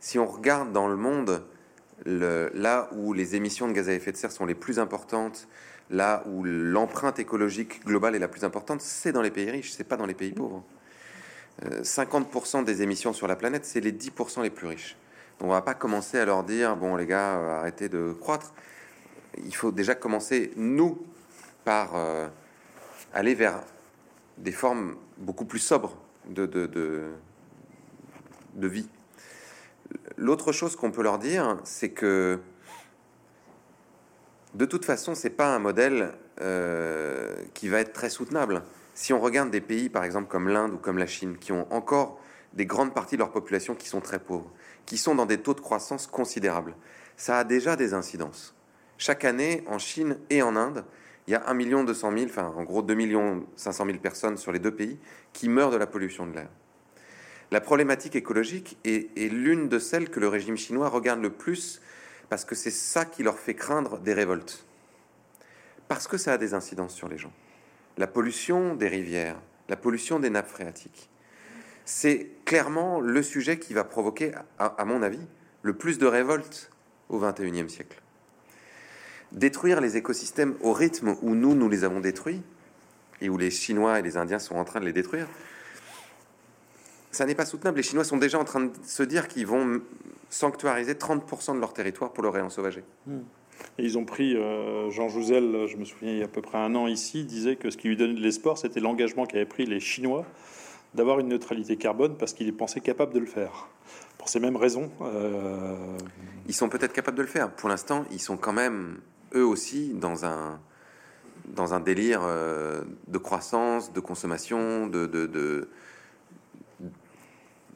Si 0.00 0.18
on 0.18 0.26
regarde 0.26 0.72
dans 0.72 0.88
le 0.88 0.96
monde, 0.96 1.42
là 2.04 2.90
où 2.92 3.12
les 3.12 3.34
émissions 3.36 3.68
de 3.68 3.72
gaz 3.72 3.88
à 3.88 3.94
effet 3.94 4.12
de 4.12 4.16
serre 4.16 4.32
sont 4.32 4.46
les 4.46 4.54
plus 4.54 4.78
importantes, 4.78 5.48
là 5.90 6.22
où 6.26 6.44
l'empreinte 6.44 7.18
écologique 7.18 7.84
globale 7.84 8.14
est 8.14 8.18
la 8.20 8.28
plus 8.28 8.44
importante, 8.44 8.80
c'est 8.82 9.12
dans 9.12 9.22
les 9.22 9.30
pays 9.30 9.50
riches, 9.50 9.72
c'est 9.72 9.84
pas 9.84 9.96
dans 9.96 10.06
les 10.06 10.14
pays 10.14 10.32
pauvres. 10.32 10.62
50% 11.62 12.60
euh, 12.60 12.62
des 12.62 12.82
émissions 12.82 13.12
sur 13.12 13.26
la 13.26 13.36
planète, 13.36 13.64
c'est 13.64 13.80
les 13.80 13.92
10% 13.92 14.42
les 14.42 14.50
plus 14.50 14.68
riches. 14.68 14.96
Donc 15.38 15.50
on 15.50 15.52
va 15.52 15.62
pas 15.62 15.74
commencer 15.74 16.18
à 16.18 16.24
leur 16.24 16.42
dire 16.44 16.76
bon 16.76 16.96
les 16.96 17.06
gars, 17.06 17.36
euh, 17.36 17.58
arrêtez 17.58 17.88
de 17.88 18.12
croître. 18.12 18.52
Il 19.44 19.54
faut 19.54 19.70
déjà 19.70 19.94
commencer 19.94 20.52
nous 20.56 20.98
par 21.64 21.94
euh, 21.94 22.28
aller 23.12 23.34
vers 23.34 23.62
des 24.38 24.52
formes 24.52 24.96
beaucoup 25.16 25.44
plus 25.44 25.60
sobres 25.60 25.96
de, 26.28 26.46
de, 26.46 27.10
de 28.54 28.68
vie. 28.68 28.88
L'autre 30.16 30.52
chose 30.52 30.76
qu'on 30.76 30.90
peut 30.90 31.02
leur 31.02 31.18
dire, 31.18 31.58
c'est 31.64 31.90
que 31.90 32.40
de 34.54 34.64
toute 34.64 34.84
façon, 34.84 35.14
c'est 35.14 35.30
pas 35.30 35.54
un 35.54 35.58
modèle 35.58 36.12
euh, 36.40 37.34
qui 37.54 37.68
va 37.68 37.80
être 37.80 37.92
très 37.92 38.10
soutenable. 38.10 38.62
Si 38.94 39.12
on 39.12 39.20
regarde 39.20 39.50
des 39.50 39.60
pays, 39.60 39.88
par 39.88 40.04
exemple 40.04 40.28
comme 40.28 40.48
l'Inde 40.48 40.72
ou 40.74 40.78
comme 40.78 40.98
la 40.98 41.06
Chine, 41.06 41.36
qui 41.38 41.52
ont 41.52 41.72
encore 41.72 42.18
des 42.54 42.66
grandes 42.66 42.94
parties 42.94 43.16
de 43.16 43.20
leur 43.20 43.30
population 43.30 43.74
qui 43.74 43.88
sont 43.88 44.00
très 44.00 44.18
pauvres, 44.18 44.50
qui 44.88 44.96
sont 44.96 45.14
dans 45.14 45.26
des 45.26 45.36
taux 45.36 45.52
de 45.52 45.60
croissance 45.60 46.06
considérables, 46.06 46.74
ça 47.18 47.40
a 47.40 47.44
déjà 47.44 47.76
des 47.76 47.92
incidences. 47.92 48.56
Chaque 48.96 49.26
année, 49.26 49.62
en 49.66 49.78
Chine 49.78 50.16
et 50.30 50.40
en 50.40 50.56
Inde, 50.56 50.82
il 51.26 51.32
y 51.32 51.34
a 51.34 51.46
1 51.46 51.52
million 51.52 51.84
200 51.84 52.12
000, 52.12 52.24
enfin 52.30 52.54
en 52.56 52.64
gros 52.64 52.80
2 52.80 52.94
millions 52.94 53.46
500 53.56 53.84
000 53.84 53.98
personnes 53.98 54.38
sur 54.38 54.50
les 54.50 54.58
deux 54.58 54.74
pays 54.74 54.98
qui 55.34 55.50
meurent 55.50 55.70
de 55.70 55.76
la 55.76 55.86
pollution 55.86 56.26
de 56.26 56.32
l'air. 56.36 56.48
La 57.50 57.60
problématique 57.60 58.16
écologique 58.16 58.78
est 58.82 59.30
l'une 59.30 59.68
de 59.68 59.78
celles 59.78 60.08
que 60.08 60.20
le 60.20 60.28
régime 60.28 60.56
chinois 60.56 60.88
regarde 60.88 61.20
le 61.20 61.30
plus 61.30 61.82
parce 62.30 62.46
que 62.46 62.54
c'est 62.54 62.70
ça 62.70 63.04
qui 63.04 63.22
leur 63.22 63.38
fait 63.38 63.54
craindre 63.54 63.98
des 63.98 64.14
révoltes. 64.14 64.64
Parce 65.86 66.08
que 66.08 66.16
ça 66.16 66.32
a 66.32 66.38
des 66.38 66.54
incidences 66.54 66.94
sur 66.94 67.08
les 67.08 67.18
gens. 67.18 67.32
La 67.98 68.06
pollution 68.06 68.74
des 68.74 68.88
rivières, 68.88 69.36
la 69.68 69.76
pollution 69.76 70.18
des 70.18 70.30
nappes 70.30 70.48
phréatiques, 70.48 71.10
c'est 71.88 72.28
clairement 72.44 73.00
le 73.00 73.22
sujet 73.22 73.58
qui 73.58 73.72
va 73.72 73.82
provoquer, 73.82 74.32
à, 74.58 74.84
mon 74.84 75.02
avis, 75.02 75.26
le 75.62 75.72
plus 75.72 75.96
de 75.96 76.04
révoltes 76.04 76.70
au 77.08 77.18
XXIe 77.18 77.70
siècle. 77.70 78.02
Détruire 79.32 79.80
les 79.80 79.96
écosystèmes 79.96 80.54
au 80.60 80.74
rythme 80.74 81.16
où 81.22 81.34
nous, 81.34 81.54
nous 81.54 81.70
les 81.70 81.84
avons 81.84 82.00
détruits, 82.00 82.42
et 83.22 83.30
où 83.30 83.38
les 83.38 83.50
Chinois 83.50 83.98
et 83.98 84.02
les 84.02 84.18
Indiens 84.18 84.38
sont 84.38 84.56
en 84.56 84.64
train 84.64 84.80
de 84.80 84.84
les 84.84 84.92
détruire, 84.92 85.26
ça 87.10 87.24
n'est 87.24 87.34
pas 87.34 87.46
soutenable. 87.46 87.78
Les 87.78 87.82
Chinois 87.82 88.04
sont 88.04 88.18
déjà 88.18 88.38
en 88.38 88.44
train 88.44 88.64
de 88.66 88.72
se 88.84 89.02
dire 89.02 89.26
qu'ils 89.26 89.46
vont 89.46 89.80
sanctuariser 90.28 90.92
30% 90.92 91.54
de 91.54 91.60
leur 91.60 91.72
territoire 91.72 92.12
pour 92.12 92.22
le 92.22 92.28
réensauvager. 92.28 92.84
Hmm. 93.06 93.20
Et 93.78 93.84
ils 93.84 93.96
ont 93.96 94.04
pris, 94.04 94.36
euh, 94.36 94.90
Jean 94.90 95.08
Jouzel, 95.08 95.66
je 95.66 95.78
me 95.78 95.86
souviens 95.86 96.12
il 96.12 96.18
y 96.18 96.22
a 96.22 96.26
à 96.26 96.28
peu 96.28 96.42
près 96.42 96.58
un 96.58 96.74
an 96.74 96.86
ici, 96.86 97.24
disait 97.24 97.56
que 97.56 97.70
ce 97.70 97.78
qui 97.78 97.88
lui 97.88 97.96
donnait 97.96 98.12
de 98.12 98.20
l'espoir, 98.20 98.58
c'était 98.58 98.78
l'engagement 98.78 99.24
qu'avaient 99.24 99.46
pris 99.46 99.64
les 99.64 99.80
Chinois 99.80 100.26
d'avoir 100.94 101.20
une 101.20 101.28
neutralité 101.28 101.76
carbone 101.76 102.16
parce 102.16 102.32
qu'ils 102.32 102.54
pensaient 102.56 102.80
capables 102.80 103.12
de 103.12 103.20
le 103.20 103.26
faire. 103.26 103.68
Pour 104.16 104.28
ces 104.28 104.40
mêmes 104.40 104.56
raisons. 104.56 104.90
Euh, 105.02 105.96
ils 106.46 106.54
sont 106.54 106.68
peut-être 106.68 106.92
capables 106.92 107.16
de 107.16 107.22
le 107.22 107.28
faire. 107.28 107.50
Pour 107.50 107.68
l'instant, 107.68 108.04
ils 108.10 108.20
sont 108.20 108.36
quand 108.36 108.52
même, 108.52 109.00
eux 109.34 109.44
aussi, 109.44 109.92
dans 109.94 110.24
un, 110.24 110.60
dans 111.46 111.72
un 111.72 111.80
délire 111.80 112.22
euh, 112.24 112.82
de 113.06 113.18
croissance, 113.18 113.92
de 113.92 114.00
consommation, 114.00 114.86
de, 114.86 115.06
de, 115.06 115.68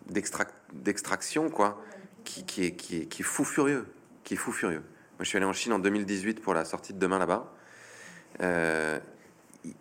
d'extraction, 0.08 1.48
quoi 1.48 1.78
qui, 2.24 2.64
est, 2.64 2.72
qui, 2.72 2.96
est, 2.96 3.22
fou 3.22 3.44
furieux, 3.44 3.86
qui 4.24 4.34
est 4.34 4.36
fou 4.36 4.52
furieux. 4.52 4.80
Moi, 4.80 5.20
je 5.20 5.24
suis 5.24 5.36
allé 5.36 5.46
en 5.46 5.52
Chine 5.52 5.72
en 5.72 5.78
2018 5.78 6.40
pour 6.40 6.54
la 6.54 6.64
sortie 6.64 6.92
de 6.92 6.98
demain 6.98 7.18
là-bas. 7.18 7.52
Euh, 8.40 8.98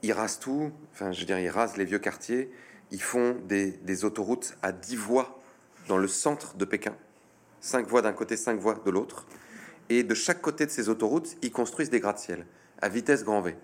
ils 0.04 0.14
rasent 0.14 0.40
tout, 0.40 0.72
enfin, 0.94 1.12
je 1.12 1.20
veux 1.20 1.26
dire, 1.26 1.40
ils 1.40 1.50
rasent 1.50 1.78
les 1.78 1.86
vieux 1.86 2.00
quartiers. 2.00 2.52
Ils 2.92 3.02
font 3.02 3.38
des, 3.48 4.06
autoroutes 4.06 4.58
à 4.62 4.72
10 4.72 4.96
voies 4.96 5.42
dans 5.88 5.98
le 5.98 6.08
centre 6.08 6.56
de 6.56 6.66
Pékin. 6.66 6.96
5 7.62 7.88
voies 7.88 8.02
d'un 8.02 8.14
côté, 8.14 8.38
5 8.38 8.60
voies 8.60 8.76
de 8.86 8.92
l'autre. 8.92 9.26
Et 9.90 10.04
de 10.04 10.14
chaque 10.14 10.42
côté 10.42 10.66
de 10.66 10.72
ces 10.72 10.90
autoroutes, 10.90 11.38
ils 11.42 11.52
construisent 11.52 11.90
des 11.90 12.00
gratte-ciel 12.00 12.46
à 12.82 12.90
vitesse 12.90 13.24
grand 13.24 13.42
V. 13.42 13.56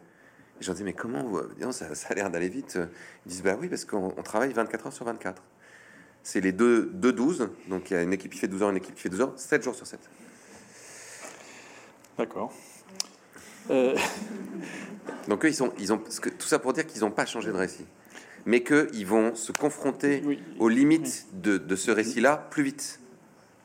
J'en 0.61 0.73
dis, 0.73 0.83
mais 0.83 0.93
comment 0.93 1.41
ça, 1.71 1.93
ça 1.95 2.09
a 2.09 2.13
l'air 2.13 2.29
d'aller 2.29 2.49
vite. 2.49 2.79
Ils 3.25 3.29
disent, 3.29 3.43
bah 3.43 3.57
oui, 3.59 3.67
parce 3.67 3.85
qu'on 3.85 4.09
travaille 4.23 4.53
24 4.53 4.87
heures 4.87 4.93
sur 4.93 5.05
24 5.05 5.41
c'est 6.27 6.41
les 6.41 6.51
deux, 6.51 6.91
deux 6.93 7.13
12. 7.13 7.49
Donc 7.69 7.89
il 7.89 7.93
y 7.93 7.97
a 7.97 8.03
une 8.03 8.11
équipe 8.11 8.33
qui 8.33 8.39
fait 8.39 8.49
12 8.49 8.61
heures, 8.61 8.69
une 8.69 8.77
équipe 8.77 8.95
qui 8.95 9.01
fait 9.01 9.09
12 9.09 9.21
heures, 9.21 9.33
7 9.37 9.63
jours 9.63 9.75
sur 9.75 9.87
7. 9.87 9.97
D'accord. 12.17 12.53
Euh. 13.69 13.95
Donc 15.29 15.45
eux, 15.45 15.47
ils, 15.47 15.55
sont, 15.55 15.71
ils 15.79 15.93
ont 15.93 15.97
tout 15.97 16.47
ça 16.47 16.59
pour 16.59 16.73
dire 16.73 16.85
qu'ils 16.85 17.01
n'ont 17.01 17.11
pas 17.11 17.25
changé 17.25 17.49
de 17.49 17.55
récit, 17.55 17.85
mais 18.47 18.63
qu'ils 18.63 19.05
vont 19.05 19.35
se 19.35 19.51
confronter 19.51 20.23
aux 20.57 20.69
limites 20.69 21.27
de, 21.33 21.57
de 21.57 21.75
ce 21.75 21.91
récit-là 21.91 22.47
plus 22.49 22.63
vite, 22.63 23.01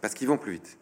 parce 0.03 0.13
qu'ils 0.13 0.27
vont 0.29 0.37
plus 0.37 0.55
vite. 0.55 0.77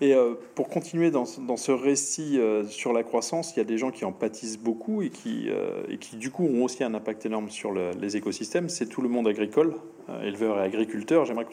Et 0.00 0.14
euh, 0.14 0.34
pour 0.54 0.68
continuer 0.68 1.10
dans, 1.10 1.24
dans 1.46 1.58
ce 1.58 1.72
récit 1.72 2.38
euh, 2.38 2.64
sur 2.64 2.94
la 2.94 3.02
croissance, 3.02 3.54
il 3.54 3.58
y 3.58 3.60
a 3.60 3.64
des 3.64 3.76
gens 3.76 3.90
qui 3.90 4.06
en 4.06 4.12
pâtissent 4.12 4.58
beaucoup 4.58 5.02
et 5.02 5.10
qui, 5.10 5.48
euh, 5.50 5.82
et 5.90 5.98
qui 5.98 6.16
du 6.16 6.30
coup 6.30 6.44
ont 6.44 6.64
aussi 6.64 6.82
un 6.82 6.94
impact 6.94 7.26
énorme 7.26 7.50
sur 7.50 7.72
les 7.72 8.16
écosystèmes. 8.16 8.70
C'est 8.70 8.86
tout 8.86 9.02
le 9.02 9.10
monde 9.10 9.28
agricole, 9.28 9.74
éleveur 10.22 10.58
et 10.58 10.62
agriculteur. 10.62 11.26
J'aimerais 11.26 11.46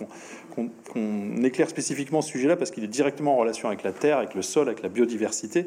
qu'on 0.53 1.43
éclaire 1.43 1.69
spécifiquement 1.69 2.21
ce 2.21 2.29
sujet-là 2.29 2.55
parce 2.55 2.71
qu'il 2.71 2.83
est 2.83 2.87
directement 2.87 3.33
en 3.33 3.37
relation 3.37 3.67
avec 3.67 3.83
la 3.83 3.91
terre, 3.91 4.19
avec 4.19 4.35
le 4.35 4.43
sol, 4.43 4.67
avec 4.69 4.81
la 4.81 4.89
biodiversité. 4.89 5.65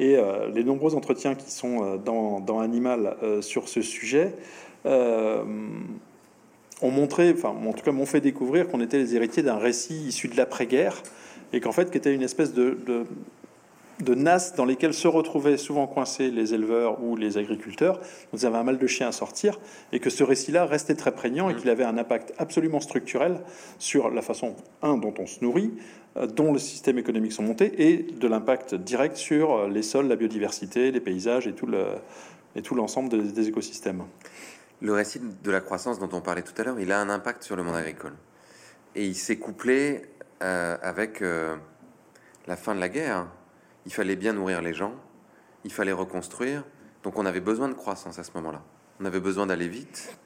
Et 0.00 0.16
les 0.54 0.64
nombreux 0.64 0.94
entretiens 0.94 1.34
qui 1.34 1.50
sont 1.50 1.96
dans, 1.96 2.40
dans 2.40 2.60
Animal 2.60 3.16
sur 3.42 3.68
ce 3.68 3.82
sujet 3.82 4.34
ont 4.84 5.46
montré, 6.90 7.32
enfin 7.32 7.50
en 7.50 7.72
tout 7.72 7.84
cas 7.84 7.92
m'ont 7.92 8.06
fait 8.06 8.20
découvrir 8.20 8.68
qu'on 8.68 8.80
était 8.80 8.98
les 8.98 9.14
héritiers 9.14 9.42
d'un 9.42 9.58
récit 9.58 10.06
issu 10.08 10.28
de 10.28 10.36
l'après-guerre 10.36 11.02
et 11.52 11.60
qu'en 11.60 11.72
fait, 11.72 11.90
qui 11.90 11.98
était 11.98 12.14
une 12.14 12.22
espèce 12.22 12.54
de, 12.54 12.78
de 14.02 14.14
nasses 14.14 14.54
dans 14.54 14.64
lesquelles 14.64 14.94
se 14.94 15.08
retrouvaient 15.08 15.56
souvent 15.56 15.86
coincés 15.86 16.30
les 16.30 16.54
éleveurs 16.54 17.02
ou 17.02 17.16
les 17.16 17.38
agriculteurs. 17.38 18.00
Vous 18.32 18.44
avez 18.44 18.56
un 18.56 18.62
mal 18.62 18.78
de 18.78 18.86
chien 18.86 19.08
à 19.08 19.12
sortir 19.12 19.58
et 19.92 20.00
que 20.00 20.10
ce 20.10 20.24
récit-là 20.24 20.66
restait 20.66 20.94
très 20.94 21.12
prégnant 21.12 21.48
et 21.48 21.54
mmh. 21.54 21.56
qu'il 21.56 21.70
avait 21.70 21.84
un 21.84 21.98
impact 21.98 22.34
absolument 22.38 22.80
structurel 22.80 23.40
sur 23.78 24.10
la 24.10 24.22
façon, 24.22 24.54
un, 24.82 24.96
dont 24.96 25.14
on 25.18 25.26
se 25.26 25.44
nourrit, 25.44 25.72
euh, 26.16 26.26
dont 26.26 26.52
le 26.52 26.58
système 26.58 26.98
économique 26.98 27.32
sont 27.32 27.42
montés 27.42 27.90
et 27.90 27.98
de 27.98 28.28
l'impact 28.28 28.74
direct 28.74 29.16
sur 29.16 29.52
euh, 29.52 29.68
les 29.68 29.82
sols, 29.82 30.08
la 30.08 30.16
biodiversité, 30.16 30.90
les 30.90 31.00
paysages 31.00 31.46
et 31.46 31.52
tout 31.52 31.66
le, 31.66 31.84
et 32.56 32.62
tout 32.62 32.74
l'ensemble 32.74 33.32
des, 33.32 33.48
écosystèmes. 33.48 34.02
Le 34.82 34.92
récit 34.92 35.20
de 35.20 35.50
la 35.50 35.62
croissance 35.62 35.98
dont 35.98 36.10
on 36.12 36.20
parlait 36.20 36.42
tout 36.42 36.52
à 36.58 36.64
l'heure, 36.64 36.78
il 36.78 36.92
a 36.92 37.00
un 37.00 37.08
impact 37.08 37.42
sur 37.42 37.56
le 37.56 37.62
monde 37.62 37.76
agricole. 37.76 38.14
Et 38.94 39.06
il 39.06 39.14
s'est 39.14 39.38
couplé 39.38 40.02
euh, 40.42 40.76
avec 40.82 41.22
la 42.46 42.56
fin 42.56 42.74
de 42.74 42.80
la 42.80 42.90
guerre 42.90 43.26
il 43.86 43.92
fallait 43.92 44.16
bien 44.16 44.32
nourrir 44.32 44.62
les 44.62 44.74
gens, 44.74 44.94
il 45.64 45.72
fallait 45.72 45.92
reconstruire. 45.92 46.64
Donc 47.02 47.18
on 47.18 47.26
avait 47.26 47.40
besoin 47.40 47.68
de 47.68 47.74
croissance 47.74 48.18
à 48.18 48.24
ce 48.24 48.30
moment-là. 48.36 48.62
On 49.00 49.04
avait 49.04 49.20
besoin 49.20 49.46
d'aller 49.46 49.68
vite. 49.68 50.16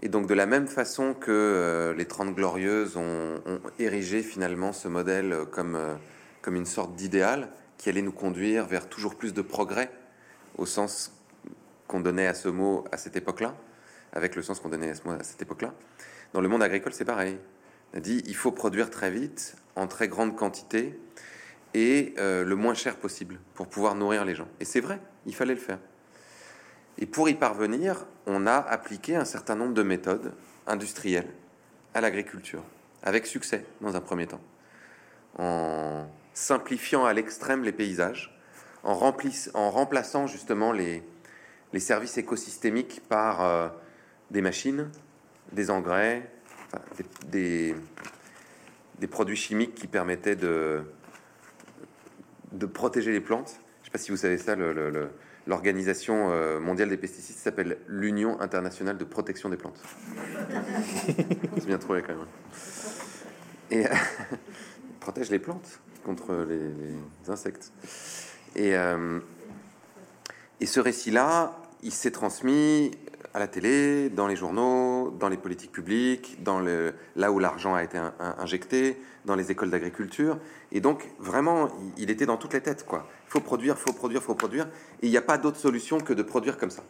Et 0.00 0.08
donc 0.08 0.26
de 0.26 0.34
la 0.34 0.46
même 0.46 0.66
façon 0.66 1.14
que 1.14 1.30
euh, 1.30 1.94
les 1.94 2.06
Trente 2.06 2.34
Glorieuses 2.34 2.96
ont, 2.96 3.40
érigé 3.78 4.22
finalement 4.22 4.72
ce 4.72 4.88
modèle 4.88 5.44
comme, 5.52 5.76
euh, 5.76 5.94
comme 6.40 6.56
une 6.56 6.66
sorte 6.66 6.96
d'idéal 6.96 7.50
qui 7.78 7.88
allait 7.88 8.02
nous 8.02 8.12
conduire 8.12 8.66
vers 8.66 8.88
toujours 8.88 9.14
plus 9.14 9.32
de 9.32 9.42
progrès 9.42 9.90
au 10.58 10.66
sens 10.66 11.12
qu'on 11.92 12.00
donnait 12.00 12.26
à 12.26 12.32
ce 12.32 12.48
mot 12.48 12.84
à 12.90 12.96
cette 12.96 13.16
époque-là, 13.16 13.54
avec 14.14 14.34
le 14.34 14.40
sens 14.40 14.60
qu'on 14.60 14.70
donnait 14.70 14.88
à 14.88 14.94
ce 14.94 15.06
mot 15.06 15.12
à 15.12 15.22
cette 15.22 15.42
époque-là. 15.42 15.74
Dans 16.32 16.40
le 16.40 16.48
monde 16.48 16.62
agricole, 16.62 16.94
c'est 16.94 17.04
pareil. 17.04 17.38
On 17.92 17.98
a 17.98 18.00
dit 18.00 18.22
il 18.26 18.34
faut 18.34 18.50
produire 18.50 18.88
très 18.88 19.10
vite, 19.10 19.56
en 19.76 19.86
très 19.86 20.08
grande 20.08 20.34
quantité, 20.34 20.98
et 21.74 22.14
euh, 22.16 22.44
le 22.44 22.56
moins 22.56 22.72
cher 22.72 22.96
possible 22.96 23.38
pour 23.52 23.68
pouvoir 23.68 23.94
nourrir 23.94 24.24
les 24.24 24.34
gens. 24.34 24.48
Et 24.58 24.64
c'est 24.64 24.80
vrai, 24.80 25.00
il 25.26 25.34
fallait 25.34 25.54
le 25.54 25.60
faire. 25.60 25.78
Et 26.96 27.04
pour 27.04 27.28
y 27.28 27.34
parvenir, 27.34 28.06
on 28.26 28.46
a 28.46 28.56
appliqué 28.56 29.14
un 29.14 29.26
certain 29.26 29.54
nombre 29.54 29.74
de 29.74 29.82
méthodes 29.82 30.32
industrielles 30.66 31.28
à 31.92 32.00
l'agriculture, 32.00 32.62
avec 33.02 33.26
succès 33.26 33.66
dans 33.82 33.96
un 33.96 34.00
premier 34.00 34.26
temps, 34.26 34.40
en 35.38 36.06
simplifiant 36.32 37.04
à 37.04 37.12
l'extrême 37.12 37.64
les 37.64 37.72
paysages, 37.72 38.34
en, 38.82 38.92
en 38.92 39.70
remplaçant 39.70 40.26
justement 40.26 40.72
les, 40.72 41.02
les, 41.72 41.80
services 41.80 42.18
écosystémiques 42.18 43.02
par 43.08 43.42
euh, 43.42 43.68
des 44.30 44.42
machines, 44.42 44.88
des 45.52 45.70
engrais, 45.70 46.30
des, 47.30 47.74
des 48.98 49.06
produits 49.06 49.36
chimiques 49.36 49.74
qui 49.74 49.86
permettaient 49.86 50.36
de, 50.36 50.82
de 52.52 52.66
protéger 52.66 53.12
les 53.12 53.20
plantes. 53.20 53.60
Je 53.78 53.80
ne 53.80 53.84
sais 53.86 53.90
pas 53.90 53.98
si 53.98 54.10
vous 54.10 54.16
savez 54.16 54.38
ça, 54.38 54.54
l'Organisation 55.46 56.28
euh, 56.30 56.60
mondiale 56.60 56.88
des 56.88 56.96
pesticides 56.96 57.36
s'appelle 57.36 57.78
l'Union 57.88 58.40
internationale 58.40 58.96
de 58.96 59.04
protection 59.04 59.48
des 59.48 59.56
plantes. 59.56 59.82
C'est 61.58 61.66
bien 61.66 61.78
trouvé 61.78 62.02
quand 62.02 62.14
même. 62.14 62.26
Et 63.70 63.84
protège 65.00 65.30
les 65.30 65.38
plantes 65.38 65.80
contre 66.04 66.46
les, 66.48 67.30
insectes. 67.30 67.72
Et, 68.54 68.76
euh, 68.76 69.18
et 70.60 70.66
ce 70.66 70.78
récit-là, 70.78 71.58
il 71.82 71.92
s'est 71.92 72.10
transmis 72.10 72.92
à 73.34 73.38
la 73.38 73.48
télé, 73.48 74.10
dans 74.10 74.26
les 74.26 74.36
journaux, 74.36 75.10
dans 75.18 75.28
les 75.28 75.36
politiques 75.36 75.72
publiques, 75.72 76.42
dans 76.42 76.60
le, 76.60 76.94
là 77.16 77.32
où 77.32 77.38
l'argent 77.38 77.74
a 77.74 77.82
été 77.82 77.98
injecté, 78.18 79.00
dans 79.24 79.36
les 79.36 79.50
écoles 79.50 79.70
d'agriculture. 79.70 80.38
Et 80.70 80.80
donc, 80.80 81.08
vraiment, 81.18 81.68
il, 81.96 82.10
était 82.10 82.26
dans 82.26 82.36
toutes 82.36 82.52
les 82.52 82.60
têtes. 82.60 82.84
Quoi. 82.84 83.08
Faut 83.28 83.40
produire, 83.40 83.78
faut 83.78 83.92
produire, 83.92 84.22
faut 84.22 84.34
produire. 84.34 84.66
Et 85.00 85.06
il 85.06 85.10
n'y 85.10 85.16
a 85.16 85.22
pas 85.22 85.38
d'autre 85.38 85.58
solution 85.58 85.98
que 85.98 86.12
de 86.12 86.22
produire 86.22 86.58
comme 86.58 86.70
ça. 86.70 86.82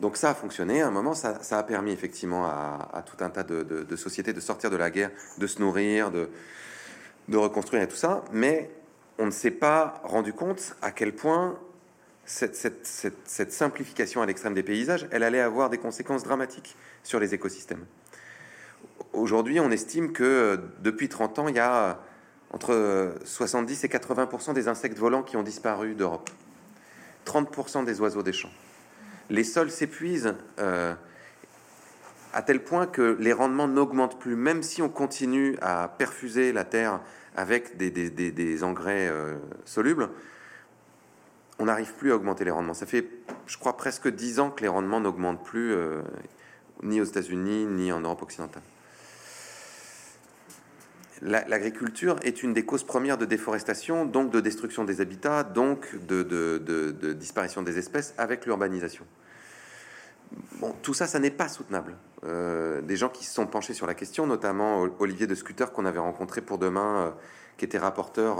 Donc 0.00 0.16
ça 0.16 0.30
a 0.30 0.34
fonctionné. 0.34 0.82
À 0.82 0.88
un 0.88 0.90
moment, 0.90 1.14
ça, 1.14 1.38
a 1.50 1.62
permis 1.62 1.92
effectivement 1.92 2.46
à, 2.46 3.04
tout 3.04 3.22
un 3.22 3.30
tas 3.30 3.42
de, 3.42 3.96
sociétés 3.96 4.32
de 4.32 4.40
sortir 4.40 4.70
de 4.70 4.76
la 4.76 4.90
guerre, 4.90 5.10
de 5.38 5.46
se 5.46 5.60
nourrir, 5.60 6.10
de, 6.10 6.30
de 7.28 7.36
reconstruire 7.36 7.82
et 7.82 7.88
tout 7.88 7.96
ça. 7.96 8.24
Mais 8.32 8.70
on 9.18 9.26
ne 9.26 9.30
s'est 9.32 9.50
pas 9.50 10.00
rendu 10.04 10.32
compte 10.32 10.76
à 10.82 10.92
quel 10.92 11.14
point 11.14 11.58
cette, 12.28 13.52
simplification 13.52 14.20
à 14.20 14.26
l'extrême 14.26 14.54
des 14.54 14.62
paysages, 14.62 15.08
elle 15.10 15.22
allait 15.22 15.40
avoir 15.40 15.70
des 15.70 15.78
conséquences 15.78 16.24
dramatiques 16.24 16.76
sur 17.02 17.18
les 17.18 17.34
écosystèmes. 17.34 17.84
Aujourd'hui, 19.14 19.60
on 19.60 19.70
estime 19.70 20.12
que 20.12 20.24
euh, 20.24 20.56
depuis 20.80 21.08
30 21.08 21.38
ans, 21.38 21.48
il 21.48 21.56
y 21.56 21.60
a 21.60 22.00
entre 22.50 23.14
70 23.24 23.84
et 23.84 23.88
80 23.88 24.52
des 24.52 24.68
insectes 24.68 24.98
volants 24.98 25.22
qui 25.22 25.36
ont 25.36 25.42
disparu 25.42 25.94
d'Europe, 25.94 26.30
30 27.24 27.84
des 27.84 28.00
oiseaux 28.00 28.22
des 28.22 28.32
champs. 28.32 28.52
Les 29.30 29.44
sols 29.44 29.70
s'épuisent 29.70 30.34
euh, 30.58 30.94
à 32.32 32.42
tel 32.42 32.62
point 32.62 32.86
que 32.86 33.16
les 33.18 33.32
rendements 33.32 33.68
n'augmentent 33.68 34.18
plus, 34.18 34.36
même 34.36 34.62
si 34.62 34.82
on 34.82 34.88
continue 34.88 35.56
à 35.60 35.88
perfuser 35.88 36.52
la 36.52 36.64
terre 36.64 37.00
avec 37.36 37.76
des, 37.76 38.64
engrais 38.64 39.08
euh, 39.08 39.36
solubles 39.64 40.08
on 41.58 41.64
n'arrive 41.64 41.92
plus 41.94 42.12
à 42.12 42.16
augmenter 42.16 42.44
les 42.44 42.50
rendements. 42.50 42.74
Ça 42.74 42.86
fait, 42.86 43.08
je 43.46 43.58
crois, 43.58 43.76
presque 43.76 44.08
dix 44.08 44.40
ans 44.40 44.50
que 44.50 44.62
les 44.62 44.68
rendements 44.68 45.00
n'augmentent 45.00 45.44
plus, 45.44 45.72
euh, 45.72 46.02
ni 46.82 47.00
aux 47.00 47.04
États-Unis, 47.04 47.66
ni 47.66 47.92
en 47.92 48.00
Europe 48.00 48.22
occidentale. 48.22 48.62
L'agriculture 51.20 52.14
est 52.22 52.44
une 52.44 52.52
des 52.52 52.64
causes 52.64 52.84
premières 52.84 53.18
de 53.18 53.24
déforestation, 53.24 54.04
donc 54.04 54.30
de 54.30 54.38
destruction 54.38 54.84
des 54.84 55.00
habitats, 55.00 55.42
donc 55.42 55.96
de, 56.06 57.12
disparition 57.14 57.62
des 57.62 57.76
espèces 57.76 58.14
avec 58.18 58.46
l'urbanisation. 58.46 59.04
Bon, 60.60 60.72
tout 60.80 60.94
ça, 60.94 61.08
ça 61.08 61.18
n'est 61.18 61.32
pas 61.32 61.48
soutenable. 61.48 61.96
Euh, 62.22 62.82
des 62.82 62.94
gens 62.94 63.08
qui 63.08 63.24
se 63.24 63.34
sont 63.34 63.46
penchés 63.46 63.74
sur 63.74 63.88
la 63.88 63.94
question, 63.94 64.28
notamment 64.28 64.86
Olivier 65.00 65.26
de 65.26 65.34
Scooter 65.34 65.72
qu'on 65.72 65.86
avait 65.86 65.98
rencontré 65.98 66.40
pour 66.40 66.58
demain, 66.58 66.98
euh, 66.98 67.10
qui 67.56 67.64
était 67.64 67.78
rapporteur 67.78 68.36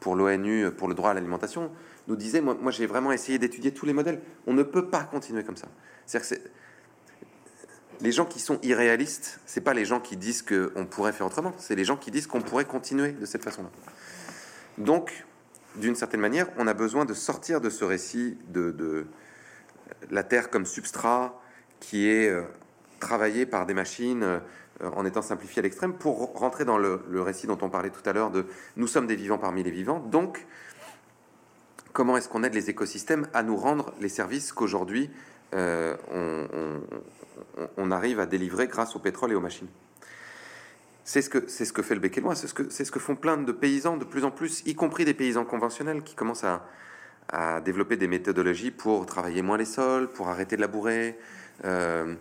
pour 0.00 0.16
l'ONU 0.16 0.70
pour 0.70 0.88
le 0.88 0.94
droit 0.94 1.10
à 1.10 1.14
l'alimentation, 1.14 1.70
nous 2.08 2.16
disait, 2.16 2.40
moi, 2.40 2.70
j'ai 2.70 2.86
vraiment 2.86 3.12
essayé 3.12 3.38
d'étudier 3.38 3.72
tous 3.72 3.86
les 3.86 3.92
modèles. 3.92 4.20
On 4.46 4.52
ne 4.52 4.62
peut 4.62 4.88
pas 4.88 5.04
continuer 5.04 5.42
comme 5.44 5.56
ça. 5.56 5.68
C'est-à-dire 6.06 6.38
que 6.38 6.48
les 8.00 8.12
gens 8.12 8.26
qui 8.26 8.40
sont 8.40 8.58
irréalistes, 8.62 9.40
c'est 9.46 9.60
pas 9.60 9.74
les 9.74 9.84
gens 9.84 10.00
qui 10.00 10.16
disent 10.16 10.42
qu'on 10.42 10.86
pourrait 10.86 11.12
faire 11.12 11.26
autrement, 11.26 11.52
c'est 11.58 11.74
les 11.74 11.84
gens 11.84 11.96
qui 11.96 12.10
disent 12.10 12.26
qu'on 12.26 12.42
pourrait 12.42 12.64
continuer 12.64 13.12
de 13.12 13.26
cette 13.26 13.44
façon-là. 13.44 13.70
Donc, 14.78 15.24
d'une 15.76 15.94
certaine 15.94 16.20
manière, 16.20 16.48
on 16.58 16.66
a 16.66 16.74
besoin 16.74 17.04
de 17.04 17.14
sortir 17.14 17.60
de 17.60 17.70
ce 17.70 17.84
récit 17.84 18.38
de, 18.48 19.06
la 20.10 20.22
Terre 20.22 20.50
comme 20.50 20.66
substrat 20.66 21.40
qui 21.80 22.08
est 22.08 22.28
euh, 22.28 22.42
travaillé 23.00 23.46
par 23.46 23.66
des 23.66 23.74
machines 23.74 24.22
euh, 24.22 24.40
en 24.80 25.04
étant 25.04 25.22
simplifié 25.22 25.60
à 25.60 25.62
l'extrême 25.62 25.94
pour 25.94 26.38
rentrer 26.38 26.64
dans 26.64 26.78
le, 26.78 27.02
le, 27.08 27.22
récit 27.22 27.46
dont 27.46 27.58
on 27.62 27.70
parlait 27.70 27.90
tout 27.90 28.08
à 28.08 28.12
l'heure 28.12 28.30
de 28.30 28.46
nous 28.76 28.86
sommes 28.86 29.06
des 29.06 29.16
vivants 29.16 29.38
parmi 29.38 29.62
les 29.62 29.70
vivants. 29.70 30.00
Donc, 30.00 30.46
comment 31.96 32.18
est-ce 32.18 32.28
qu'on 32.28 32.44
aide 32.44 32.52
les 32.52 32.68
écosystèmes 32.68 33.26
à 33.32 33.42
nous 33.42 33.56
rendre 33.56 33.94
les 34.02 34.10
services 34.10 34.52
qu'aujourd'hui 34.52 35.08
euh, 35.54 35.96
on, 37.78 37.90
arrive 37.90 38.20
à 38.20 38.26
délivrer 38.26 38.66
grâce 38.66 38.94
au 38.96 38.98
pétrole 38.98 39.32
et 39.32 39.34
aux 39.34 39.40
machines. 39.40 39.68
C'est 41.04 41.22
ce 41.22 41.30
que 41.30 41.44
c'est 41.48 41.64
ce 41.64 41.72
que 41.72 41.80
fait 41.80 41.94
le 41.94 42.00
Béquélois, 42.00 42.34
c'est 42.34 42.48
ce 42.48 42.52
que 42.52 42.68
c'est 42.68 42.84
ce 42.84 42.92
que 42.92 42.98
font 42.98 43.16
plein 43.16 43.38
de 43.38 43.50
paysans 43.50 43.96
de 43.96 44.04
plus 44.04 44.24
en 44.24 44.30
plus, 44.30 44.62
y 44.66 44.74
compris 44.74 45.06
des 45.06 45.14
paysans 45.14 45.46
conventionnels 45.46 46.02
qui 46.02 46.14
commencent 46.14 46.44
à, 46.44 47.60
développer 47.64 47.96
des 47.96 48.08
méthodologies 48.08 48.72
pour 48.72 49.06
travailler 49.06 49.40
moins 49.40 49.56
les 49.56 49.64
sols, 49.64 50.08
pour 50.08 50.28
arrêter 50.28 50.56
de 50.56 50.60
labourer, 50.60 51.18
euh, 51.64 52.14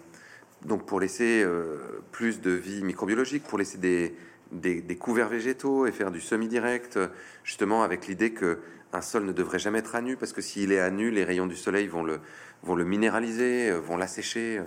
donc 0.63 0.85
pour 0.85 1.01
laisser 1.01 1.43
euh, 1.43 2.01
plus 2.13 2.39
de 2.39 2.51
vie 2.51 2.81
microbiologique, 2.81 3.43
pour 3.43 3.57
laisser 3.57 3.77
des, 3.77 4.15
des, 4.53 4.81
des 4.81 4.95
couverts 4.95 5.29
végétaux 5.29 5.85
et 5.85 5.91
faire 5.91 6.11
du 6.11 6.21
semi-direct, 6.21 6.97
justement 7.43 7.83
avec 7.83 8.07
l'idée 8.07 8.31
que 8.31 8.59
un 8.95 9.01
sol 9.01 9.25
ne 9.25 9.31
devrait 9.31 9.59
jamais 9.59 9.79
être 9.79 9.95
à 9.95 10.01
nu 10.01 10.17
parce 10.17 10.33
que 10.33 10.41
s'il 10.41 10.71
est 10.71 10.79
à 10.79 10.89
nu, 10.89 11.11
les 11.11 11.23
rayons 11.23 11.47
du 11.47 11.55
soleil 11.55 11.87
vont 11.87 12.03
le, 12.03 12.19
vont 12.63 12.75
le 12.75 12.85
minéraliser, 12.85 13.69
euh, 13.69 13.79
vont 13.79 13.97
l'assécher. 13.97 14.59
Euh. 14.59 14.63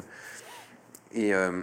Et, 1.13 1.35
euh, 1.35 1.63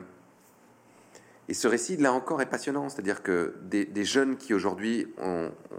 et 1.47 1.53
ce 1.53 1.67
récit, 1.67 1.97
là 1.97 2.11
encore, 2.11 2.41
est 2.41 2.47
passionnant. 2.47 2.89
C'est-à-dire 2.89 3.21
que 3.21 3.55
des, 3.61 4.05
jeunes 4.05 4.35
qui 4.37 4.55
aujourd'hui 4.55 5.13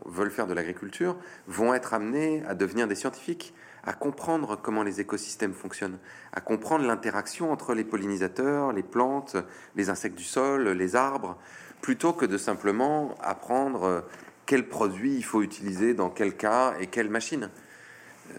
veulent 0.04 0.30
faire 0.30 0.46
de 0.46 0.54
l'agriculture 0.54 1.16
vont 1.48 1.74
être 1.74 1.92
amenés 1.92 2.44
à 2.46 2.54
devenir 2.54 2.86
des 2.86 2.94
scientifiques, 2.94 3.52
à 3.82 3.92
comprendre 3.92 4.56
comment 4.62 4.84
les 4.84 5.00
écosystèmes 5.00 5.54
fonctionnent, 5.54 5.98
à 6.32 6.40
comprendre 6.40 6.86
l'interaction 6.86 7.50
entre 7.50 7.74
les 7.74 7.82
pollinisateurs, 7.82 8.72
les 8.72 8.84
plantes, 8.84 9.36
les 9.74 9.90
insectes 9.90 10.16
du 10.16 10.24
sol, 10.24 10.68
les 10.68 10.94
arbres, 10.94 11.36
plutôt 11.80 12.12
que 12.12 12.26
de 12.26 12.38
simplement 12.38 13.16
apprendre 13.20 14.04
quel 14.46 14.68
produit 14.68 15.14
il 15.16 15.24
faut 15.24 15.42
utiliser 15.42 15.92
dans 15.92 16.08
quel 16.08 16.36
cas 16.36 16.74
et 16.80 16.86
quelle 16.86 17.10
machine. 17.10 17.50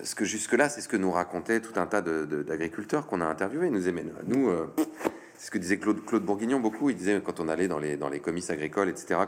Ce 0.03 0.15
que 0.15 0.25
jusque-là, 0.25 0.69
c'est 0.69 0.81
ce 0.81 0.87
que 0.87 0.97
nous 0.97 1.11
racontaient 1.11 1.61
tout 1.61 1.79
un 1.79 1.85
tas 1.85 2.01
d'agriculteurs 2.01 3.07
qu'on 3.07 3.21
a 3.21 3.25
interviewés. 3.25 3.69
Nous 3.69 3.87
aimaient, 3.87 4.05
nous, 4.25 4.49
euh, 4.49 4.67
C'est 5.37 5.47
ce 5.47 5.51
que 5.51 5.57
disait 5.57 5.77
Claude, 5.77 6.23
Bourguignon 6.23 6.59
beaucoup. 6.59 6.89
Il 6.89 6.95
disait 6.95 7.21
quand 7.23 7.39
on 7.39 7.47
allait 7.47 7.67
dans 7.67 7.79
les, 7.79 7.95
dans 7.95 8.09
comices 8.19 8.49
agricoles, 8.49 8.89
etc., 8.89 9.21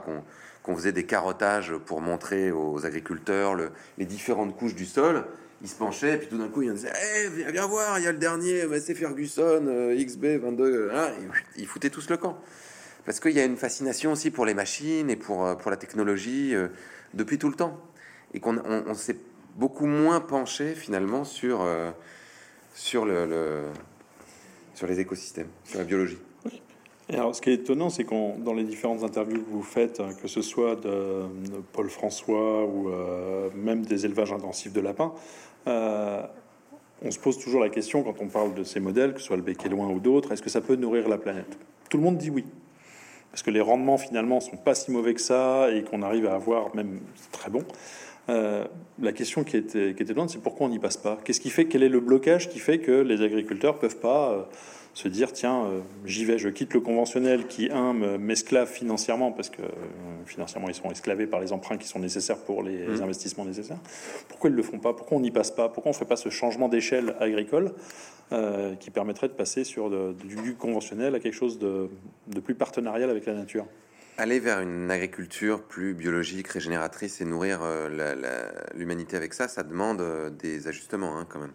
qu'on 0.64 0.76
faisait 0.76 0.92
des 0.92 1.06
carottages 1.06 1.74
pour 1.86 2.02
montrer 2.02 2.52
aux 2.52 2.86
agriculteurs 2.86 3.56
les 3.98 4.06
différentes 4.06 4.56
couches 4.58 4.76
du 4.76 4.86
sol. 4.86 5.26
Il 5.62 5.68
se 5.68 5.76
penchait, 5.76 6.18
puis 6.18 6.28
tout 6.28 6.38
d'un 6.38 6.48
coup, 6.48 6.62
il 6.62 6.74
disait 6.74 6.92
hey, 6.96 7.52
viens, 7.52 7.68
voir, 7.68 8.00
il 8.00 8.06
y 8.06 8.08
a 8.08 8.12
le 8.12 8.18
dernier, 8.18 8.64
c'est 8.80 8.96
Ferguson, 8.96 9.66
euh, 9.68 9.96
XB22. 9.96 10.90
Hein, 10.94 11.12
ils 11.58 11.68
foutaient 11.68 11.90
tous 11.90 12.10
le 12.10 12.18
camp. 12.18 12.42
Parce 13.06 13.20
qu'il 13.20 13.32
y 13.32 13.40
a 13.40 13.46
une 13.46 13.58
fascination 13.58 14.12
aussi 14.12 14.32
pour 14.32 14.46
les 14.46 14.54
machines 14.54 15.10
et 15.10 15.16
pour, 15.16 15.46
euh, 15.46 15.56
pour 15.56 15.72
la 15.72 15.78
technologie 15.78 16.54
euh, 16.54 16.68
depuis 17.14 17.38
tout 17.38 17.50
le 17.50 17.56
temps. 17.56 17.80
Et 18.34 18.40
qu'on 18.40 18.58
on, 18.58 18.94
s'est 18.94 19.18
beaucoup 19.56 19.88
moins 19.88 20.22
penché 20.22 20.76
finalement 20.76 21.24
sur, 21.24 21.66
sur 22.76 23.06
le 23.06 23.66
sur 24.80 24.88
les 24.88 25.02
écosystèmes, 25.02 25.50
sur 25.66 25.80
la 25.80 25.84
biologie. 25.84 26.18
Et 27.10 27.16
alors, 27.16 27.36
ce 27.36 27.42
qui 27.42 27.50
est 27.50 27.56
étonnant, 27.56 27.90
c'est 27.90 28.06
qu'on, 28.06 28.38
dans 28.38 28.54
les 28.54 28.64
différentes 28.64 29.04
interviews 29.04 29.42
que 29.42 29.50
vous 29.50 29.64
faites, 29.64 30.02
que 30.22 30.28
ce 30.30 30.42
soit 30.42 30.76
de, 30.78 31.24
Paul 31.74 31.90
François 31.90 32.66
ou 32.66 32.90
euh, 32.90 33.50
même 33.56 33.86
des 33.86 34.06
élevages 34.06 34.32
intensifs 34.32 34.72
de 34.72 34.80
lapins, 34.80 35.12
euh, 35.68 36.22
on 37.02 37.12
se 37.12 37.20
pose 37.20 37.38
toujours 37.40 37.62
la 37.62 37.70
question 37.70 38.04
quand 38.04 38.16
on 38.22 38.28
parle 38.28 38.54
de 38.54 38.64
ces 38.64 38.80
modèles, 38.80 39.14
que 39.14 39.20
ce 39.20 39.26
soit 39.26 39.36
le 39.36 39.42
bec 39.42 39.66
loin 39.66 39.90
ou 39.90 40.00
d'autres, 40.00 40.32
est-ce 40.32 40.42
que 40.42 40.50
ça 40.50 40.62
peut 40.62 40.76
nourrir 40.76 41.10
la 41.10 41.18
planète? 41.18 41.58
Tout 41.90 41.98
le 41.98 42.04
monde 42.04 42.18
dit 42.18 42.30
oui. 42.30 42.46
Parce 43.32 43.44
que 43.44 43.52
les 43.52 43.62
rendements 43.62 43.98
finalement 43.98 44.40
sont 44.40 44.58
pas 44.58 44.76
si 44.76 44.92
mauvais 44.92 45.14
que 45.14 45.22
ça 45.22 45.70
et 45.72 45.84
qu'on 45.84 46.02
arrive 46.02 46.26
à 46.26 46.36
avoir 46.36 46.76
même 46.76 47.00
très 47.32 47.50
bon. 47.50 47.64
Euh, 48.30 48.66
la 49.02 49.12
question 49.12 49.44
qui 49.44 49.58
était, 49.58 49.94
qui 49.96 50.04
était 50.04 50.14
c'est 50.28 50.42
pourquoi 50.42 50.68
on 50.68 50.70
n'y 50.70 50.80
passe 50.80 50.98
pas? 50.98 51.18
Qu'est-ce 51.24 51.42
qui 51.42 51.50
fait 51.50 51.66
Quel 51.66 51.84
est 51.84 51.90
le 51.90 52.00
blocage 52.00 52.50
qui 52.50 52.60
fait 52.60 52.80
que 52.80 52.92
les 52.92 53.22
agriculteurs 53.22 53.80
peuvent 53.80 53.98
pas 53.98 54.32
euh, 54.32 54.44
se 55.00 55.08
dire 55.08 55.32
tiens, 55.32 55.66
euh, 55.66 55.82
j'y 56.06 56.26
vais, 56.26 56.38
je 56.38 56.50
quitte 56.50 56.74
le 56.74 56.82
conventionnel 56.82 57.48
qui, 57.48 57.70
un, 57.72 57.94
m'esclave 57.94 58.70
financièrement, 58.70 59.32
parce 59.32 59.50
que 59.50 59.62
financièrement, 60.26 60.70
ils 60.70 60.76
sont 60.76 60.92
esclavés 60.92 61.28
par 61.28 61.40
les 61.40 61.54
emprunts 61.54 61.78
qui 61.78 61.88
sont 61.88 62.00
nécessaires 62.00 62.38
pour 62.38 62.64
les 62.64 62.88
mmh. 62.88 63.02
investissements 63.02 63.46
nécessaires. 63.46 63.80
Pourquoi 64.28 64.50
ils 64.50 64.54
ne 64.54 64.58
le 64.58 64.64
font 64.64 64.80
pas? 64.80 64.94
Pourquoi 64.94 65.18
on 65.18 65.22
n'y 65.22 65.32
passe 65.32 65.52
pas? 65.52 65.70
Pourquoi 65.70 65.92
on 65.92 65.94
ne 65.94 65.98
fait 65.98 66.06
pas 66.06 66.18
ce 66.18 66.30
changement 66.30 66.70
d'échelle 66.70 67.16
agricole 67.20 67.74
qui 68.80 68.92
permettrait 68.92 69.28
de 69.28 69.34
passer 69.34 69.64
sur 69.64 69.90
du, 69.90 70.54
conventionnel 70.54 71.16
à 71.16 71.20
quelque 71.20 71.34
chose 71.34 71.58
de, 71.58 71.90
de 72.28 72.40
plus 72.40 72.54
partenarial 72.54 73.10
avec 73.10 73.26
la 73.26 73.34
nature? 73.34 73.66
Aller 74.20 74.42
vers 74.42 74.60
une 74.60 74.92
agriculture 74.92 75.64
plus 75.64 75.94
biologique, 75.94 76.50
régénératrice 76.50 77.22
et 77.22 77.26
nourrir 77.26 77.62
euh, 77.64 78.16
l'humanité 78.76 79.16
avec 79.16 79.34
ça, 79.34 79.48
ça 79.48 79.64
demande 79.64 80.02
euh, 80.02 80.30
des 80.30 80.68
ajustements 80.68 81.18
hein, 81.18 81.26
quand 81.30 81.40
même. 81.40 81.54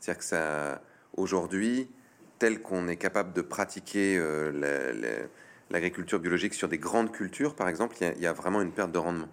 C'est-à-dire 0.00 0.18
que 0.18 0.24
ça, 0.24 0.80
aujourd'hui, 1.18 1.90
tel 2.38 2.60
qu'on 2.62 2.88
est 2.88 2.96
capable 2.96 3.32
de 3.32 3.42
pratiquer 3.42 4.16
euh, 4.18 5.28
l'agriculture 5.70 6.18
biologique 6.18 6.54
sur 6.54 6.68
des 6.68 6.78
grandes 6.78 7.12
cultures, 7.12 7.54
par 7.54 7.68
exemple, 7.68 7.96
il 8.00 8.22
y, 8.22 8.26
a 8.26 8.32
vraiment 8.32 8.60
une 8.62 8.72
perte 8.72 8.92
de 8.92 8.98
rendement. 8.98 9.28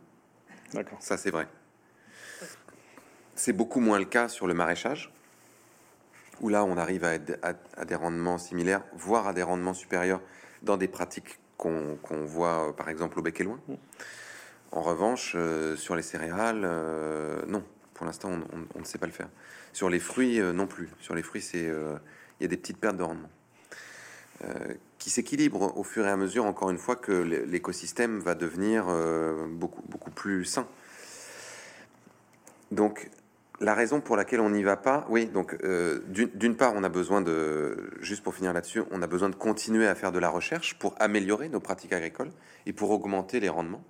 D'accord. 0.73 0.97
Ça, 1.01 1.17
c'est 1.17 1.31
vrai. 1.31 1.47
C'est 3.35 3.53
beaucoup 3.53 3.79
moins 3.79 3.99
le 3.99 4.05
cas 4.05 4.27
sur 4.27 4.47
le 4.47 4.53
maraîchage, 4.53 5.11
où 6.41 6.49
là, 6.49 6.63
on 6.63 6.77
arrive 6.77 7.03
à 7.05 7.85
des 7.85 7.95
rendements 7.95 8.37
similaires, 8.37 8.83
voire 8.93 9.27
à 9.27 9.33
des 9.33 9.43
rendements 9.43 9.73
supérieurs 9.73 10.21
dans 10.63 10.77
des 10.77 10.87
pratiques 10.87 11.39
qu'on 11.57 12.25
voit 12.25 12.69
euh, 12.69 12.71
par 12.73 12.89
exemple 12.89 13.19
au 13.19 13.21
bec 13.21 13.39
et 13.39 13.43
loin. 13.43 13.59
En 14.71 14.81
revanche, 14.81 15.33
euh, 15.35 15.75
sur 15.75 15.95
les 15.95 16.01
céréales, 16.01 16.63
euh, 16.65 17.41
non. 17.47 17.63
Pour 17.93 18.05
l'instant, 18.05 18.29
on, 18.75 18.79
ne 18.79 18.83
sait 18.83 18.97
pas 18.97 19.05
le 19.05 19.13
faire. 19.13 19.29
Sur 19.71 19.89
les 19.89 19.99
fruits, 19.99 20.41
non 20.41 20.67
plus. 20.67 20.89
Sur 20.99 21.15
les 21.15 21.23
fruits, 21.23 21.41
c'est 21.41 21.71
il 22.39 22.43
y 22.43 22.45
a 22.45 22.49
des 22.49 22.57
petites 22.57 22.77
pertes 22.77 22.97
de 22.97 23.03
rendement 23.03 23.29
qui 24.99 25.09
s'équilibrent 25.09 25.75
au 25.77 25.83
fur 25.83 26.05
et 26.05 26.09
à 26.09 26.17
mesure, 26.17 26.45
encore 26.45 26.69
une 26.69 26.77
fois, 26.77 26.97
que 26.97 27.11
l'écosystème 27.11 28.19
va 28.19 28.35
devenir 28.35 28.85
beaucoup, 29.47 29.81
beaucoup 29.87 30.11
plus 30.11 30.43
sain. 30.43 30.67
Donc, 32.71 33.09
la 33.61 33.73
raison 33.73 34.01
pour 34.01 34.17
laquelle 34.17 34.39
on 34.39 34.49
n'y 34.49 34.63
va 34.63 34.77
pas, 34.77 35.05
oui, 35.09 35.27
donc 35.27 35.57
euh, 35.63 36.01
d'une 36.07 36.55
part, 36.55 36.73
on 36.75 36.83
a 36.83 36.89
besoin 36.89 37.21
de, 37.21 37.91
juste 38.01 38.23
pour 38.23 38.35
finir 38.35 38.53
là-dessus, 38.53 38.83
on 38.91 39.01
a 39.01 39.07
besoin 39.07 39.29
de 39.29 39.35
continuer 39.35 39.87
à 39.87 39.95
faire 39.95 40.11
de 40.11 40.19
la 40.19 40.29
recherche 40.29 40.77
pour 40.77 40.95
améliorer 40.99 41.49
nos 41.49 41.59
pratiques 41.59 41.93
agricoles 41.93 42.31
et 42.65 42.73
pour 42.73 42.91
augmenter 42.91 43.39
les 43.39 43.49
rendements. 43.49 43.83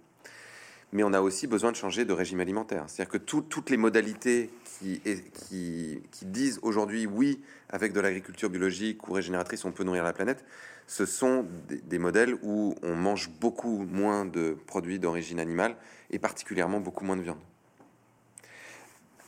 Mais 0.92 1.04
on 1.04 1.14
a 1.14 1.22
aussi 1.22 1.48
besoin 1.48 1.72
de 1.72 1.76
changer 1.76 2.06
de 2.06 2.14
régime 2.14 2.40
alimentaire. 2.40 2.86
C'est-à-dire 2.88 3.12
que 3.12 3.18
toutes 3.18 3.70
les 3.70 3.78
modalités 3.78 4.50
qui, 4.80 6.02
disent 6.22 6.60
aujourd'hui 6.62 7.06
oui, 7.06 7.42
avec 7.70 7.94
de 7.94 8.00
l'agriculture 8.00 8.50
biologique 8.50 9.08
ou 9.08 9.14
régénératrice, 9.14 9.66
on 9.66 9.72
peut 9.72 9.84
nourrir 9.84 10.04
la 10.04 10.14
planète, 10.14 10.46
ce 10.88 11.06
sont 11.06 11.46
des, 11.68 12.00
modèles 12.00 12.36
où 12.44 12.76
on 12.84 12.96
mange 12.96 13.30
beaucoup 13.30 13.86
moins 13.86 14.26
de 14.26 14.56
produits 14.68 15.00
d'origine 15.00 15.40
animale 15.40 15.76
et 16.12 16.20
particulièrement 16.20 16.80
beaucoup 16.80 17.06
moins 17.06 17.18
de 17.18 17.24
viande. 17.24 17.40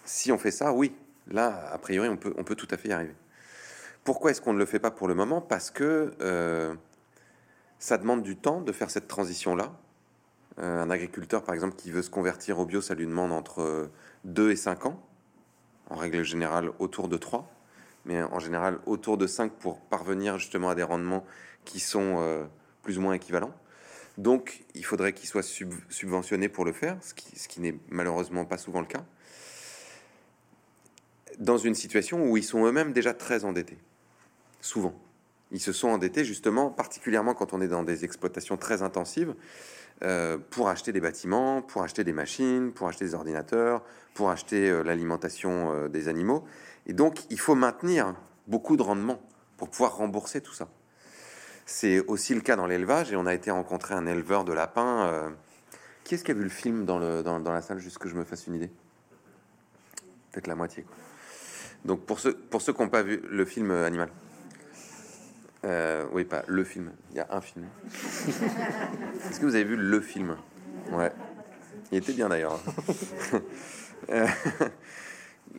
Si 0.05 0.31
on 0.31 0.37
fait 0.37 0.51
ça, 0.51 0.71
oui, 0.71 0.93
là, 1.27 1.69
a 1.71 1.77
priori, 1.79 2.07
on 2.09 2.17
peut, 2.17 2.33
on 2.37 2.43
peut 2.43 2.55
tout 2.55 2.67
à 2.71 2.77
fait 2.77 2.89
y 2.89 2.93
arriver. 2.93 3.15
Pourquoi 4.03 4.31
est-ce 4.31 4.39
qu'on 4.39 4.53
ne 4.53 4.59
le 4.59 4.65
fait 4.65 4.79
pas 4.79 4.91
pour 4.91 5.07
le 5.07 5.15
moment? 5.15 5.41
Parce 5.41 5.69
que 5.71 6.13
euh, 6.21 6.73
ça 7.79 7.97
demande 7.97 8.23
du 8.23 8.37
temps 8.37 8.61
de 8.61 8.71
faire 8.71 8.89
cette 8.89 9.07
transition-là. 9.07 9.73
Euh, 10.59 10.81
un 10.81 10.89
agriculteur, 10.89 11.43
par 11.43 11.53
exemple, 11.53 11.75
qui 11.75 11.91
veut 11.91 12.01
se 12.01 12.09
convertir 12.09 12.59
au 12.59 12.65
bio, 12.65 12.81
ça 12.81 12.95
lui 12.95 13.05
demande 13.05 13.31
entre 13.31 13.89
2 14.25 14.51
et 14.51 14.55
5 14.55 14.85
ans. 14.85 15.01
En 15.89 15.95
règle 15.95 16.23
générale, 16.23 16.71
autour 16.79 17.07
de 17.07 17.17
3. 17.17 17.49
Mais 18.05 18.21
en 18.23 18.39
général, 18.39 18.79
autour 18.85 19.17
de 19.17 19.27
5 19.27 19.51
pour 19.51 19.79
parvenir 19.79 20.37
justement 20.37 20.69
à 20.69 20.75
des 20.75 20.83
rendements 20.83 21.25
qui 21.65 21.79
sont 21.79 22.15
euh, 22.19 22.45
plus 22.81 22.97
ou 22.97 23.01
moins 23.01 23.13
équivalents. 23.13 23.53
Donc, 24.17 24.63
il 24.73 24.83
faudrait 24.83 25.13
qu'il 25.13 25.29
soit 25.29 25.43
subventionné 25.43 26.49
pour 26.49 26.65
le 26.65 26.71
faire, 26.71 26.97
ce 27.01 27.13
qui 27.47 27.61
n'est 27.61 27.77
malheureusement 27.89 28.45
pas 28.45 28.57
souvent 28.57 28.79
le 28.79 28.87
cas 28.87 29.05
dans 31.39 31.57
une 31.57 31.75
situation 31.75 32.29
où 32.29 32.37
ils 32.37 32.43
sont 32.43 32.65
eux-mêmes 32.65 32.93
déjà 32.93 33.13
très 33.13 33.45
endettés. 33.45 33.77
Souvent. 34.61 34.93
Ils 35.51 35.61
se 35.61 35.71
sont 35.71 35.87
endettés 35.87 36.25
justement, 36.25 36.69
particulièrement 36.69 37.33
quand 37.33 37.53
on 37.53 37.61
est 37.61 37.67
dans 37.67 37.83
des 37.83 38.03
exploitations 38.03 38.57
très 38.57 38.81
intensives, 38.81 39.33
euh, 40.03 40.37
pour 40.51 40.69
acheter 40.69 40.91
des 40.91 41.01
bâtiments, 41.01 41.63
pour 41.63 41.81
acheter 41.81 42.03
des 42.03 42.13
machines, 42.13 42.71
pour 42.71 42.87
acheter 42.87 43.05
des 43.05 43.15
ordinateurs, 43.15 43.83
pour 44.13 44.29
acheter 44.29 44.69
euh, 44.69 44.83
l'alimentation 44.83 45.73
euh, 45.73 45.87
des 45.87 46.07
animaux. 46.07 46.45
Et 46.85 46.93
donc, 46.93 47.21
il 47.31 47.39
faut 47.39 47.55
maintenir 47.55 48.13
beaucoup 48.45 48.77
de 48.77 48.83
rendement 48.83 49.19
pour 49.57 49.69
pouvoir 49.69 49.97
rembourser 49.97 50.41
tout 50.41 50.53
ça. 50.53 50.67
C'est 51.65 51.99
aussi 52.01 52.35
le 52.35 52.41
cas 52.41 52.55
dans 52.55 52.67
l'élevage, 52.67 53.11
et 53.11 53.15
on 53.15 53.25
a 53.25 53.33
été 53.33 53.49
rencontrer 53.49 53.95
un 53.95 54.05
éleveur 54.05 54.45
de 54.45 54.53
lapins. 54.53 55.33
Qui 56.03 56.15
est-ce 56.15 56.23
qui 56.23 56.31
a 56.31 56.35
vu 56.35 56.43
le 56.43 56.49
film 56.49 56.85
dans, 56.85 56.99
la 56.99 57.61
salle, 57.61 57.79
juste 57.79 57.97
que 57.97 58.07
je 58.07 58.15
me 58.15 58.23
fasse 58.23 58.47
une 58.47 58.55
idée? 58.55 58.71
Peut-être 60.31 60.47
la 60.47 60.55
moitié. 60.55 60.85
Donc 61.83 62.05
pour 62.05 62.19
ceux, 62.19 62.37
pour 62.37 62.61
ceux 62.61 62.71
qui 62.71 62.81
n'ont 62.81 62.87
pas 62.87 63.01
vu 63.01 63.21
le 63.29 63.43
film 63.43 63.71
Animal, 63.71 64.09
euh, 65.65 66.05
oui, 66.11 66.23
pas 66.23 66.43
le 66.47 66.63
film, 66.63 66.91
il 67.11 67.17
y 67.17 67.19
a 67.19 67.27
un 67.31 67.41
film. 67.41 67.65
Est-ce 69.29 69.39
que 69.39 69.45
vous 69.45 69.55
avez 69.55 69.63
vu 69.63 69.75
le 69.75 69.99
film? 70.01 70.37
Ouais, 70.91 71.11
il 71.91 71.97
était 71.97 72.13
bien 72.13 72.29
d'ailleurs. 72.29 72.59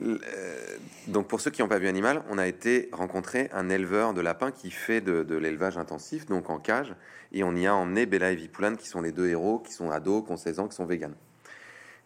Euh, 0.02 0.76
donc 1.08 1.26
pour 1.26 1.40
ceux 1.40 1.50
qui 1.50 1.60
n'ont 1.60 1.68
pas 1.68 1.78
vu 1.78 1.88
Animal, 1.88 2.22
on 2.30 2.38
a 2.38 2.46
été 2.46 2.88
rencontrer 2.92 3.50
un 3.52 3.68
éleveur 3.68 4.14
de 4.14 4.20
lapins 4.20 4.52
qui 4.52 4.70
fait 4.70 5.00
de, 5.00 5.34
l'élevage 5.34 5.76
intensif, 5.76 6.26
donc 6.26 6.50
en 6.50 6.58
cage, 6.58 6.94
et 7.32 7.42
on 7.42 7.56
y 7.56 7.66
a 7.66 7.74
emmené 7.74 8.06
Bella 8.06 8.30
et 8.30 8.36
Vipoulane, 8.36 8.76
qui 8.76 8.86
sont 8.86 9.00
les 9.00 9.10
deux 9.10 9.28
héros, 9.28 9.58
qui 9.58 9.72
sont 9.72 9.90
ados, 9.90 10.24
qui 10.24 10.30
ont 10.30 10.36
16 10.36 10.60
ans, 10.60 10.68
qui 10.68 10.76
sont 10.76 10.86
véganes. 10.86 11.16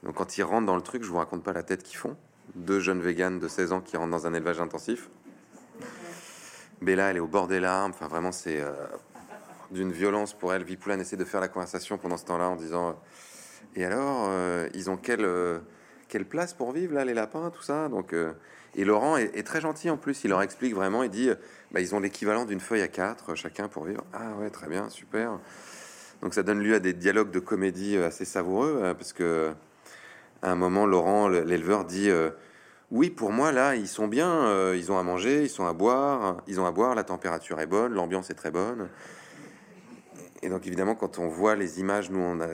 Donc 0.05 0.15
quand 0.15 0.39
ils 0.39 0.43
rentrent 0.43 0.67
dans 0.67 0.77
le 0.77 0.83
truc, 0.83 1.03
je 1.03 1.09
vous 1.09 1.19
raconte 1.19 1.45
pas 1.45 1.53
la 1.53 1.63
tête 1.63 1.83
qu'ils 1.83 1.99
font 1.99 2.17
deux 2.55 2.81
jeunes 2.81 3.01
véganes 3.01 3.39
de 3.39 3.49
16 3.49 3.73
ans 3.73 3.81
qui 3.81 3.97
rentrent 3.97 4.11
dans 4.11 4.27
un 4.27 4.35
élevage 4.35 4.61
intensif. 4.61 5.09
Bella, 6.83 7.11
elle 7.11 7.17
est 7.17 7.21
au 7.21 7.29
bord 7.29 7.47
des 7.47 7.61
larmes. 7.61 7.93
Enfin, 7.95 8.09
vraiment, 8.09 8.33
c'est 8.33 8.61
euh, 8.61 8.73
d'une 9.71 9.93
violence 9.93 10.35
pour 10.35 10.53
elle. 10.53 10.65
Vipoulane 10.65 11.01
essaie 11.01 11.17
de 11.17 11.25
faire 11.25 11.41
la 11.41 11.49
conversation 11.49 11.97
pendant 11.97 12.17
ce 12.17 12.25
temps-là 12.25 12.49
en 12.49 12.57
disant 12.57 12.91
euh, 12.91 12.93
Et 13.77 13.85
alors, 13.85 14.27
euh, 14.29 14.69
ils 14.75 14.91
ont 14.91 14.97
quelle, 14.97 15.27
quelle 16.09 16.25
place 16.25 16.55
pour 16.55 16.73
vivre, 16.73 16.95
là, 16.95 17.05
les 17.05 17.15
lapins, 17.15 17.51
tout 17.51 17.63
ça? 17.63 17.89
Donc, 17.89 18.15
Et 18.75 18.85
Laurent 18.85 19.17
est, 19.17 19.47
très 19.47 19.61
gentil 19.61 19.91
en 19.91 19.97
plus. 19.97 20.25
Il 20.25 20.29
leur 20.29 20.43
explique 20.43 20.75
vraiment. 20.75 21.03
Il 21.03 21.11
dit 21.11 21.31
bah, 21.71 21.81
Ils 21.81 21.95
ont 21.95 22.01
l'équivalent 22.01 22.45
d'une 22.45 22.61
feuille 22.61 22.83
à 22.83 22.89
quatre, 22.89 23.35
chacun 23.37 23.69
pour 23.69 23.85
vivre. 23.85 24.05
Ah, 24.13 24.33
ouais, 24.41 24.51
très 24.51 24.69
bien, 24.69 24.89
super. 24.91 25.39
Donc, 26.21 26.35
ça 26.35 26.43
donne 26.43 26.61
lieu 26.61 26.75
à 26.75 26.81
des 26.81 26.93
dialogues 26.93 27.31
de 27.31 27.41
comédie 27.41 27.97
assez 27.97 28.25
savoureux 28.25 28.95
parce 28.99 29.13
que 29.13 29.53
à 30.43 30.51
un 30.51 30.57
moment, 30.57 30.87
Laurent, 30.87 31.29
l'éleveur, 31.29 31.85
dit 31.85 32.11
Oui, 32.93 33.09
pour 33.09 33.33
moi, 33.33 33.53
là, 33.53 33.75
ils 33.75 33.89
sont 33.89 34.07
bien, 34.07 34.31
euh, 34.31 34.77
ils 34.77 34.93
ont 34.93 34.99
à 34.99 35.03
manger, 35.03 35.45
ils 35.45 35.49
sont 35.49 35.65
à 35.65 35.73
boire, 35.73 36.43
ils 36.47 36.61
ont 36.61 36.67
à 36.67 36.71
boire, 36.73 36.95
la 36.95 37.05
température 37.05 37.59
est 37.59 37.67
bonne, 37.67 37.95
l'ambiance 37.95 38.29
est 38.29 38.35
très 38.35 38.51
bonne. 38.51 38.91
Et 40.43 40.51
donc, 40.51 40.67
évidemment, 40.67 40.95
quand 40.95 41.19
on 41.19 41.27
voit 41.27 41.57
les 41.57 41.81
images, 41.81 42.11
nous, 42.11 42.21
on, 42.21 42.39
a, 42.43 42.49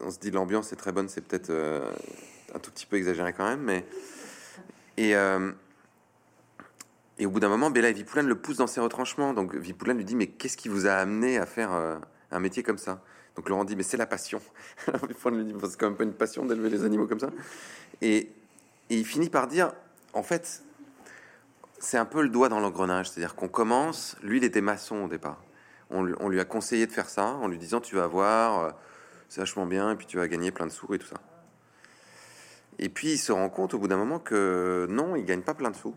on, 0.00 0.10
se 0.10 0.18
dit 0.18 0.30
l'ambiance 0.30 0.72
est 0.72 0.76
très 0.76 0.90
bonne, 0.90 1.10
c'est 1.10 1.20
peut-être 1.20 1.50
euh, 1.50 1.92
un 2.54 2.60
tout 2.60 2.70
petit 2.70 2.86
peu 2.86 2.96
exagéré 2.96 3.34
quand 3.34 3.44
même, 3.44 3.60
mais. 3.60 3.84
Et, 4.96 5.14
Et 7.18 7.26
au 7.26 7.30
bout 7.30 7.40
d'un 7.40 7.50
moment, 7.50 7.70
Bella 7.70 7.90
et 7.90 7.92
Vipoulane 7.92 8.26
le 8.26 8.36
poussent 8.36 8.56
dans 8.56 8.66
ses 8.66 8.80
retranchements. 8.80 9.34
Donc 9.34 9.54
Vipoulane 9.54 9.98
lui 9.98 10.04
dit 10.06 10.16
Mais 10.16 10.28
qu'est-ce 10.28 10.56
qui 10.56 10.70
vous 10.70 10.86
a 10.86 10.94
amené 10.94 11.36
à 11.36 11.44
faire 11.44 11.74
euh, 11.74 11.98
un 12.30 12.40
métier 12.40 12.62
comme 12.62 12.78
ça? 12.78 13.02
Donc 13.36 13.50
Laurent 13.50 13.64
dit 13.64 13.76
Mais 13.76 13.82
c'est 13.82 13.98
la 13.98 14.06
passion. 14.06 14.40
Lui 15.26 15.44
dit 15.44 15.54
C'est 15.68 15.78
quand 15.78 15.88
même 15.88 15.96
pas 15.96 16.04
une 16.04 16.14
passion 16.14 16.46
d'élever 16.46 16.70
les 16.70 16.84
animaux 16.84 17.06
comme 17.06 17.20
ça. 17.20 17.30
Et, 18.00 18.32
et 18.92 18.96
il 18.96 19.06
finit 19.06 19.30
par 19.30 19.46
dire 19.46 19.72
En 20.12 20.22
fait, 20.22 20.62
c'est 21.78 21.96
un 21.96 22.04
peu 22.04 22.22
le 22.22 22.28
doigt 22.28 22.50
dans 22.50 22.60
l'engrenage. 22.60 23.08
C'est-à-dire 23.08 23.34
qu'on 23.34 23.48
commence, 23.48 24.16
lui, 24.22 24.36
il 24.36 24.44
était 24.44 24.60
maçon 24.60 25.04
au 25.04 25.08
départ. 25.08 25.42
On, 25.88 26.12
on, 26.20 26.28
lui 26.28 26.38
a 26.40 26.44
conseillé 26.44 26.86
de 26.86 26.92
faire 26.92 27.08
ça 27.08 27.24
en 27.24 27.48
lui 27.48 27.56
disant 27.56 27.80
Tu 27.80 27.96
vas 27.96 28.06
voir, 28.06 28.60
euh, 28.60 28.70
c'est 29.30 29.40
vachement 29.40 29.64
bien, 29.64 29.92
et 29.92 29.96
puis 29.96 30.06
tu 30.06 30.18
vas 30.18 30.28
gagner 30.28 30.50
plein 30.50 30.66
de 30.66 30.70
sous 30.70 30.92
et 30.92 30.98
tout 30.98 31.06
ça. 31.06 31.16
Et 32.78 32.90
puis 32.90 33.12
il 33.12 33.18
se 33.18 33.32
rend 33.32 33.48
compte 33.48 33.72
au 33.72 33.78
bout 33.78 33.88
d'un 33.88 33.96
moment 33.96 34.18
que 34.18 34.86
non, 34.90 35.16
il 35.16 35.24
gagne 35.24 35.42
pas 35.42 35.54
plein 35.54 35.70
de 35.70 35.76
sous, 35.76 35.94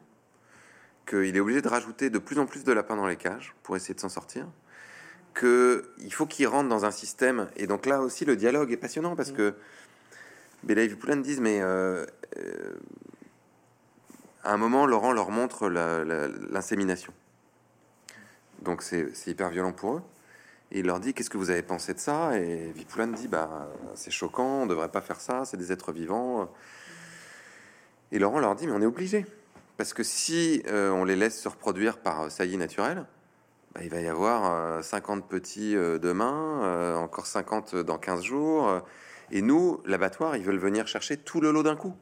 qu'il 1.05 1.35
est 1.35 1.39
obligé 1.39 1.61
de 1.61 1.67
rajouter 1.67 2.09
de 2.09 2.17
plus 2.17 2.39
en 2.39 2.45
plus 2.45 2.63
de 2.63 2.71
lapins 2.71 2.95
dans 2.95 3.07
les 3.07 3.17
cages 3.17 3.55
pour 3.63 3.75
essayer 3.75 3.93
de 3.93 3.99
s'en 3.99 4.09
sortir, 4.09 4.47
qu'il 5.37 6.13
faut 6.13 6.25
qu'il 6.25 6.47
rentre 6.47 6.69
dans 6.69 6.85
un 6.85 6.91
système. 6.91 7.49
Et 7.57 7.67
donc 7.67 7.85
là 7.85 8.01
aussi, 8.01 8.23
le 8.23 8.37
dialogue 8.37 8.71
est 8.71 8.77
passionnant 8.77 9.17
parce 9.17 9.31
que 9.31 9.53
Bella 10.65 10.81
et 10.81 10.87
Vipoulane 10.87 11.21
disent 11.21 11.41
mais 11.41 11.61
euh, 11.61 12.05
euh, 12.37 12.73
à 14.43 14.53
un 14.53 14.57
moment, 14.57 14.85
Laurent 14.85 15.13
leur 15.13 15.29
montre 15.29 15.69
l'insémination. 15.69 17.13
Donc 18.61 18.81
c'est 18.81 19.27
hyper 19.27 19.49
violent 19.49 19.73
pour 19.73 19.97
eux. 19.97 20.01
Et 20.71 20.79
il 20.79 20.87
leur 20.87 20.99
dit 20.99 21.13
qu'est-ce 21.13 21.29
que 21.29 21.37
vous 21.37 21.51
avez 21.51 21.61
pensé 21.61 21.93
de 21.93 21.99
ça? 21.99 22.37
Et 22.39 22.71
Vipoulane 22.71 23.13
dit 23.13 23.27
bah 23.27 23.69
c'est 23.93 24.11
choquant, 24.11 24.63
on 24.63 24.65
devrait 24.65 24.89
pas 24.89 25.01
faire 25.01 25.21
ça, 25.21 25.45
c'est 25.45 25.57
des 25.57 25.71
êtres 25.71 25.91
vivants. 25.91 26.49
Et 28.11 28.17
Laurent 28.17 28.39
leur 28.39 28.55
dit 28.55 28.65
mais 28.65 28.73
on 28.73 28.81
est 28.81 28.87
obligé 28.87 29.25
parce 29.77 29.93
que 29.93 30.03
si 30.03 30.63
euh, 30.67 30.89
on 30.89 31.05
les 31.05 31.15
laisse 31.15 31.39
se 31.39 31.47
reproduire 31.47 31.99
par 31.99 32.31
saillie 32.31 32.57
naturelle, 32.57 33.05
bah, 33.75 33.81
il 33.83 33.89
va 33.89 34.01
y 34.01 34.07
avoir 34.07 34.83
50 34.83 35.19
euh, 35.19 35.27
petits 35.27 35.73
demain, 35.73 36.95
encore 36.97 37.27
50 37.27 37.75
dans 37.75 37.99
15 37.99 38.23
jours. 38.23 38.81
Et 39.31 39.41
nous, 39.41 39.81
l'abattoir, 39.85 40.35
ils 40.37 40.43
veulent 40.43 40.57
venir 40.57 40.87
chercher 40.87 41.17
tout 41.17 41.41
le 41.41 41.51
lot 41.51 41.63
d'un 41.63 41.75
coup. 41.75 41.95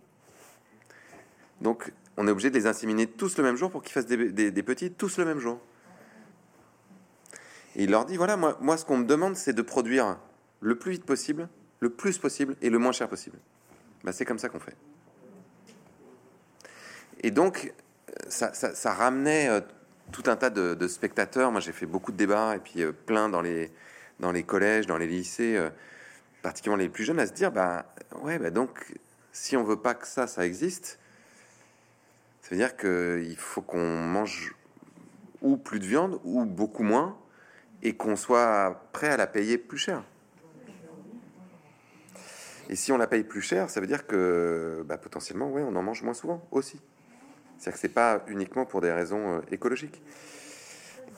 Donc 1.62 1.94
on 2.18 2.28
est 2.28 2.32
obligé 2.32 2.50
de 2.50 2.56
les 2.56 2.68
inséminer 2.68 3.08
tous 3.08 3.38
le 3.38 3.44
même 3.44 3.56
jour 3.56 3.72
pour 3.72 3.82
qu'ils 3.82 3.94
fassent 3.94 4.06
des, 4.06 4.52
des 4.52 4.64
petits 4.64 4.92
tous 4.92 5.18
le 5.18 5.26
même 5.26 5.40
jour. 5.40 5.60
Et 7.76 7.84
il 7.84 7.92
leur 7.92 8.06
dit 8.06 8.18
voilà, 8.18 8.38
moi, 8.38 8.58
moi 8.62 8.78
ce 8.78 8.86
qu'on 8.86 8.98
me 8.98 9.06
demande, 9.06 9.36
c'est 9.36 9.54
de 9.54 9.62
produire 9.62 10.18
le 10.62 10.76
plus 10.78 10.92
vite 10.92 11.06
possible, 11.06 11.50
le 11.80 11.90
plus 11.90 12.18
possible 12.18 12.56
et 12.62 12.70
le 12.70 12.78
moins 12.78 12.92
cher 12.92 13.10
possible. 13.10 13.38
Bah, 14.04 14.12
c'est 14.12 14.26
comme 14.26 14.40
ça 14.40 14.50
qu'on 14.50 14.60
fait. 14.60 14.76
Et 17.22 17.32
donc, 17.32 17.74
ça, 18.28 18.54
ça, 18.54 18.94
ramenait 18.94 19.50
euh, 19.50 19.62
tout 20.12 20.24
un 20.28 20.36
tas 20.36 20.50
de, 20.50 20.88
spectateurs. 20.88 21.52
Moi, 21.52 21.62
j'ai 21.62 21.72
fait 21.72 21.86
beaucoup 21.86 22.12
de 22.12 22.18
débats 22.18 22.56
et 22.56 22.60
puis 22.60 22.82
euh, 22.84 22.92
plein 22.92 23.30
dans 23.30 23.42
les, 23.42 23.72
dans 24.20 24.32
les 24.32 24.44
collèges, 24.44 24.88
dans 24.88 24.98
les 24.98 25.08
lycées, 25.08 25.56
euh, 25.56 25.70
particulièrement 26.44 26.84
les 26.84 26.90
plus 26.90 27.06
jeunes, 27.06 27.20
à 27.20 27.26
se 27.26 27.34
dire 27.34 27.52
bah 27.52 27.88
ouais, 28.22 28.38
bah 28.38 28.52
donc 28.52 28.94
si 29.32 29.58
on 29.58 29.64
veut 29.64 29.82
pas 29.82 29.96
que 29.96 30.06
ça, 30.06 30.28
ça 30.28 30.46
existe, 30.46 31.00
ça 32.42 32.50
veut 32.52 32.58
dire 32.58 32.78
qu'il 32.78 33.38
faut 33.38 33.62
qu'on 33.62 34.04
mange 34.04 34.54
ou 35.42 35.58
plus 35.58 35.80
de 35.80 35.86
viande 35.86 36.20
ou 36.24 36.46
beaucoup 36.46 36.84
moins 36.84 37.18
et 37.82 37.96
qu'on 37.96 38.16
soit 38.16 38.88
prêt 38.92 39.10
à 39.10 39.18
la 39.18 39.26
payer 39.26 39.58
plus 39.58 39.80
cher. 39.80 40.04
Et 42.70 42.76
si 42.76 42.92
on 42.92 42.98
la 42.98 43.08
paye 43.08 43.24
plus 43.24 43.42
cher, 43.42 43.70
ça 43.70 43.82
veut 43.82 43.88
dire 43.88 44.08
que 44.08 44.84
bah, 44.86 44.98
potentiellement, 44.98 45.50
ouais, 45.52 45.64
on 45.64 45.76
en 45.76 45.84
mange 45.84 46.02
moins 46.02 46.14
souvent 46.14 46.46
aussi. 46.52 46.80
C'est-à-dire 47.58 47.74
que 47.74 47.80
c'est 47.80 47.94
pas 47.94 48.24
uniquement 48.28 48.66
pour 48.66 48.82
des 48.82 48.92
raisons 48.92 49.38
euh, 49.38 49.42
écologiques. 49.52 50.02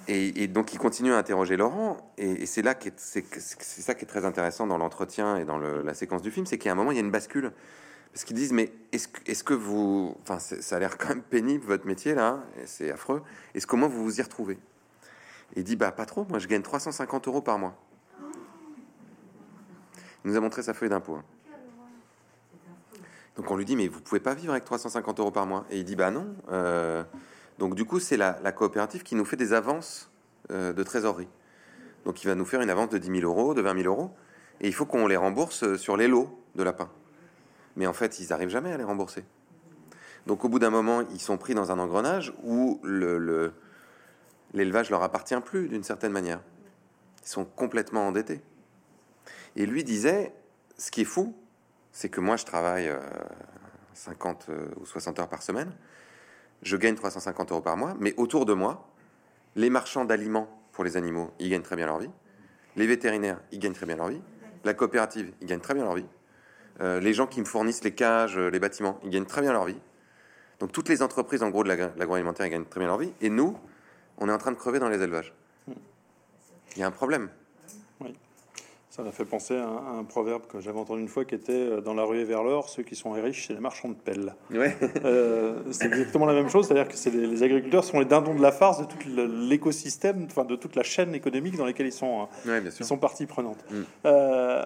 Et, 0.07 0.47
donc 0.47 0.73
il 0.73 0.77
continue 0.77 1.13
à 1.13 1.17
interroger 1.17 1.57
Laurent, 1.57 1.97
et, 2.17 2.45
c'est 2.45 2.61
là 2.61 2.75
que 2.75 2.89
c'est 2.95 3.25
ça 3.59 3.95
qui 3.95 4.05
est 4.05 4.07
très 4.07 4.25
intéressant 4.25 4.67
dans 4.67 4.77
l'entretien 4.77 5.37
et 5.37 5.45
dans 5.45 5.57
la 5.57 5.93
séquence 5.93 6.21
du 6.21 6.31
film, 6.31 6.45
c'est 6.45 6.63
a 6.67 6.71
un 6.71 6.75
moment 6.75 6.91
il 6.91 6.95
y 6.95 6.99
a 6.99 7.03
une 7.03 7.11
bascule 7.11 7.51
parce 8.13 8.23
qu'ils 8.23 8.35
disent 8.35 8.53
mais 8.53 8.71
est-ce 8.91 9.09
est 9.25 9.43
que 9.43 9.53
vous, 9.53 10.15
enfin 10.21 10.39
ça 10.39 10.75
a 10.75 10.79
l'air 10.79 10.97
quand 10.97 11.09
même 11.09 11.21
pénible 11.21 11.65
votre 11.65 11.85
métier 11.85 12.13
là, 12.13 12.43
c'est 12.65 12.91
affreux. 12.91 13.21
Est-ce 13.55 13.67
comment 13.67 13.87
vous 13.87 14.03
vous 14.03 14.19
y 14.19 14.21
retrouvez? 14.21 14.57
Il 15.55 15.63
dit 15.63 15.75
Bah, 15.75 15.91
pas 15.91 16.05
trop, 16.05 16.25
moi 16.29 16.39
je 16.39 16.47
gagne 16.47 16.61
350 16.61 17.27
euros 17.27 17.41
par 17.41 17.57
mois. 17.57 17.75
Il 20.23 20.31
nous 20.31 20.37
a 20.37 20.39
montré 20.39 20.63
sa 20.63 20.73
feuille 20.73 20.89
d'impôt. 20.89 21.15
Hein. 21.15 21.23
Donc 23.35 23.51
on 23.51 23.57
lui 23.57 23.65
dit 23.65 23.75
Mais 23.75 23.87
vous 23.87 24.01
pouvez 24.01 24.21
pas 24.21 24.33
vivre 24.33 24.51
avec 24.51 24.65
350 24.65 25.19
euros 25.19 25.31
par 25.31 25.45
mois 25.45 25.65
Et 25.69 25.79
il 25.79 25.83
dit 25.83 25.95
Bah 25.95 26.11
non. 26.11 26.35
Euh, 26.51 27.03
donc 27.59 27.75
du 27.75 27.85
coup, 27.85 27.99
c'est 27.99 28.17
la, 28.17 28.33
coopérative 28.51 29.03
qui 29.03 29.15
nous 29.15 29.25
fait 29.25 29.37
des 29.37 29.53
avances 29.53 30.11
euh, 30.51 30.73
de 30.73 30.83
trésorerie. 30.83 31.29
Donc 32.05 32.23
il 32.23 32.27
va 32.27 32.35
nous 32.35 32.45
faire 32.45 32.61
une 32.61 32.69
avance 32.69 32.89
de 32.89 32.97
10 32.97 33.21
000 33.21 33.23
euros, 33.23 33.53
de 33.53 33.61
20 33.61 33.81
000 33.81 33.93
euros, 33.93 34.11
et 34.61 34.67
il 34.67 34.73
faut 34.73 34.85
qu'on 34.85 35.07
les 35.07 35.17
rembourse 35.17 35.63
euh, 35.63 35.77
sur 35.77 35.97
les 35.97 36.07
lots 36.07 36.39
de 36.55 36.63
lapins. 36.63 36.89
Mais 37.75 37.87
en 37.87 37.93
fait, 37.93 38.19
ils 38.19 38.29
n'arrivent 38.29 38.49
jamais 38.49 38.71
à 38.71 38.77
les 38.77 38.83
rembourser. 38.83 39.25
Donc 40.27 40.43
au 40.43 40.49
bout 40.49 40.59
d'un 40.59 40.69
moment, 40.69 41.01
ils 41.01 41.19
sont 41.19 41.37
pris 41.37 41.53
dans 41.53 41.71
un 41.71 41.79
engrenage 41.79 42.33
où 42.43 42.79
le, 42.83 43.53
l'élevage 44.53 44.89
leur 44.89 45.03
appartient 45.03 45.39
plus 45.41 45.67
d'une 45.67 45.83
certaine 45.83 46.11
manière. 46.11 46.41
Ils 47.23 47.29
sont 47.29 47.45
complètement 47.45 48.07
endettés. 48.07 48.41
Et 49.55 49.65
lui 49.65 49.83
disait, 49.83 50.33
ce 50.77 50.91
qui 50.91 51.01
est 51.01 51.05
fou, 51.05 51.35
c'est 51.91 52.09
que 52.09 52.19
moi 52.21 52.37
je 52.37 52.45
travaille 52.45 52.91
50 53.93 54.47
euh, 54.49 54.53
euh, 54.53 54.67
ou 54.81 54.85
60 54.85 55.19
heures 55.19 55.29
par 55.29 55.43
semaine, 55.43 55.71
je 56.61 56.77
gagne 56.77 56.95
350 56.95 57.51
euros 57.51 57.61
par 57.61 57.77
mois, 57.77 57.95
mais 57.99 58.13
autour 58.17 58.45
de 58.45 58.53
moi, 58.53 58.87
les 59.55 59.69
marchands 59.69 60.05
d'aliments 60.05 60.49
pour 60.71 60.83
les 60.83 60.97
animaux, 60.97 61.31
ils 61.39 61.49
gagnent 61.49 61.61
très 61.61 61.75
bien 61.75 61.85
leur 61.85 61.99
vie, 61.99 62.09
les 62.75 62.87
vétérinaires, 62.87 63.39
ils 63.51 63.59
gagnent 63.59 63.73
très 63.73 63.85
bien 63.85 63.95
leur 63.95 64.09
vie, 64.09 64.21
la 64.63 64.73
coopérative, 64.73 65.31
ils 65.41 65.47
gagnent 65.47 65.59
très 65.59 65.73
bien 65.73 65.83
leur 65.83 65.95
vie, 65.95 66.05
euh, 66.81 66.99
les 66.99 67.13
gens 67.13 67.27
qui 67.27 67.39
me 67.39 67.45
fournissent 67.45 67.83
les 67.83 67.93
cages, 67.93 68.37
les 68.37 68.59
bâtiments, 68.59 68.99
ils 69.03 69.09
gagnent 69.09 69.25
très 69.25 69.41
bien 69.41 69.53
leur 69.53 69.65
vie. 69.65 69.79
Donc 70.59 70.71
toutes 70.71 70.89
les 70.89 71.01
entreprises 71.01 71.43
en 71.43 71.49
gros 71.49 71.63
de 71.63 71.69
l'agroalimentaire, 71.69 72.45
ils 72.45 72.51
gagnent 72.51 72.65
très 72.65 72.79
bien 72.79 72.87
leur 72.87 72.97
vie, 72.97 73.13
et 73.21 73.29
nous, 73.29 73.57
on 74.17 74.29
est 74.29 74.31
en 74.31 74.37
train 74.37 74.51
de 74.51 74.57
crever 74.57 74.79
dans 74.79 74.89
les 74.89 75.01
élevages. 75.01 75.33
Il 76.75 76.79
y 76.79 76.83
a 76.83 76.87
un 76.87 76.91
problème. 76.91 77.29
Ça 78.95 79.03
m'a 79.03 79.11
fait 79.11 79.25
penser 79.25 79.57
à 79.57 79.67
un, 79.67 80.05
proverbe 80.05 80.43
que 80.47 80.61
j'avais 80.61 80.79
entendu 80.79 81.01
une 81.01 81.09
fois 81.09 81.25
qui 81.25 81.35
était 81.35 81.51
euh, 81.51 81.81
dans 81.81 81.93
la 81.93 82.05
rue 82.05 82.23
vers 82.23 82.43
l'or, 82.43 82.69
ceux 82.69 82.81
qui 82.81 82.95
sont 82.95 83.11
riches, 83.11 83.47
c'est 83.47 83.53
les 83.53 83.59
marchands 83.59 83.89
de 83.89 83.95
pelles. 83.95 84.33
Ouais. 84.51 84.73
Euh, 85.03 85.59
c'est 85.71 85.87
exactement 85.87 86.25
la 86.25 86.33
même 86.33 86.47
chose, 86.47 86.67
c'est-à-dire 86.67 86.87
que 86.87 87.09
les, 87.09 87.43
agriculteurs 87.43 87.83
sont 87.83 87.99
les 87.99 88.05
dindons 88.05 88.33
de 88.33 88.41
la 88.41 88.53
farce 88.53 88.79
de 88.79 88.85
tout 88.85 88.97
l'écosystème, 89.49 90.25
enfin 90.29 90.45
de 90.45 90.55
toute 90.55 90.77
la 90.77 90.83
chaîne 90.83 91.13
économique 91.13 91.57
dans 91.57 91.65
laquelle 91.65 91.87
ils 91.87 91.91
sont, 91.91 92.21
hein. 92.21 92.29
ouais, 92.45 92.63
ils 92.63 92.85
sont 92.85 92.97
partie 92.97 93.25
prenante. 93.25 93.57
Mm. 93.69 93.81
Euh, 94.05 94.65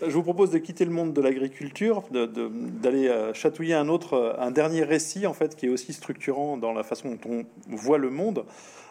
je 0.00 0.10
vous 0.10 0.22
propose 0.22 0.50
de 0.50 0.58
quitter 0.58 0.86
le 0.86 0.90
monde 0.90 1.12
de 1.12 1.20
l'agriculture, 1.20 2.04
d'aller 2.10 3.12
chatouiller 3.34 3.74
un 3.74 3.88
autre, 3.88 4.36
un 4.38 4.50
dernier 4.50 4.84
récit 4.84 5.26
en 5.26 5.34
fait 5.34 5.56
qui 5.56 5.66
est 5.66 5.68
aussi 5.68 5.92
structurant 5.92 6.56
dans 6.56 6.72
la 6.72 6.84
façon 6.84 7.10
dont 7.10 7.44
on 7.70 7.76
voit 7.76 7.98
le 7.98 8.08
monde. 8.08 8.44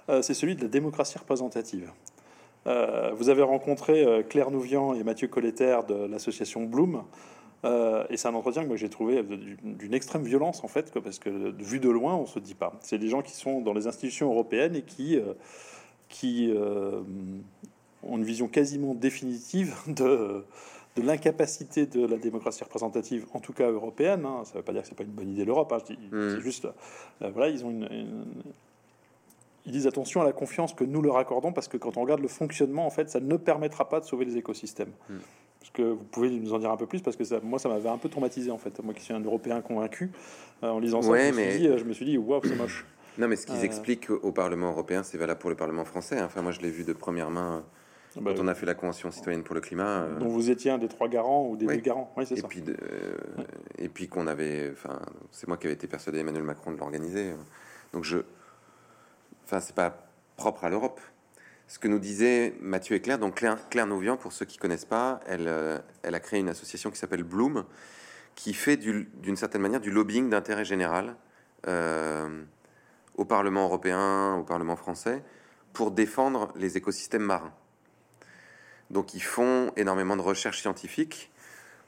Euh, 0.10 0.22
c'est 0.22 0.34
celui 0.34 0.56
de 0.56 0.62
la 0.62 0.68
démocratie 0.68 1.18
représentative. 1.18 1.92
Euh, 2.68 3.12
vous 3.16 3.30
avez 3.30 3.44
rencontré 3.44 4.04
euh, 4.04 4.24
Claire 4.24 4.52
Nouvian 4.52 4.94
et 4.94 5.04
Mathieu 5.04 5.28
Colletter 5.28 5.80
de 5.88 6.06
l'association 6.06 6.64
Bloom. 6.64 7.04
et 7.64 8.18
c'est 8.18 8.28
un 8.28 8.34
entretien 8.36 8.66
que 8.66 8.76
j'ai 8.76 8.90
trouvé 8.90 9.24
d'une 9.24 9.94
extrême 9.94 10.24
violence, 10.24 10.64
en 10.64 10.68
fait, 10.68 10.92
parce 11.00 11.20
que 11.20 11.30
vu 11.62 11.80
de 11.80 11.90
loin, 11.90 12.16
on 12.16 12.26
se 12.26 12.40
dit 12.40 12.56
pas. 12.56 12.74
C'est 12.82 12.98
des 12.98 13.10
gens 13.10 13.22
qui 13.22 13.34
sont 13.34 13.62
dans 13.62 13.74
les 13.74 13.88
institutions 13.88 14.32
européennes 14.32 14.76
et 14.76 14.84
qui, 14.84 15.20
qui 16.08 16.54
ont 18.04 18.18
une 18.18 18.24
vision 18.24 18.48
quasiment 18.48 18.94
définitive 18.94 19.76
de, 19.88 20.46
de 20.98 21.02
l'incapacité 21.02 21.86
de 21.86 22.06
la 22.06 22.18
démocratie 22.18 22.64
représentative, 22.64 23.26
en 23.34 23.40
tout 23.40 23.54
cas 23.54 23.70
européenne. 23.70 24.26
Hein. 24.26 24.44
Ça 24.46 24.54
ne 24.54 24.58
veut 24.60 24.64
pas 24.64 24.74
dire 24.74 24.82
que 24.82 24.88
c'est 24.88 24.96
pas 24.96 25.04
une 25.04 25.12
bonne 25.12 25.30
idée 25.30 25.46
l'Europe. 25.46 25.72
Hein. 25.72 25.80
Mmh. 26.12 26.36
C'est 26.36 26.42
juste, 26.42 26.68
voilà, 27.20 27.50
ils 27.50 27.66
ont 27.66 27.70
une, 27.70 28.26
ils 29.68 29.74
disent 29.74 29.86
attention 29.86 30.22
à 30.22 30.24
la 30.24 30.32
confiance 30.32 30.74
que 30.74 30.86
nous 30.86 31.02
leur 31.02 31.18
accordons 31.18 31.52
parce 31.52 31.68
que 31.68 31.76
quand 31.76 31.98
on 31.98 32.02
regarde 32.02 32.22
le 32.22 32.30
fonctionnement, 32.30 32.88
en 32.88 32.90
fait, 32.90 33.10
ça 33.10 33.20
ne 33.20 33.36
permettra 33.36 33.90
pas 33.90 34.00
de 34.00 34.06
sauver 34.06 34.24
les 34.24 34.38
écosystèmes. 34.38 34.92
Hmm. 35.10 35.18
Parce 35.60 35.72
que 35.72 35.82
vous 35.82 36.06
pouvez 36.06 36.30
nous 36.30 36.54
en 36.54 36.60
dire 36.60 36.72
un 36.72 36.78
peu 36.78 36.86
plus 36.86 37.02
parce 37.02 37.18
que 37.18 37.26
ça, 37.26 37.42
moi, 37.44 37.60
ça 37.60 37.68
m'avait 37.68 37.90
un 37.90 37.98
peu 37.98 38.08
traumatisé 38.08 38.50
en 38.50 38.58
fait. 38.58 38.82
Moi 38.82 38.94
qui 38.94 39.02
suis 39.04 39.14
un 39.14 39.20
Européen 39.20 39.60
convaincu, 39.60 40.10
euh, 40.64 40.70
en 40.70 40.80
lisant 40.80 41.02
ça, 41.02 41.10
je, 41.10 41.34
me 41.34 41.50
suis 41.50 41.60
dit, 41.60 41.78
je 41.78 41.84
me 41.84 41.94
suis 41.94 42.06
dit, 42.06 42.18
waouh, 42.18 42.42
c'est 42.46 42.56
moche. 42.58 42.86
Non, 43.18 43.28
mais 43.28 43.36
ce 43.36 43.46
qu'ils 43.46 43.58
euh. 43.58 43.64
expliquent 43.64 44.10
au 44.10 44.32
Parlement 44.32 44.70
européen, 44.70 45.04
c'est 45.04 45.18
valable 45.18 45.40
pour 45.40 45.50
le 45.50 45.58
Parlement 45.58 45.84
français. 45.84 46.22
Enfin, 46.22 46.42
moi, 46.42 46.54
je 46.54 46.62
l'ai 46.62 46.72
vu 46.72 46.86
de 46.86 46.94
première 46.94 47.30
main. 47.30 47.66
Ah 48.16 48.20
bah 48.22 48.32
quand 48.34 48.44
on 48.44 48.48
a 48.48 48.56
fait 48.56 48.66
la 48.66 48.74
Convention 48.74 49.12
citoyenne 49.12 49.44
pour 49.44 49.54
le 49.54 49.60
climat. 49.60 50.04
Euh. 50.04 50.20
dont 50.20 50.30
vous 50.30 50.50
étiez 50.50 50.72
un 50.72 50.78
des 50.78 50.88
trois 50.88 51.10
garants 51.10 51.46
ou 51.50 51.58
des 51.58 51.66
deux 51.66 51.76
garants. 51.76 52.14
Oui, 52.16 52.26
c'est 52.26 52.38
ça. 52.38 52.48
Puis 52.48 52.64
Et 53.78 53.90
puis 53.90 54.08
qu'on 54.08 54.28
avait. 54.28 54.72
Enfin, 54.72 55.02
c'est 55.32 55.50
moi 55.50 55.58
qui 55.58 55.68
avais 55.68 55.74
été 55.74 55.88
persuadé, 55.88 56.20
Emmanuel 56.20 56.44
Macron, 56.44 56.72
de 56.72 56.78
l'organiser. 56.78 57.34
Donc 57.92 58.06
je, 58.06 58.20
Enfin, 59.48 59.62
c'est 59.62 59.76
pas 59.76 60.10
propre 60.36 60.66
à 60.66 60.70
l'Europe. 60.70 61.00
Ce 61.68 61.80
que 61.80 61.88
nous 61.88 62.00
disait 62.00 62.54
Mathieu 62.60 62.98
et 62.98 63.00
Claire, 63.00 63.18
donc 63.18 63.36
Claire, 63.36 63.58
Claire 63.70 63.88
Nouvian, 63.88 64.18
pour 64.18 64.34
ceux 64.34 64.44
qui 64.44 64.58
connaissent 64.58 64.84
pas, 64.84 65.22
elle, 65.26 65.48
euh, 65.48 65.80
elle 66.04 66.16
a 66.16 66.20
créé 66.20 66.42
une 66.42 66.50
association 66.50 66.92
qui 66.92 66.98
s'appelle 66.98 67.24
Bloom, 67.24 67.64
qui 68.36 68.54
fait 68.54 68.76
d'une 68.76 69.38
certaine 69.38 69.62
manière 69.62 69.80
du 69.80 69.90
lobbying 69.90 70.30
d'intérêt 70.30 70.66
général 70.66 71.16
euh, 71.66 72.44
au 73.16 73.24
Parlement 73.24 73.64
européen, 73.64 74.36
au 74.36 74.44
Parlement 74.44 74.76
français, 74.76 75.24
pour 75.72 75.92
défendre 75.92 76.52
les 76.58 76.76
écosystèmes 76.76 77.24
marins. 77.24 77.54
Donc 78.90 79.14
ils 79.14 79.24
font 79.24 79.72
énormément 79.78 80.18
de 80.18 80.24
recherches 80.24 80.60
scientifiques 80.60 81.32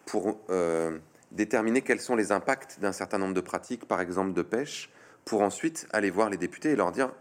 pour 0.05 0.39
euh, 0.49 0.97
déterminer 1.31 1.81
quels 1.81 1.99
sont 1.99 2.15
les 2.15 2.31
impacts 2.31 2.79
d'un 2.79 2.93
certain 2.93 3.17
nombre 3.17 3.33
de 3.33 3.41
pratiques, 3.41 3.85
par 3.85 3.99
exemple 3.99 4.31
de 4.31 4.43
pêche, 4.43 4.89
pour 5.25 5.41
ensuite 5.41 5.87
aller 5.91 6.09
voir 6.09 6.29
les 6.29 6.37
députés 6.37 6.71
et 6.71 6.77
leur 6.77 6.93
dire 6.93 7.11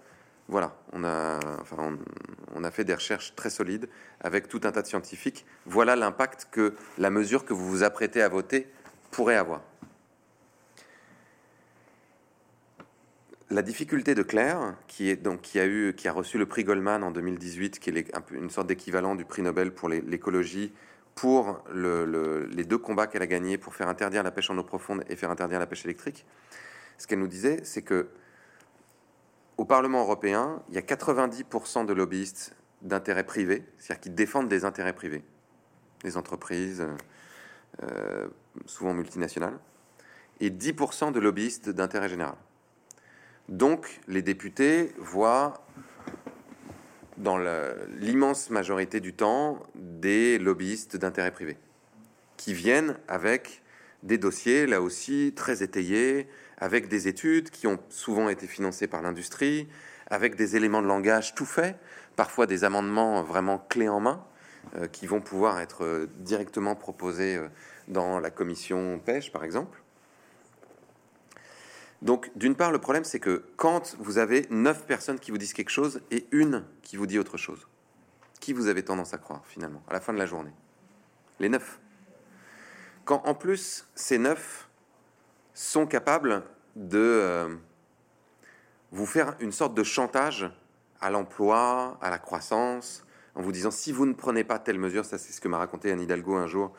voilà, 0.49 0.75
on 0.95 1.05
a, 1.05 2.71
fait 2.71 2.85
des 2.85 2.95
recherches 2.95 3.35
très 3.37 3.51
solides 3.51 3.89
avec 4.21 4.49
tout 4.49 4.61
un 4.65 4.73
tas 4.73 4.81
de 4.81 4.87
scientifiques. 4.87 5.45
Voilà 5.67 5.95
l'impact 5.95 6.49
que 6.51 6.75
la 6.97 7.11
mesure 7.11 7.45
que 7.45 7.53
vous 7.53 7.69
vous 7.69 7.83
apprêtez 7.83 8.23
à 8.23 8.29
voter 8.29 8.67
pourrait 9.11 9.37
avoir. 9.37 9.63
La 13.51 13.63
difficulté 13.63 14.15
de 14.15 14.23
Claire, 14.23 14.75
qui, 14.87 15.11
a 15.11 15.67
eu, 15.67 15.95
qui 15.95 16.09
a 16.09 16.13
reçu 16.13 16.39
le 16.39 16.47
prix 16.47 16.65
Goldman 16.65 17.03
en 17.03 17.11
2018, 17.11 17.79
qui 17.79 17.91
est 17.91 18.13
une 18.31 18.51
sorte 18.51 18.67
d'équivalent 18.67 19.15
du 19.15 19.25
prix 19.25 19.43
Nobel 19.43 19.73
pour 19.73 19.89
l'écologie, 19.89 20.73
pour 21.15 21.63
les 21.75 22.65
deux 22.65 22.79
combats 22.79 23.07
qu'elle 23.07 23.23
a 23.23 23.27
gagnés 23.27 23.59
pour 23.59 23.75
faire 23.75 23.89
interdire 23.89 24.23
la 24.23 24.31
pêche 24.31 24.51
en 24.51 24.57
eau 24.59 24.63
profonde 24.63 25.03
et 25.09 25.17
faire 25.17 25.31
interdire 25.31 25.59
la 25.59 25.67
pêche 25.67 25.85
électrique, 25.85 26.25
ce 26.97 27.07
qu'elle 27.07 27.19
nous 27.19 27.27
disait, 27.27 27.61
c'est 27.65 27.83
que 27.83 28.09
au 29.59 29.65
Parlement 29.65 30.01
européen, 30.01 30.63
il 30.69 30.77
y 30.77 30.79
a 30.79 30.83
90% 30.83 31.85
de 31.85 31.93
lobbyistes 31.93 32.55
d'intérêts 32.83 33.27
privés, 33.27 33.65
c'est-à-dire 33.77 34.01
qui 34.01 34.11
défendent 34.11 34.49
des 34.49 34.65
intérêts 34.65 34.93
privés, 34.93 35.25
des 36.05 36.17
entreprises, 36.17 36.87
euh, 37.83 38.29
souvent 38.67 38.95
multinationales, 38.95 39.59
et 40.41 40.51
10% 40.51 41.11
de 41.11 41.19
lobbyistes 41.19 41.71
d'intérêt 41.71 42.09
général. 42.09 42.37
Donc, 43.49 44.01
les 44.07 44.23
députés 44.23 44.95
voient 44.99 45.67
dans 47.17 47.39
l'immense 47.99 48.51
majorité 48.51 49.01
du 49.01 49.13
temps 49.13 49.61
des 49.75 50.39
lobbyistes 50.39 50.97
d'intérêt 50.97 51.33
privé 51.33 51.57
qui 52.37 52.55
viennent 52.55 52.97
avec 53.09 53.63
des 54.05 54.19
dossiers, 54.19 54.67
là 54.67 54.81
aussi, 54.81 55.33
très 55.35 55.65
étayés, 55.65 56.29
avec 56.59 56.89
des 56.89 57.09
études 57.09 57.51
qui 57.51 57.67
ont 57.67 57.79
souvent 57.89 58.29
été 58.29 58.47
financées 58.47 58.87
par 58.87 59.03
l'industrie, 59.03 59.69
avec 60.09 60.35
des 60.35 60.57
éléments 60.57 60.83
de 60.83 60.87
langage 60.87 61.35
tout 61.35 61.47
faits, 61.47 61.77
parfois 62.17 62.47
des 62.47 62.65
amendements 62.65 63.23
vraiment 63.23 63.59
clés 63.59 63.89
en 63.89 64.01
main, 64.01 64.25
euh, 64.77 64.87
qui 64.87 65.07
vont 65.07 65.21
pouvoir 65.21 65.61
être 65.61 65.85
euh, 65.85 66.11
directement 66.19 66.75
proposés 66.75 67.37
euh, 67.37 67.49
dans 67.87 68.21
la 68.21 68.31
commission 68.31 68.99
pêche, 68.99 69.33
par 69.33 69.45
exemple. 69.45 69.83
Donc, 72.03 72.31
d'une 72.37 72.55
part, 72.55 72.71
le 72.71 72.79
problème, 72.79 73.05
c'est 73.05 73.19
que 73.19 73.45
quand 73.57 73.97
vous 73.99 74.19
avez 74.19 74.47
neuf 74.51 74.85
personnes 74.87 75.19
qui 75.19 75.31
vous 75.31 75.39
disent 75.39 75.53
quelque 75.53 75.71
chose 75.71 76.01
et 76.11 76.27
une 76.33 76.65
qui 76.83 76.97
vous 76.97 77.07
dit 77.07 77.19
autre 77.19 77.37
chose, 77.37 77.67
qui 78.41 78.53
vous 78.53 78.67
avez 78.67 78.85
tendance 78.85 79.15
à 79.15 79.19
croire, 79.19 79.43
finalement, 79.47 79.83
à 79.89 79.95
la 79.95 80.01
fin 80.01 80.13
de 80.13 80.19
la 80.19 80.27
journée? 80.27 80.53
Les 81.41 81.49
neuf. 81.49 81.81
Quand, 83.05 83.23
en 83.25 83.35
plus, 83.35 83.87
ces 83.95 84.19
neuf 84.19 84.68
sont 85.59 85.87
capables 85.87 86.45
de 86.77 86.99
euh, 87.01 87.49
vous 88.93 89.07
faire 89.07 89.35
une 89.41 89.51
sorte 89.51 89.75
de 89.75 89.83
chantage 89.83 90.49
à 91.01 91.11
l'emploi, 91.11 91.99
à 92.01 92.11
la 92.11 92.19
croissance, 92.19 93.05
en 93.35 93.43
vous 93.43 93.51
disant 93.51 93.73
si 93.73 93.91
vous 93.91 94.07
ne 94.07 94.13
prenez 94.13 94.45
pas 94.45 94.61
telle 94.61 94.79
mesure, 94.79 95.05
ça 95.05 95.19
c'est 95.19 95.33
ce 95.33 95.41
que 95.41 95.49
m'a 95.49 95.59
raconté 95.59 95.91
Anne 95.91 96.01
Hidalgo 96.01 96.37
un 96.37 96.47
jour, 96.47 96.75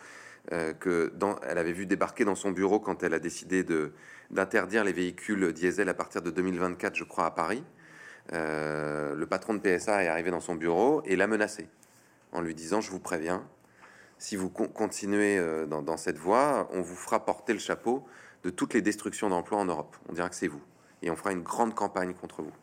euh, 0.53 0.71
que 0.73 1.11
elle 1.43 1.57
avait 1.57 1.73
vu 1.73 1.87
débarquer 1.87 2.23
dans 2.23 2.35
son 2.35 2.51
bureau 2.51 2.79
quand 2.79 3.03
elle 3.03 3.13
a 3.13 3.19
décidé 3.19 3.65
de, 3.65 3.91
d'interdire 4.31 4.85
les 4.85 4.93
véhicules 4.93 5.51
diesel 5.51 5.89
à 5.89 5.93
partir 5.93 6.21
de 6.21 6.31
2024, 6.31 6.95
je 6.95 7.03
crois, 7.03 7.25
à 7.25 7.31
Paris. 7.31 7.65
Euh, 8.31 9.13
le 9.13 9.25
patron 9.25 9.55
de 9.55 9.59
PSA 9.59 10.05
est 10.05 10.07
arrivé 10.07 10.31
dans 10.31 10.39
son 10.39 10.55
bureau 10.55 11.01
et 11.03 11.17
l'a 11.17 11.27
menacé 11.27 11.67
en 12.31 12.39
lui 12.39 12.55
disant 12.55 12.79
Je 12.79 12.91
vous 12.91 12.99
préviens, 12.99 13.45
si 14.19 14.37
vous 14.37 14.49
continuez 14.49 15.65
dans, 15.67 15.81
dans, 15.81 15.97
cette 15.97 16.17
voie, 16.17 16.69
on 16.71 16.81
vous 16.81 16.95
fera 16.95 17.25
porter 17.25 17.51
le 17.51 17.59
chapeau 17.59 18.05
de 18.43 18.49
toutes 18.49 18.73
les 18.73 18.81
destructions 18.81 19.29
d'emplois 19.29 19.59
en 19.59 19.65
Europe. 19.65 19.95
On 20.07 20.13
dira 20.13 20.29
que 20.29 20.35
c'est 20.35 20.47
vous. 20.47 20.61
Et 21.01 21.09
on 21.09 21.15
fera 21.15 21.31
une 21.31 21.43
grande 21.43 21.75
campagne 21.75 22.13
contre 22.13 22.41
vous. 22.41 22.53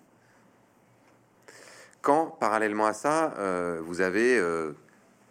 Quand, 2.06 2.26
parallèlement 2.38 2.86
à 2.86 2.92
ça, 2.92 3.34
euh, 3.38 3.80
vous 3.82 4.00
avez 4.00 4.38
euh, 4.38 4.72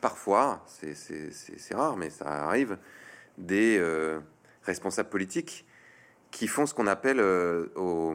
parfois, 0.02 0.66
c'est 0.68 1.74
rare, 1.74 1.96
mais 1.96 2.10
ça 2.10 2.26
arrive, 2.26 2.78
des 3.38 3.78
euh, 3.80 4.20
responsables 4.64 5.10
politiques 5.10 5.66
qui 6.32 6.48
font 6.48 6.66
ce 6.66 6.74
qu'on 6.74 6.88
appelle 6.88 7.22
aux, 7.76 8.14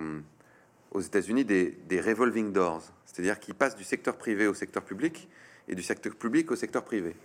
États-Unis 1.01 1.47
des, 1.47 2.01
revolving 2.03 2.53
doors, 2.53 2.83
c'est-à-dire 3.07 3.41
qui 3.41 3.55
passent 3.55 3.77
du 3.77 3.85
secteur 3.85 4.19
privé 4.19 4.47
au 4.47 4.53
secteur 4.53 4.83
public 4.83 5.31
et 5.67 5.75
du 5.75 5.83
secteur 5.83 6.15
public 6.15 6.51
au 6.51 6.57
secteur 6.57 6.85
privé. 6.85 7.17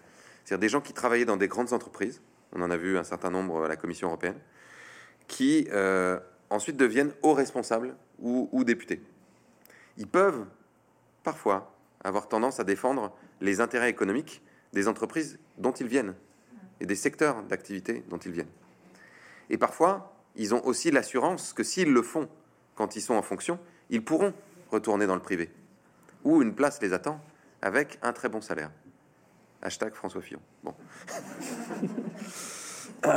C'est-à-dire 0.46 0.62
des 0.62 0.70
gens 0.70 0.80
qui 0.80 0.94
travaillaient 0.94 1.26
dans 1.26 1.36
des 1.36 1.50
grandes 1.50 1.74
entreprises, 1.74 2.22
on 2.54 2.62
en 2.62 2.72
a 2.72 2.78
vu 2.78 2.98
un 2.98 3.04
certain 3.04 3.30
nombre 3.30 3.66
à 3.66 3.68
la 3.68 3.76
Commission 3.76 4.08
européenne, 4.08 4.40
qui 5.28 5.68
euh, 5.72 6.20
ensuite 6.50 6.78
deviennent 6.78 7.12
hauts 7.22 7.34
responsables 7.34 7.96
ou, 8.20 8.64
députés. 8.64 9.02
Ils 9.98 10.08
peuvent 10.08 10.46
parfois 11.24 11.76
avoir 12.04 12.28
tendance 12.30 12.60
à 12.60 12.64
défendre 12.64 13.14
les 13.42 13.60
intérêts 13.60 13.90
économiques 13.90 14.42
des 14.74 14.88
entreprises 14.88 15.38
dont 15.58 15.72
ils 15.74 15.88
viennent 15.88 16.16
et 16.80 16.86
des 16.86 16.96
secteurs 16.96 17.44
d'activité 17.44 18.04
dont 18.10 18.18
ils 18.18 18.32
viennent. 18.32 18.52
Et 19.50 19.58
parfois, 19.58 20.14
ils 20.36 20.54
ont 20.54 20.66
aussi 20.66 20.92
l'assurance 20.92 21.54
que 21.54 21.64
s'ils 21.64 21.92
le 21.92 22.02
font 22.02 22.30
quand 22.76 22.96
ils 22.96 23.02
sont 23.02 23.16
en 23.16 23.22
fonction, 23.22 23.60
ils 23.90 24.04
pourront 24.04 24.34
retourner 24.72 25.08
dans 25.08 25.16
le 25.16 25.22
privé, 25.22 25.52
où 26.24 26.42
une 26.42 26.56
place 26.56 26.82
les 26.82 26.94
attend 26.94 27.22
avec 27.62 28.00
un 28.02 28.14
très 28.14 28.30
bon 28.30 28.42
salaire. 28.42 28.72
Hashtag 29.62 29.94
François 29.94 30.22
Fillon. 30.22 30.42
Bon. 30.64 30.74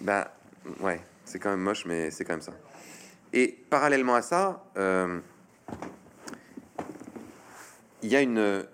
ben, 0.00 0.26
ouais, 0.80 1.00
c'est 1.24 1.38
quand 1.38 1.50
même 1.50 1.60
moche, 1.60 1.84
mais 1.86 2.10
c'est 2.10 2.24
quand 2.24 2.34
même 2.34 2.42
ça. 2.42 2.52
Et 3.32 3.48
parallèlement 3.68 4.14
à 4.14 4.22
ça, 4.22 4.64
euh, 4.76 5.20
il 8.02 8.08
y 8.08 8.16
a 8.16 8.22
une, 8.22 8.64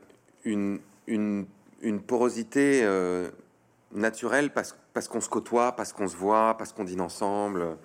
une, 0.45 0.81
une, 1.07 2.01
porosité 2.01 2.83
euh, 2.85 3.31
naturelle 3.93 4.53
parce, 4.53 4.77
parce 4.93 5.09
qu'on 5.09 5.21
se 5.21 5.29
côtoie, 5.29 5.73
parce 5.73 5.93
qu'on 5.93 6.07
se 6.07 6.17
voit, 6.17 6.57
parce 6.57 6.73
qu'on 6.73 6.85
dîne 6.85 7.01
ensemble. 7.01 7.77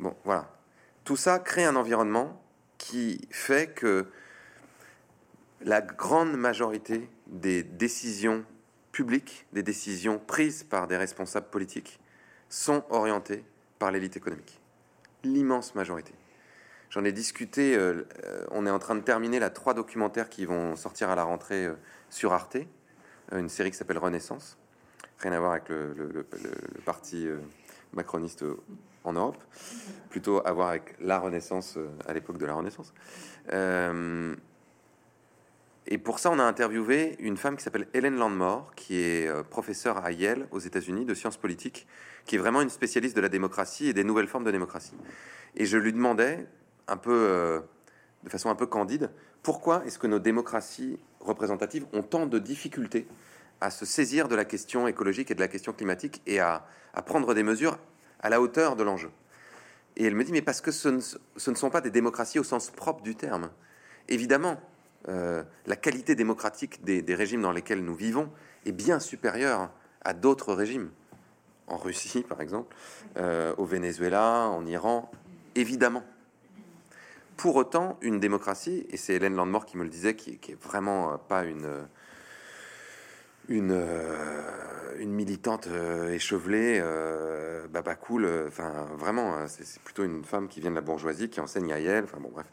Bon, 0.00 0.16
voilà. 0.24 0.50
Tout 1.04 1.16
ça 1.16 1.38
crée 1.38 1.64
un 1.64 1.76
environnement 1.76 2.40
qui 2.78 3.20
fait 3.30 3.72
que 3.72 4.06
la 5.60 5.80
grande 5.80 6.36
majorité 6.36 7.08
des 7.28 7.62
décisions 7.62 8.44
publiques, 8.90 9.46
des 9.52 9.62
décisions 9.62 10.18
prises 10.18 10.64
par 10.64 10.86
des 10.86 10.96
responsables 10.96 11.48
politiques, 11.48 12.00
sont 12.52 12.84
orientés 12.90 13.44
par 13.78 13.90
l'élite 13.90 14.16
économique. 14.16 14.60
L'immense 15.24 15.74
majorité. 15.74 16.12
J'en 16.90 17.02
ai 17.02 17.12
discuté, 17.12 17.74
euh, 17.74 18.06
euh, 18.24 18.44
on 18.50 18.66
est 18.66 18.70
en 18.70 18.78
train 18.78 18.94
de 18.94 19.00
terminer 19.00 19.38
la 19.38 19.48
trois 19.48 19.72
documentaires 19.72 20.28
qui 20.28 20.44
vont 20.44 20.76
sortir 20.76 21.08
à 21.08 21.14
la 21.14 21.24
rentrée 21.24 21.64
euh, 21.64 21.74
sur 22.10 22.34
Arte, 22.34 22.58
une 23.32 23.48
série 23.48 23.70
qui 23.70 23.78
s'appelle 23.78 23.96
Renaissance, 23.96 24.58
rien 25.18 25.32
à 25.32 25.40
voir 25.40 25.52
avec 25.52 25.70
le, 25.70 26.26
parti 26.84 27.26
macroniste 27.94 28.44
en 29.04 29.14
Europe, 29.14 29.42
plutôt 30.10 30.46
à 30.46 30.52
voir 30.52 30.68
avec 30.68 30.96
la 31.00 31.18
Renaissance 31.18 31.78
à 32.06 32.12
l'époque 32.12 32.36
de 32.36 32.44
la 32.44 32.52
Renaissance. 32.52 32.92
Et 35.86 35.98
pour 35.98 36.18
ça, 36.18 36.30
on 36.30 36.38
a 36.38 36.44
interviewé 36.44 37.16
une 37.18 37.36
femme 37.36 37.56
qui 37.56 37.64
s'appelle 37.64 37.88
Hélène 37.92 38.16
Landmore, 38.16 38.72
qui 38.76 38.98
est 38.98 39.26
euh, 39.26 39.42
professeure 39.42 40.04
à 40.04 40.12
Yale 40.12 40.46
aux 40.52 40.60
États-Unis 40.60 41.04
de 41.04 41.14
sciences 41.14 41.36
politiques, 41.36 41.88
qui 42.24 42.36
est 42.36 42.38
vraiment 42.38 42.60
une 42.60 42.70
spécialiste 42.70 43.16
de 43.16 43.20
la 43.20 43.28
démocratie 43.28 43.88
et 43.88 43.92
des 43.92 44.04
nouvelles 44.04 44.28
formes 44.28 44.44
de 44.44 44.52
démocratie. 44.52 44.94
Et 45.56 45.66
je 45.66 45.76
lui 45.76 45.92
demandais, 45.92 46.46
un 46.86 46.96
peu, 46.96 47.12
euh, 47.12 47.60
de 48.22 48.30
façon 48.30 48.48
un 48.48 48.54
peu 48.54 48.66
candide, 48.66 49.10
pourquoi 49.42 49.84
est-ce 49.84 49.98
que 49.98 50.06
nos 50.06 50.20
démocraties 50.20 50.98
représentatives 51.18 51.84
ont 51.92 52.02
tant 52.02 52.26
de 52.26 52.38
difficultés 52.38 53.08
à 53.60 53.70
se 53.70 53.84
saisir 53.84 54.28
de 54.28 54.36
la 54.36 54.44
question 54.44 54.86
écologique 54.86 55.32
et 55.32 55.34
de 55.34 55.40
la 55.40 55.48
question 55.48 55.72
climatique 55.72 56.22
et 56.26 56.38
à, 56.38 56.64
prendre 57.06 57.34
des 57.34 57.42
mesures 57.42 57.78
à 58.20 58.28
la 58.28 58.40
hauteur 58.40 58.76
de 58.76 58.84
l'enjeu? 58.84 59.10
Et 59.96 60.04
elle 60.04 60.14
me 60.14 60.22
dit, 60.22 60.32
mais 60.32 60.42
parce 60.42 60.60
que 60.60 60.70
ce 60.70 60.88
ne 60.88 61.54
sont 61.54 61.70
pas 61.70 61.80
des 61.80 61.90
démocraties 61.90 62.38
au 62.38 62.44
sens 62.44 62.70
propre 62.70 63.02
du 63.02 63.16
terme. 63.16 63.50
Évidemment, 64.08 64.60
euh, 65.08 65.42
la 65.66 65.76
qualité 65.76 66.14
démocratique 66.14 66.84
des, 66.84 67.14
régimes 67.14 67.42
dans 67.42 67.52
lesquels 67.52 67.84
nous 67.84 67.94
vivons 67.94 68.30
est 68.66 68.72
bien 68.72 69.00
supérieure 69.00 69.70
à 70.04 70.14
d'autres 70.14 70.54
régimes. 70.54 70.90
En 71.66 71.76
Russie, 71.76 72.22
par 72.28 72.40
exemple, 72.40 72.74
euh, 73.16 73.54
au 73.56 73.64
Venezuela, 73.64 74.48
en 74.48 74.64
Iran, 74.66 75.10
évidemment. 75.54 76.04
Pour 77.36 77.56
autant, 77.56 77.98
une 78.02 78.20
démocratie, 78.20 78.86
et 78.90 78.96
c'est 78.96 79.14
Hélène 79.14 79.34
Landmore 79.34 79.66
qui 79.66 79.76
me 79.76 79.82
le 79.82 79.88
disait, 79.88 80.14
qui, 80.14 80.30
est 80.30 80.62
vraiment 80.62 81.18
pas 81.18 81.44
une, 81.44 81.68
une, 83.48 83.74
militante 85.00 85.66
échevelée, 86.10 86.80
baba 87.70 87.96
cool. 87.96 88.28
Enfin, 88.46 88.86
vraiment, 88.96 89.48
c'est 89.48 89.82
plutôt 89.82 90.04
une 90.04 90.24
femme 90.24 90.46
qui 90.46 90.60
vient 90.60 90.70
de 90.70 90.76
la 90.76 90.82
bourgeoisie, 90.82 91.30
qui 91.30 91.40
enseigne 91.40 91.72
à 91.72 91.80
Yale. 91.80 92.04
Enfin 92.04 92.20
bon, 92.20 92.30
bref. 92.30 92.46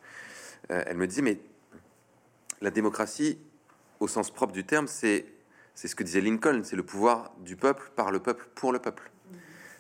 elle 0.70 0.98
me 0.98 1.06
dit, 1.06 1.22
mais 1.22 1.40
la 2.62 2.72
démocratie, 2.72 3.40
au 4.00 4.08
sens 4.08 4.32
propre 4.32 4.54
du 4.54 4.66
terme, 4.66 4.88
c'est 4.88 5.26
ce 5.76 5.96
que 5.96 6.04
disait 6.04 6.22
Lincoln, 6.22 6.62
c'est 6.64 6.76
le 6.76 6.84
pouvoir 6.84 7.32
du 7.40 7.56
peuple 7.56 7.92
par 7.96 8.12
le 8.12 8.20
peuple 8.20 8.48
pour 8.56 8.72
le 8.72 8.80
peuple. 8.80 9.12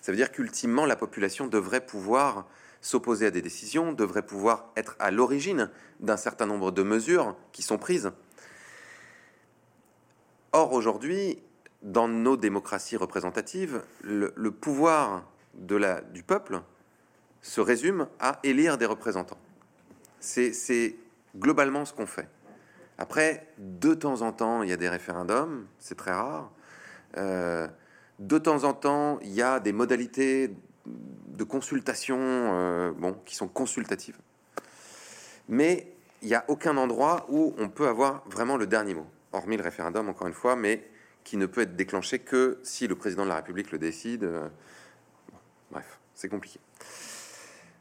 Ça 0.01 0.11
veut 0.11 0.17
dire 0.17 0.31
qu'ultimement, 0.31 0.85
la 0.85 0.95
population 0.95 1.47
devrait 1.47 1.85
pouvoir 1.85 2.47
s'opposer 2.81 3.25
à 3.25 3.31
des 3.31 3.41
décisions, 3.41 3.91
devrait 3.91 4.25
pouvoir 4.25 4.71
être 4.77 4.95
à 4.99 5.11
l'origine 5.11 5.69
d'un 5.99 6.17
certain 6.17 6.45
nombre 6.45 6.71
de 6.71 6.83
mesures 6.83 7.35
qui 7.51 7.61
sont 7.61 7.77
prises. 7.77 8.11
Or, 10.53 10.71
aujourd'hui, 10.73 11.39
dans 11.81 12.07
nos 12.07 12.37
démocraties 12.37 12.97
représentatives, 12.97 13.83
le, 14.01 14.31
pouvoir 14.51 15.25
de 15.55 15.75
la, 15.75 16.01
du 16.01 16.23
peuple 16.23 16.61
se 17.41 17.61
résume 17.61 18.07
à 18.19 18.39
élire 18.43 18.77
des 18.77 18.85
représentants. 18.85 19.37
C'est 20.19 20.95
globalement 21.37 21.85
ce 21.85 21.93
qu'on 21.93 22.07
fait. 22.07 22.27
Après, 22.99 23.47
de 23.57 23.93
temps 23.93 24.23
en 24.23 24.33
temps, 24.33 24.61
il 24.61 24.69
y 24.69 24.73
a 24.73 24.77
des 24.77 24.89
référendums, 24.89 25.65
c'est 25.79 25.95
très 25.95 26.11
rare. 26.11 26.51
Euh, 27.15 27.65
de 28.19 28.37
temps 28.37 28.65
en 28.65 28.73
temps, 28.73 29.19
il 29.21 29.31
y 29.31 29.41
a 29.41 29.61
des 29.61 29.71
modalités 29.71 30.53
de 30.85 31.43
consultation 31.45 32.17
euh, 32.19 32.91
bon, 32.91 33.13
qui 33.25 33.35
sont 33.35 33.47
consultatives. 33.47 34.17
Mais 35.47 35.93
il 36.21 36.27
n'y 36.27 36.35
a 36.35 36.43
aucun 36.49 36.75
endroit 36.75 37.25
où 37.29 37.55
on 37.57 37.69
peut 37.69 37.87
avoir 37.87 38.21
vraiment 38.29 38.57
le 38.57 38.67
dernier 38.67 38.95
mot, 38.95 39.07
hormis 39.31 39.55
le 39.55 39.63
référendum, 39.63 40.09
encore 40.09 40.27
une 40.27 40.33
fois, 40.33 40.57
mais 40.57 40.85
qui 41.23 41.37
ne 41.37 41.45
peut 41.45 41.61
être 41.61 41.77
déclenché 41.77 42.19
que 42.19 42.59
si 42.63 42.85
le 42.85 42.95
président 42.95 43.23
de 43.23 43.29
la 43.29 43.35
République 43.35 43.71
le 43.71 43.77
décide. 43.77 44.25
Euh, 44.25 44.49
bref, 45.71 45.99
c'est 46.15 46.27
compliqué. 46.27 46.59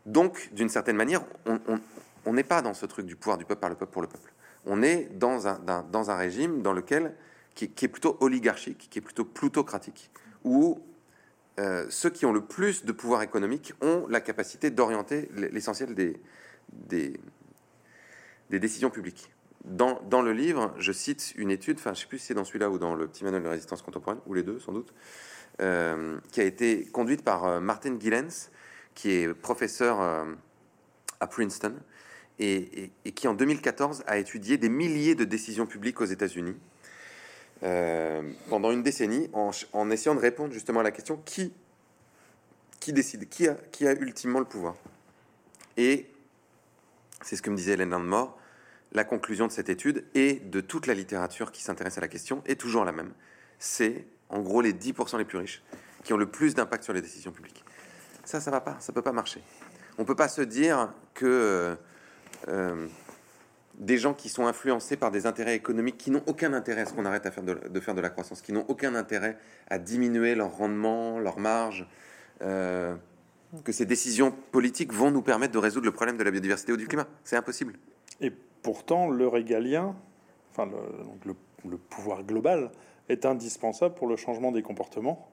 Donc, 0.07 0.51
d'une 0.53 0.69
certaine 0.69 0.97
manière, 0.97 1.23
on 2.25 2.33
n'est 2.33 2.45
pas 2.45 2.63
dans 2.63 2.73
ce 2.73 2.87
truc 2.87 3.05
du 3.05 3.17
pouvoir 3.17 3.37
du 3.37 3.45
peuple 3.45 3.61
par 3.61 3.71
le 3.71 3.75
peuple 3.75 3.93
pour 3.93 4.03
le 4.03 4.09
peuple 4.09 4.33
on 4.69 4.83
est 4.83 5.09
dans 5.19 5.49
un, 5.49 5.59
dans 5.91 6.11
un 6.11 6.17
régime 6.17 6.63
dans 6.63 6.73
lequel, 6.73 7.15
qui, 7.55 7.65
est 7.65 7.89
plutôt 7.89 8.17
oligarchique, 8.21 8.87
qui 8.91 9.01
est 9.01 9.03
plutôt 9.03 9.25
plutocratique, 9.25 10.11
où 10.45 10.81
euh, 11.59 11.87
ceux 11.89 12.11
qui 12.11 12.25
ont 12.25 12.33
le 12.33 12.43
plus 12.43 12.85
de 12.85 12.93
pouvoir 12.93 13.23
économique 13.23 13.73
ont 13.81 14.07
la 14.09 14.21
capacité 14.21 14.71
d'orienter 14.71 15.29
l'essentiel 15.35 15.95
des, 15.95 16.21
des, 16.73 17.19
décisions 18.51 18.91
publiques. 18.91 19.33
Dans, 19.65 20.01
dans, 20.09 20.23
le 20.23 20.33
livre, 20.33 20.73
je 20.79 20.93
cite 20.93 21.33
une 21.37 21.51
étude, 21.51 21.79
enfin 21.79 21.95
je 21.95 22.03
sais 22.03 22.07
plus 22.07 22.19
si 22.19 22.27
c'est 22.27 22.35
dans 22.35 22.45
celui-là 22.45 22.71
ou 22.71 22.79
dans 22.79 22.95
le 22.95 23.09
petit 23.09 23.25
manuel 23.25 23.43
de 23.43 23.49
résistance 23.49 23.83
contemporaine, 23.83 24.21
ou 24.27 24.35
les 24.35 24.45
deux 24.45 24.61
sans 24.61 24.73
doute, 24.73 24.95
euh, 25.61 26.19
qui 26.31 26.41
a 26.41 26.45
été 26.45 26.85
conduite 26.85 27.25
par 27.25 27.45
euh, 27.45 27.61
Martin 27.61 27.99
Gillens, 27.99 28.51
qui 28.95 29.11
est 29.11 29.35
professeur 29.35 30.01
à 31.21 31.27
Princeton, 31.29 31.75
et, 32.39 32.91
qui 33.15 33.29
en 33.29 33.35
2014 33.35 34.05
a 34.07 34.19
étudié 34.19 34.59
des 34.59 34.69
milliers 34.69 35.15
de 35.15 35.25
décisions 35.25 35.67
publiques 35.67 36.01
aux 36.01 36.07
États-Unis 36.07 36.57
euh, 37.65 38.23
pendant 38.49 38.71
une 38.71 38.83
décennie 38.83 39.29
en, 39.33 39.91
essayant 39.91 40.15
de 40.15 40.21
répondre 40.21 40.53
justement 40.53 40.81
à 40.81 40.85
la 40.85 40.93
question 40.93 41.21
qui, 41.25 41.53
qui 42.81 42.93
décide, 42.93 43.29
qui 43.29 43.49
a, 43.49 43.55
qui 43.73 43.87
a 43.87 43.93
ultimement 43.93 44.39
le 44.39 44.45
pouvoir? 44.45 44.77
Et 45.77 46.07
c'est 47.23 47.37
ce 47.37 47.43
que 47.43 47.51
me 47.51 47.57
disait 47.57 47.73
Hélène 47.73 47.91
Landmore, 47.91 48.39
la 48.93 49.05
conclusion 49.05 49.47
de 49.47 49.53
cette 49.53 49.69
étude 49.69 50.05
et 50.15 50.35
de 50.35 50.61
toute 50.61 50.87
la 50.87 50.95
littérature 50.95 51.53
qui 51.53 51.63
s'intéresse 51.63 51.99
à 51.99 52.01
la 52.01 52.09
question 52.09 52.43
est 52.47 52.61
toujours 52.61 52.85
la 52.85 52.93
même. 52.93 53.13
C'est 53.59 54.07
en 54.29 54.41
gros 54.41 54.61
les 54.61 54.73
10% 54.73 55.19
les 55.19 55.25
plus 55.25 55.39
riches 55.39 55.63
qui 56.05 56.13
ont 56.13 56.17
le 56.17 56.31
plus 56.31 56.55
d'impact 56.55 56.85
sur 56.85 56.93
les 56.93 57.03
décisions 57.03 57.33
publiques. 57.33 57.65
Ça, 58.25 58.41
ça 58.41 58.51
va 58.51 58.61
pas, 58.61 58.77
ça 58.79 58.93
peut 58.93 59.03
pas 59.03 59.13
marcher. 59.13 59.43
On 59.99 60.05
peut 60.05 60.15
pas 60.15 60.29
se 60.29 60.43
dire 60.43 60.93
que 61.15 61.77
euh, 62.49 62.87
des 63.75 63.99
gens 63.99 64.15
qui 64.15 64.29
sont 64.29 64.47
influencés 64.47 64.97
par 64.97 65.11
des 65.11 65.27
intérêts 65.27 65.55
économiques 65.55 65.99
qui 65.99 66.11
n'ont 66.11 66.23
aucun 66.27 66.53
intérêt 66.53 66.83
à 66.83 66.87
ce 66.87 66.93
qu'on 66.93 67.05
arrête 67.05 67.25
de, 67.25 67.81
faire 67.81 67.95
de 67.95 68.01
la 68.01 68.11
croissance, 68.11 68.43
qui 68.43 68.53
n'ont 68.53 68.65
aucun 68.69 68.95
intérêt 68.95 69.39
à 69.69 69.79
diminuer 69.79 70.35
leur 70.35 70.57
rendement, 70.57 71.19
leur 71.19 71.39
marge, 71.39 71.87
euh, 72.43 72.95
que 73.65 73.73
ces 73.73 73.87
décisions 73.87 74.33
politiques 74.53 74.93
vont 74.93 75.11
nous 75.11 75.23
permettre 75.23 75.53
de 75.53 75.59
résoudre 75.59 75.87
le 75.87 75.93
problème 75.93 76.17
de 76.17 76.25
la 76.25 76.31
biodiversité 76.31 76.73
ou 76.73 76.77
du 76.77 76.87
climat. 76.87 77.07
C'est 77.25 77.37
impossible. 77.37 77.75
Et 78.21 78.31
pourtant, 78.63 79.09
le 79.09 79.29
régalien, 79.29 79.95
enfin 80.51 80.69
le 81.25 81.77
pouvoir 81.77 82.25
global, 82.25 82.71
est 83.09 83.25
indispensable 83.25 83.95
pour 83.95 84.07
le 84.07 84.17
changement 84.17 84.53
des 84.53 84.63
comportements 84.63 85.29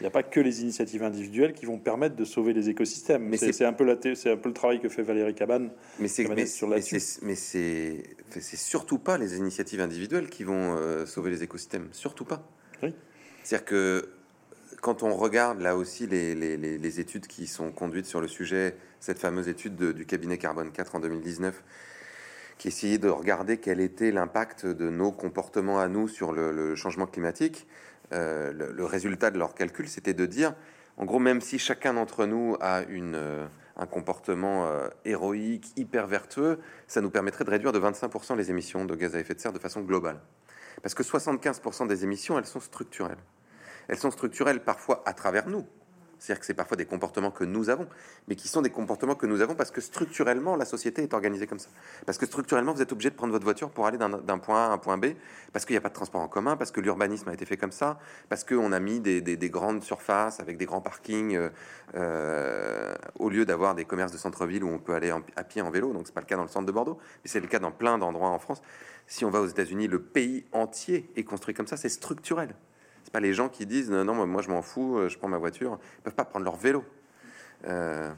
il 0.00 0.02
n'y 0.02 0.06
a 0.06 0.10
pas 0.10 0.22
que 0.22 0.40
les 0.40 0.62
initiatives 0.62 1.02
individuelles 1.02 1.54
qui 1.54 1.64
vont 1.64 1.78
permettre 1.78 2.16
de 2.16 2.24
sauver 2.24 2.52
les 2.52 2.68
écosystèmes. 2.68 3.22
Mais 3.24 3.36
c'est 3.36 3.64
un 3.64 3.72
peu 3.72 3.84
la 3.84 3.96
c'est 4.14 4.30
un 4.30 4.36
peu 4.36 4.48
le 4.48 4.54
travail 4.54 4.80
que 4.80 4.88
fait 4.88 5.02
Valérie 5.02 5.34
Cabane. 5.34 5.70
Mais 5.98 6.08
c'est 6.08 6.28
mais, 6.28 6.44
mais 7.22 7.34
c'est 7.34 8.56
surtout 8.56 8.98
pas 8.98 9.16
les 9.16 9.36
initiatives 9.36 9.80
individuelles 9.80 10.28
qui 10.28 10.44
vont 10.44 10.76
euh, 10.76 11.06
sauver 11.06 11.30
les 11.30 11.42
écosystèmes, 11.42 11.88
surtout 11.92 12.24
pas. 12.24 12.46
Oui. 12.82 12.94
C'est-à-dire 13.42 13.64
que 13.64 14.10
quand 14.82 15.02
on 15.02 15.14
regarde 15.14 15.60
là 15.60 15.76
aussi 15.76 16.06
les, 16.06 16.34
les, 16.34 16.56
les, 16.56 17.00
études 17.00 17.26
qui 17.26 17.46
sont 17.46 17.70
conduites 17.72 18.06
sur 18.06 18.20
le 18.20 18.28
sujet, 18.28 18.76
cette 19.00 19.18
fameuse 19.18 19.48
étude 19.48 19.76
du 19.76 20.04
cabinet 20.04 20.36
Carbone 20.36 20.70
4 20.70 20.96
en 20.96 21.00
2019, 21.00 21.62
qui 22.58 22.68
essayait 22.68 22.98
de 22.98 23.08
regarder 23.08 23.58
quel 23.58 23.80
était 23.80 24.10
l'impact 24.10 24.66
de 24.66 24.90
nos 24.90 25.12
comportements 25.12 25.78
à 25.78 25.88
nous 25.88 26.08
sur 26.08 26.32
le, 26.32 26.52
le 26.52 26.74
changement 26.74 27.06
climatique, 27.06 27.66
euh, 28.12 28.52
le, 28.52 28.84
résultat 28.84 29.30
de 29.30 29.38
leur 29.38 29.54
calcul, 29.54 29.88
c'était 29.88 30.14
de 30.14 30.26
dire, 30.26 30.54
en 30.96 31.04
gros, 31.04 31.18
même 31.18 31.40
si 31.40 31.58
chacun 31.58 31.94
d'entre 31.94 32.26
nous 32.26 32.56
a 32.60 32.82
une, 32.82 33.14
euh, 33.16 33.46
un 33.76 33.86
comportement 33.86 34.66
euh, 34.66 34.88
héroïque, 35.04 35.72
hyper 35.76 36.06
vertueux, 36.06 36.58
ça 36.86 37.00
nous 37.00 37.10
permettrait 37.10 37.44
de 37.44 37.50
réduire 37.50 37.72
de 37.72 37.80
25% 37.80 38.36
les 38.36 38.50
émissions 38.50 38.84
de 38.84 38.94
gaz 38.94 39.14
à 39.14 39.20
effet 39.20 39.34
de 39.34 39.40
serre 39.40 39.52
de 39.52 39.58
façon 39.58 39.80
globale. 39.80 40.20
Parce 40.82 40.94
que 40.94 41.02
75% 41.02 41.86
des 41.86 42.04
émissions, 42.04 42.38
elles 42.38 42.46
sont 42.46 42.60
structurelles. 42.60 43.18
Elles 43.88 43.98
sont 43.98 44.10
structurelles 44.10 44.62
parfois 44.62 45.02
à 45.06 45.12
travers 45.12 45.48
nous, 45.48 45.66
c'est-à-dire 46.18 46.40
que 46.40 46.46
c'est 46.46 46.54
parfois 46.54 46.76
des 46.76 46.86
comportements 46.86 47.30
que 47.30 47.44
nous 47.44 47.70
avons, 47.70 47.86
mais 48.28 48.36
qui 48.36 48.48
sont 48.48 48.62
des 48.62 48.70
comportements 48.70 49.14
que 49.14 49.26
nous 49.26 49.40
avons 49.40 49.54
parce 49.54 49.70
que 49.70 49.80
structurellement, 49.80 50.56
la 50.56 50.64
société 50.64 51.02
est 51.02 51.14
organisée 51.14 51.46
comme 51.46 51.58
ça. 51.58 51.68
Parce 52.06 52.18
que 52.18 52.26
structurellement, 52.26 52.72
vous 52.72 52.82
êtes 52.82 52.92
obligé 52.92 53.10
de 53.10 53.14
prendre 53.14 53.32
votre 53.32 53.44
voiture 53.44 53.70
pour 53.70 53.86
aller 53.86 53.98
d'un 53.98 54.38
point 54.38 54.66
A 54.66 54.68
à 54.68 54.72
un 54.72 54.78
point 54.78 54.98
B, 54.98 55.06
parce 55.52 55.64
qu'il 55.64 55.74
n'y 55.74 55.78
a 55.78 55.80
pas 55.80 55.88
de 55.88 55.94
transport 55.94 56.20
en 56.20 56.28
commun, 56.28 56.56
parce 56.56 56.70
que 56.70 56.80
l'urbanisme 56.80 57.28
a 57.28 57.34
été 57.34 57.44
fait 57.44 57.56
comme 57.56 57.72
ça, 57.72 57.98
parce 58.28 58.44
qu'on 58.44 58.72
a 58.72 58.80
mis 58.80 59.00
des, 59.00 59.50
grandes 59.50 59.82
surfaces 59.82 60.40
avec 60.40 60.56
des 60.56 60.66
grands 60.66 60.80
parkings 60.80 61.36
euh, 61.36 61.48
euh, 61.94 62.94
au 63.18 63.30
lieu 63.30 63.44
d'avoir 63.44 63.74
des 63.74 63.84
commerces 63.84 64.12
de 64.12 64.18
centre-ville 64.18 64.64
où 64.64 64.68
on 64.68 64.78
peut 64.78 64.94
aller 64.94 65.12
à 65.36 65.44
pied 65.44 65.62
en 65.62 65.70
vélo. 65.70 65.92
Donc, 65.92 66.06
c'est 66.06 66.14
pas 66.14 66.20
le 66.20 66.26
cas 66.26 66.36
dans 66.36 66.42
le 66.42 66.48
centre 66.48 66.66
de 66.66 66.72
Bordeaux, 66.72 66.98
mais 67.24 67.30
c'est 67.30 67.40
le 67.40 67.46
cas 67.46 67.58
dans 67.58 67.72
plein 67.72 67.98
d'endroits 67.98 68.30
en 68.30 68.38
France. 68.38 68.62
Si 69.06 69.24
on 69.24 69.30
va 69.30 69.40
aux 69.40 69.46
États-Unis, 69.46 69.86
le 69.86 70.02
pays 70.02 70.44
entier 70.52 71.10
est 71.16 71.24
construit 71.24 71.54
comme 71.54 71.66
ça, 71.66 71.76
c'est 71.76 71.88
structurel. 71.88 72.54
Les 73.20 73.32
gens 73.32 73.48
qui 73.48 73.66
disent 73.66 73.90
non, 73.90 74.04
non 74.04 74.26
moi 74.26 74.42
je 74.42 74.48
m'en 74.48 74.62
fous, 74.62 74.98
euh, 74.98 75.08
je 75.08 75.18
prends 75.18 75.28
ma 75.28 75.38
voiture. 75.38 75.78
Ils 75.98 76.02
peuvent 76.02 76.14
pas 76.14 76.24
prendre 76.24 76.44
leur 76.44 76.56
vélo. 76.56 76.84
Euh, 77.66 78.10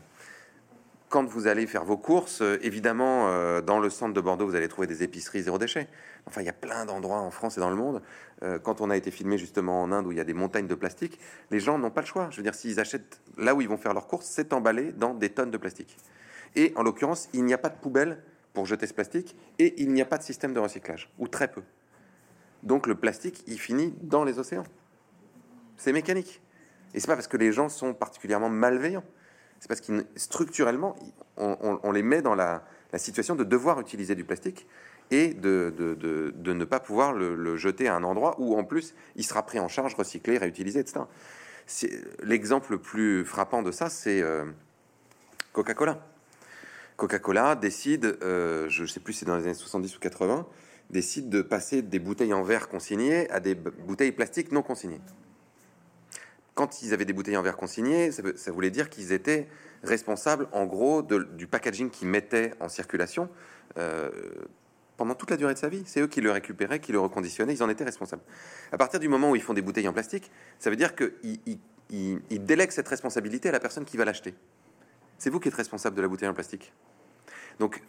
quand 1.09 1.25
vous 1.25 1.47
allez 1.47 1.67
faire 1.67 1.85
vos 1.85 1.97
courses, 1.97 2.43
euh, 2.43 2.59
évidemment, 2.61 3.29
dans 3.63 3.79
le 3.79 3.89
centre 3.89 4.13
de 4.13 4.21
Bordeaux, 4.21 4.47
vous 4.47 4.55
allez 4.55 4.69
trouver 4.69 4.87
des 4.87 5.03
épiceries 5.03 5.43
zéro 5.43 5.59
déchet. 5.59 5.89
Enfin, 6.27 6.43
il 6.43 6.45
y 6.45 6.51
a 6.51 6.55
plein 6.55 6.85
d'endroits 6.85 7.21
en 7.21 7.31
France 7.31 7.57
et 7.57 7.61
dans 7.61 7.71
le 7.71 7.77
monde. 7.77 8.03
quand 8.63 8.81
on 8.81 8.91
a 8.91 8.97
été 8.97 9.11
filmé 9.11 9.39
justement 9.39 9.83
en 9.83 9.91
Inde, 9.91 10.07
où 10.07 10.13
il 10.13 10.19
y 10.19 10.21
a 10.21 10.25
des 10.25 10.35
montagnes 10.35 10.67
de 10.67 10.75
plastique, 10.75 11.19
les 11.51 11.61
gens 11.61 11.79
n'ont 11.79 11.91
pas 11.91 12.03
le 12.03 12.07
choix. 12.07 12.29
Je 12.31 12.37
veux 12.37 12.43
dire, 12.43 12.55
s'ils 12.55 12.79
achètent 12.79 13.21
là 13.39 13.55
où 13.55 13.63
ils 13.63 13.69
vont 13.69 13.79
faire 13.79 13.95
leurs 13.95 14.07
courses, 14.07 14.27
c'est 14.27 14.53
emballé 14.53 14.93
dans 14.93 15.15
des 15.15 15.31
tonnes 15.31 15.51
de 15.51 15.57
plastique. 15.57 15.97
Et 16.55 16.73
en 16.77 16.83
l'occurrence, 16.83 17.29
il 17.33 17.45
n'y 17.45 17.55
a 17.55 17.59
pas 17.59 17.71
de 17.71 17.79
poubelle 17.79 18.23
pour 18.53 18.67
jeter 18.67 18.87
ce 18.87 18.95
plastique 18.95 19.37
et 19.59 19.81
il 19.81 19.93
n'y 19.93 20.03
a 20.03 20.05
pas 20.05 20.19
de 20.19 20.23
système 20.23 20.53
de 20.53 20.61
recyclage, 20.61 21.11
ou 21.19 21.29
très 21.29 21.49
peu. 21.49 21.63
Donc 22.63 22.87
le 22.87 22.95
plastique, 22.95 23.45
il 23.47 23.59
finit 23.59 23.95
dans 24.03 24.25
les 24.25 24.39
océans. 24.39 24.65
C'est 25.79 25.93
mécanique. 25.93 26.43
Et 26.93 27.01
c'est 27.01 27.07
pas 27.07 27.15
parce 27.15 27.29
que 27.29 27.37
les 27.37 27.53
gens 27.53 27.69
sont 27.69 27.95
particulièrement 27.95 28.51
malveillants. 28.51 29.05
C'est 29.61 29.69
parce 29.69 29.81
que 29.81 30.07
structurellement, 30.17 30.97
on, 31.37 31.93
les 31.93 32.03
met 32.03 32.23
dans 32.23 32.35
la, 32.35 32.63
situation 32.97 33.35
de 33.35 33.45
devoir 33.45 33.81
utiliser 33.81 34.15
du 34.15 34.25
plastique 34.25 34.67
et 35.11 35.35
de, 35.35 35.73
ne 36.45 36.65
pas 36.65 36.81
pouvoir 36.81 37.13
le, 37.13 37.57
jeter 37.57 37.89
à 37.89 37.95
un 37.97 38.05
endroit 38.05 38.37
où, 38.39 38.57
en 38.57 38.65
plus, 38.65 38.95
il 39.17 39.25
sera 39.25 39.45
pris 39.45 39.59
en 39.59 39.69
charge, 39.69 39.95
recyclé, 39.95 40.39
réutilisé, 40.39 40.81
etc. 40.81 41.01
L'exemple 42.23 42.73
le 42.73 42.79
plus 42.79 43.25
frappant 43.25 43.63
de 43.63 43.73
ça, 43.73 43.91
c'est 43.91 44.23
euh, 44.23 44.45
Coca-Cola. 45.53 46.07
Coca-Cola 46.97 47.57
décide, 47.57 48.19
euh, 48.23 48.69
je 48.69 48.83
ne 48.83 48.87
sais 48.87 49.01
plus 49.01 49.13
si 49.13 49.21
c'est 49.21 49.27
dans 49.27 49.37
les 49.37 49.45
années 49.45 49.55
70 49.55 49.97
ou 49.97 50.01
80, 50.01 50.47
décide 50.91 51.29
de 51.29 51.43
passer 51.43 51.83
des 51.83 51.99
bouteilles 51.99 52.33
en 52.33 52.43
verre 52.43 52.69
consignées 52.69 53.29
à 53.31 53.41
des 53.41 53.55
bouteilles 53.55 54.13
plastiques 54.13 54.51
non 54.53 54.63
consignées. 54.63 55.01
Quand 56.59 56.83
ils 56.83 56.93
avaient 56.93 57.05
des 57.05 57.13
bouteilles 57.13 57.37
en 57.37 57.43
verre 57.43 57.57
consignées, 57.57 58.11
ça, 58.11 58.51
voulait 58.51 58.73
dire 58.73 58.91
qu'ils 58.91 59.13
étaient 59.13 59.47
responsables, 59.85 60.49
en 60.51 60.67
gros, 60.67 61.03
du 61.03 61.47
packaging 61.47 61.89
qu'ils 61.89 62.09
mettaient 62.09 62.53
en 62.59 62.69
circulation. 62.69 63.29
Euh, 63.77 64.11
pendant 64.97 65.15
toute 65.15 65.31
la 65.31 65.37
durée 65.37 65.55
de 65.55 65.59
sa 65.61 65.69
vie. 65.69 65.85
C'est 65.87 66.01
eux 66.01 66.09
qui 66.09 66.21
le 66.21 66.33
récupéraient, 66.33 66.81
qui 66.81 66.91
le 66.91 66.99
reconditionnaient, 66.99 67.55
ils 67.55 67.63
en 67.63 67.69
étaient 67.69 67.85
responsables. 67.85 68.23
À 68.73 68.77
partir 68.77 68.99
du 68.99 69.07
moment 69.07 69.31
où 69.31 69.37
ils 69.37 69.43
font 69.43 69.55
des 69.55 69.63
bouteilles 69.63 69.87
en 69.87 69.93
plastique, 69.93 70.33
ça 70.59 70.69
veut 70.69 70.75
dire 70.75 70.97
qu'ils 70.97 71.39
ils, 71.91 72.45
délèguent 72.45 72.73
cette 72.73 72.89
responsabilité 72.89 73.51
à 73.51 73.53
la 73.53 73.61
personne 73.61 73.85
qui 73.85 73.97
va 73.97 74.05
l'acheter. 74.05 74.35
C'est 75.17 75.31
vous 75.31 75.39
qui 75.39 75.47
êtes 75.47 75.55
responsable 75.55 75.95
de 75.95 76.03
la 76.03 76.09
bouteille 76.09 76.29
en 76.29 76.35
plastique. 76.35 76.73
Donc, 77.61 77.85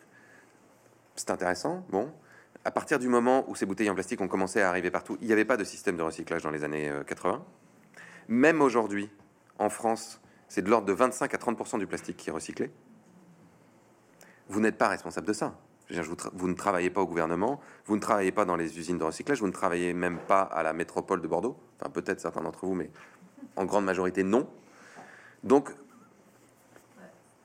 c'est 1.15 1.32
intéressant, 1.32 1.84
bon. 1.89 2.13
À 2.65 2.70
partir 2.70 2.99
du 2.99 3.07
moment 3.07 3.49
où 3.49 3.55
ces 3.55 3.65
bouteilles 3.65 3.89
en 3.89 3.95
plastique 3.95 4.22
ont 4.22 4.28
commencé 4.28 4.61
à 4.61 4.70
arriver 4.70 4.91
partout, 4.91 5.17
il 5.22 5.26
n'y 5.26 5.34
avait 5.34 5.45
pas 5.45 5.57
de 5.57 5.63
système 5.63 5.97
de 5.97 6.03
recyclage 6.03 6.43
dans 6.43 6.51
les 6.51 6.63
années 6.63 6.91
80. 7.07 7.43
Même 8.30 8.61
aujourd'hui, 8.61 9.09
en 9.57 9.69
France, 9.69 10.21
c'est 10.47 10.61
de 10.61 10.69
l'ordre 10.69 10.86
de 10.86 10.93
25 10.93 11.34
à 11.34 11.38
30% 11.38 11.80
du 11.80 11.88
plastique 11.88 12.15
qui 12.15 12.30
est 12.30 12.32
recyclé. 12.32 12.71
Vous 14.47 14.61
n'êtes 14.61 14.77
pas 14.77 14.88
responsable 14.88 15.27
de 15.27 15.34
ça. 15.34 15.59
Vous 16.34 16.47
ne 16.47 16.53
travaillez 16.53 16.91
pas 16.91 17.01
au 17.01 17.07
gouvernement, 17.07 17.59
vous 17.88 17.95
ne 17.95 18.01
travaillez 18.01 18.32
pas 18.32 18.45
dans 18.45 18.55
les 18.55 18.77
usines 18.77 18.99
de 18.99 19.03
recyclage, 19.03 19.39
vous 19.39 19.47
ne 19.47 19.51
travaillez 19.51 19.95
même 19.95 20.19
pas 20.19 20.43
à 20.43 20.61
la 20.61 20.73
métropole 20.73 21.19
de 21.21 21.27
Bordeaux. 21.27 21.57
Enfin, 21.80 21.89
peut-être 21.89 22.21
certains 22.21 22.41
d'entre 22.41 22.67
vous, 22.67 22.75
mais 22.75 22.91
en 23.55 23.65
grande 23.65 23.86
majorité, 23.86 24.21
non. 24.21 24.47
Donc, 25.43 25.71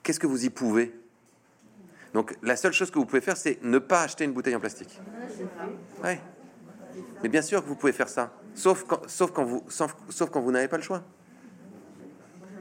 qu'est-ce 0.02 0.20
que 0.20 0.26
vous 0.26 0.44
y 0.44 0.50
pouvez? 0.50 0.94
Donc, 2.12 2.36
la 2.42 2.56
seule 2.56 2.74
chose 2.74 2.90
que 2.90 2.98
vous 2.98 3.06
pouvez 3.06 3.22
faire, 3.22 3.38
c'est 3.38 3.58
ne 3.62 3.78
pas 3.78 4.02
acheter 4.02 4.24
une 4.24 4.34
bouteille 4.34 4.54
en 4.54 4.60
plastique. 4.60 5.00
Ouais. 6.02 6.20
Mais 7.22 7.30
bien 7.30 7.42
sûr 7.42 7.62
que 7.62 7.68
vous 7.68 7.76
pouvez 7.76 7.94
faire 7.94 8.10
ça, 8.10 8.34
sauf 8.54 8.84
quand, 8.84 9.08
sauf 9.08 9.32
quand 9.32 9.44
vous, 9.44 9.64
sauf, 9.68 10.30
quand 10.30 10.40
vous 10.40 10.52
n'avez 10.52 10.68
pas 10.68 10.76
le 10.76 10.82
choix. 10.82 11.02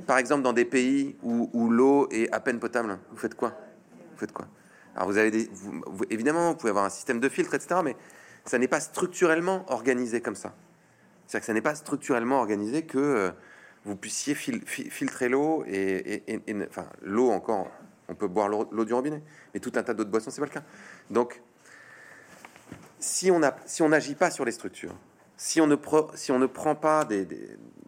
Par 0.06 0.18
exemple, 0.18 0.44
dans 0.44 0.54
des 0.54 0.66
pays 0.66 1.16
où, 1.24 1.70
l'eau 1.70 2.10
est 2.12 2.30
à 2.34 2.40
peine 2.40 2.60
potable, 2.60 3.00
vous 3.12 3.18
faites 3.18 3.36
quoi? 3.36 3.54
Vous 4.12 4.18
faites 4.18 4.34
quoi? 4.34 4.48
Alors 4.96 5.08
vous 5.08 5.18
avez 5.18 5.32
des, 5.32 5.50
évidemment, 6.10 6.52
vous 6.52 6.58
pouvez 6.58 6.72
avoir 6.72 6.86
un 6.86 6.90
système 6.90 7.20
de 7.20 7.30
filtre, 7.30 7.54
etc., 7.54 7.80
mais 7.84 7.96
ça 8.46 8.60
n'est 8.60 8.68
pas 8.68 8.82
structurellement 8.82 9.66
organisé 9.70 10.20
comme 10.20 10.36
ça. 10.36 10.54
C'est-à-dire 11.26 11.40
que 11.40 11.46
ça 11.46 11.54
n'est 11.54 11.62
pas 11.62 11.76
structurellement 11.76 12.40
organisé 12.40 12.84
que 12.84 12.98
euh, 12.98 13.32
vous 13.86 13.96
puissiez 13.96 14.36
filtrer 14.36 15.30
l'eau 15.30 15.64
et, 15.68 16.24
enfin 16.70 16.86
l'eau 17.02 17.32
encore, 17.32 17.72
on 18.10 18.16
peut 18.16 18.28
boire 18.28 18.50
l'eau 18.50 18.86
du 18.86 18.94
robinet, 18.94 19.24
mais 19.54 19.62
tout 19.62 19.72
un 19.76 19.84
tas 19.84 19.94
d'autres 19.94 20.12
boissons, 20.12 20.32
c'est 20.32 20.42
pas 20.42 20.48
le 20.48 20.52
cas. 20.52 20.64
Donc, 21.10 21.42
si 23.00 23.32
on 23.32 23.90
n'agit 23.90 24.16
pas 24.16 24.32
sur 24.32 24.44
les 24.44 24.52
structures, 24.52 24.96
si 25.38 25.62
on 25.62 25.68
ne, 25.68 25.76
si 26.16 26.32
on 26.32 26.40
ne 26.40 26.46
prend 26.46 26.76
pas 26.76 27.06
des, 27.06 27.26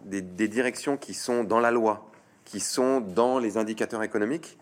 des, 0.03 0.21
des 0.21 0.47
directions 0.47 0.97
qui 0.97 1.13
sont 1.13 1.43
dans 1.43 1.59
la 1.59 1.71
loi, 1.71 2.09
qui 2.43 2.59
sont 2.59 3.01
dans 3.01 3.39
les 3.39 3.57
indicateurs 3.57 4.03
économiques, 4.03 4.57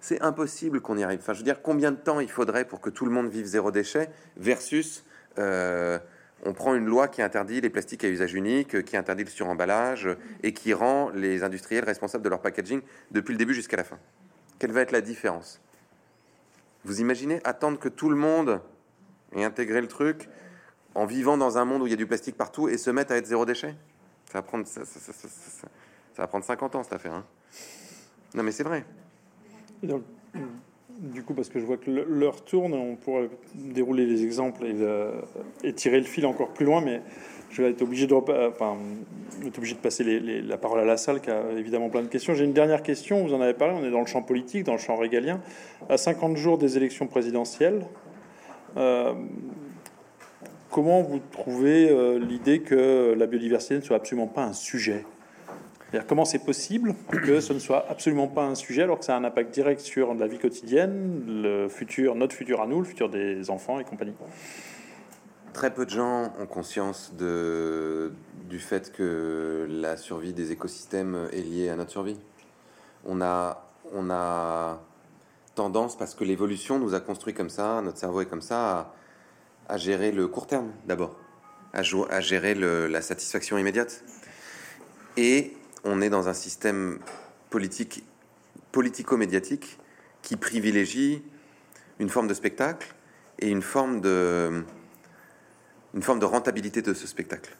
c'est 0.00 0.20
impossible 0.22 0.80
qu'on 0.80 0.96
y 0.96 1.02
arrive. 1.02 1.18
Enfin, 1.20 1.32
je 1.32 1.38
veux 1.38 1.44
dire, 1.44 1.62
combien 1.62 1.90
de 1.90 1.96
temps 1.96 2.20
il 2.20 2.30
faudrait 2.30 2.64
pour 2.64 2.80
que 2.80 2.90
tout 2.90 3.04
le 3.04 3.10
monde 3.10 3.28
vive 3.28 3.46
zéro 3.46 3.70
déchet 3.70 4.10
versus 4.36 5.04
euh, 5.38 5.98
on 6.44 6.52
prend 6.52 6.74
une 6.76 6.86
loi 6.86 7.08
qui 7.08 7.20
interdit 7.20 7.60
les 7.60 7.70
plastiques 7.70 8.04
à 8.04 8.08
usage 8.08 8.34
unique, 8.34 8.84
qui 8.84 8.96
interdit 8.96 9.24
le 9.24 9.30
suremballage 9.30 10.08
et 10.44 10.52
qui 10.52 10.72
rend 10.72 11.10
les 11.10 11.42
industriels 11.42 11.84
responsables 11.84 12.22
de 12.22 12.28
leur 12.28 12.40
packaging 12.40 12.80
depuis 13.10 13.32
le 13.32 13.38
début 13.38 13.54
jusqu'à 13.54 13.76
la 13.76 13.84
fin. 13.84 13.98
Quelle 14.60 14.70
va 14.70 14.82
être 14.82 14.92
la 14.92 15.00
différence? 15.00 15.60
Vous 16.84 17.00
imaginez 17.00 17.40
attendre 17.42 17.78
que 17.78 17.88
tout 17.88 18.08
le 18.08 18.16
monde 18.16 18.60
ait 19.34 19.44
intégré 19.44 19.80
le 19.80 19.88
truc 19.88 20.28
en 20.94 21.06
vivant 21.06 21.36
dans 21.36 21.58
un 21.58 21.64
monde 21.64 21.82
où 21.82 21.86
il 21.86 21.90
y 21.90 21.94
a 21.94 21.96
du 21.96 22.06
plastique 22.06 22.36
partout 22.36 22.68
et 22.68 22.78
se 22.78 22.90
mettre 22.90 23.12
à 23.12 23.16
être 23.16 23.26
zéro 23.26 23.44
déchet 23.44 23.74
ça 24.26 24.38
va, 24.38 24.42
prendre, 24.42 24.66
ça, 24.66 24.82
va 26.18 26.26
prendre 26.26 26.44
50 26.44 26.74
ans 26.74 26.82
cette 26.82 26.92
affaire. 26.92 27.14
Hein. 27.14 27.24
non 28.34 28.42
mais 28.42 28.52
c'est 28.52 28.64
vrai 28.64 28.84
du 30.98 31.22
coup, 31.22 31.32
parce 31.32 31.48
que 31.48 31.60
je 31.60 31.64
vois 31.64 31.76
que 31.76 31.90
l'heure 31.90 32.44
tourne, 32.44 32.74
on 32.74 32.96
pourrait 32.96 33.30
dérouler 33.54 34.04
les 34.04 34.24
exemples 34.24 34.66
et, 35.62 35.72
tirer 35.72 35.98
le 35.98 36.06
fil 36.06 36.26
encore 36.26 36.48
plus 36.48 36.66
loin, 36.66 36.80
mais 36.80 37.02
je 37.50 37.62
vais 37.62 37.70
être 37.70 37.82
obligé 37.82 38.06
de, 38.06 38.14
enfin, 38.14 38.76
obligé 39.56 39.74
de 39.74 39.80
passer 39.80 40.02
la 40.02 40.58
parole 40.58 40.80
à 40.80 40.84
la 40.84 40.96
salle, 40.96 41.20
qui 41.20 41.30
a 41.30 41.52
évidemment 41.52 41.88
plein 41.88 42.02
de 42.02 42.08
questions. 42.08 42.34
J'ai 42.34 42.44
une 42.44 42.52
dernière 42.52 42.82
question, 42.82 43.24
vous 43.24 43.32
en 43.32 43.40
avez 43.40 43.54
parlé, 43.54 43.74
on 43.80 43.84
est 43.84 43.90
dans 43.90 44.00
le 44.00 44.06
champ 44.06 44.22
politique, 44.22 44.64
dans 44.64 44.72
le 44.72 44.78
champ 44.78 44.96
régalien. 44.96 45.40
À 45.88 45.96
50 45.96 46.36
jours 46.36 46.58
des 46.58 46.76
élections 46.76 47.06
présidentielles, 47.06 47.86
euh, 48.76 49.14
comment 50.70 51.02
vous 51.02 51.20
trouvez 51.32 51.90
euh, 51.90 52.18
l'idée 52.18 52.60
que 52.60 53.14
la 53.16 53.26
biodiversité 53.26 53.76
ne 53.76 53.80
soit 53.80 53.96
absolument 53.96 54.26
pas 54.26 54.44
un 54.44 54.52
sujet? 54.52 55.04
Comment 56.06 56.26
c'est 56.26 56.44
possible 56.44 56.94
que 57.10 57.40
ce 57.40 57.54
ne 57.54 57.58
soit 57.58 57.86
absolument 57.88 58.28
pas 58.28 58.44
un 58.44 58.54
sujet 58.54 58.82
alors 58.82 58.98
que 58.98 59.06
ça 59.06 59.14
a 59.14 59.18
un 59.18 59.24
impact 59.24 59.54
direct 59.54 59.80
sur 59.80 60.12
la 60.12 60.26
vie 60.26 60.38
quotidienne, 60.38 61.22
le 61.26 61.68
futur, 61.68 62.14
notre 62.14 62.34
futur 62.34 62.60
à 62.60 62.66
nous, 62.66 62.80
le 62.80 62.84
futur 62.84 63.08
des 63.08 63.48
enfants 63.48 63.80
et 63.80 63.84
compagnie? 63.84 64.12
Très 65.54 65.72
peu 65.72 65.86
de 65.86 65.90
gens 65.90 66.30
ont 66.38 66.46
conscience 66.46 67.14
du 67.16 68.58
fait 68.58 68.92
que 68.92 69.66
la 69.70 69.96
survie 69.96 70.34
des 70.34 70.52
écosystèmes 70.52 71.28
est 71.32 71.40
liée 71.40 71.70
à 71.70 71.76
notre 71.76 71.90
survie. 71.90 72.18
On 73.06 73.22
a, 73.22 73.66
on 73.94 74.10
a 74.10 74.82
tendance, 75.54 75.96
parce 75.96 76.14
que 76.14 76.22
l'évolution 76.22 76.78
nous 76.78 76.94
a 76.94 77.00
construit 77.00 77.32
comme 77.32 77.48
ça, 77.48 77.80
notre 77.80 77.96
cerveau 77.96 78.20
est 78.20 78.26
comme 78.26 78.42
ça, 78.42 78.78
à, 78.78 78.92
gérer 79.76 80.12
le 80.12 80.28
court 80.28 80.46
terme 80.46 80.72
d'abord, 80.86 81.16
à, 81.72 81.80
à, 82.10 82.20
gérer 82.20 82.54
la 82.54 83.02
satisfaction 83.02 83.58
immédiate. 83.58 84.02
Et 85.16 85.56
on 85.84 86.00
est 86.00 86.10
dans 86.10 86.28
un 86.28 86.34
système 86.34 86.98
politique, 87.50 88.04
politico-médiatique 88.72 89.78
qui 90.22 90.36
privilégie 90.36 91.22
une 91.98 92.08
forme 92.08 92.28
de 92.28 92.34
spectacle 92.34 92.94
et 93.38 93.48
une 93.48 93.62
forme 93.62 94.00
de, 94.00 94.64
une 95.94 96.02
forme 96.02 96.18
de 96.18 96.24
rentabilité 96.24 96.82
de 96.82 96.94
ce 96.94 97.06
spectacle. 97.06 97.56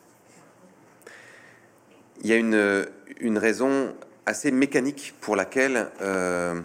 Il 2.20 2.26
y 2.26 2.32
a 2.32 2.36
une, 2.36 2.86
une 3.20 3.38
raison 3.38 3.94
assez 4.26 4.50
mécanique 4.50 5.14
pour 5.20 5.36
laquelle 5.36 5.90
euh, 6.00 6.60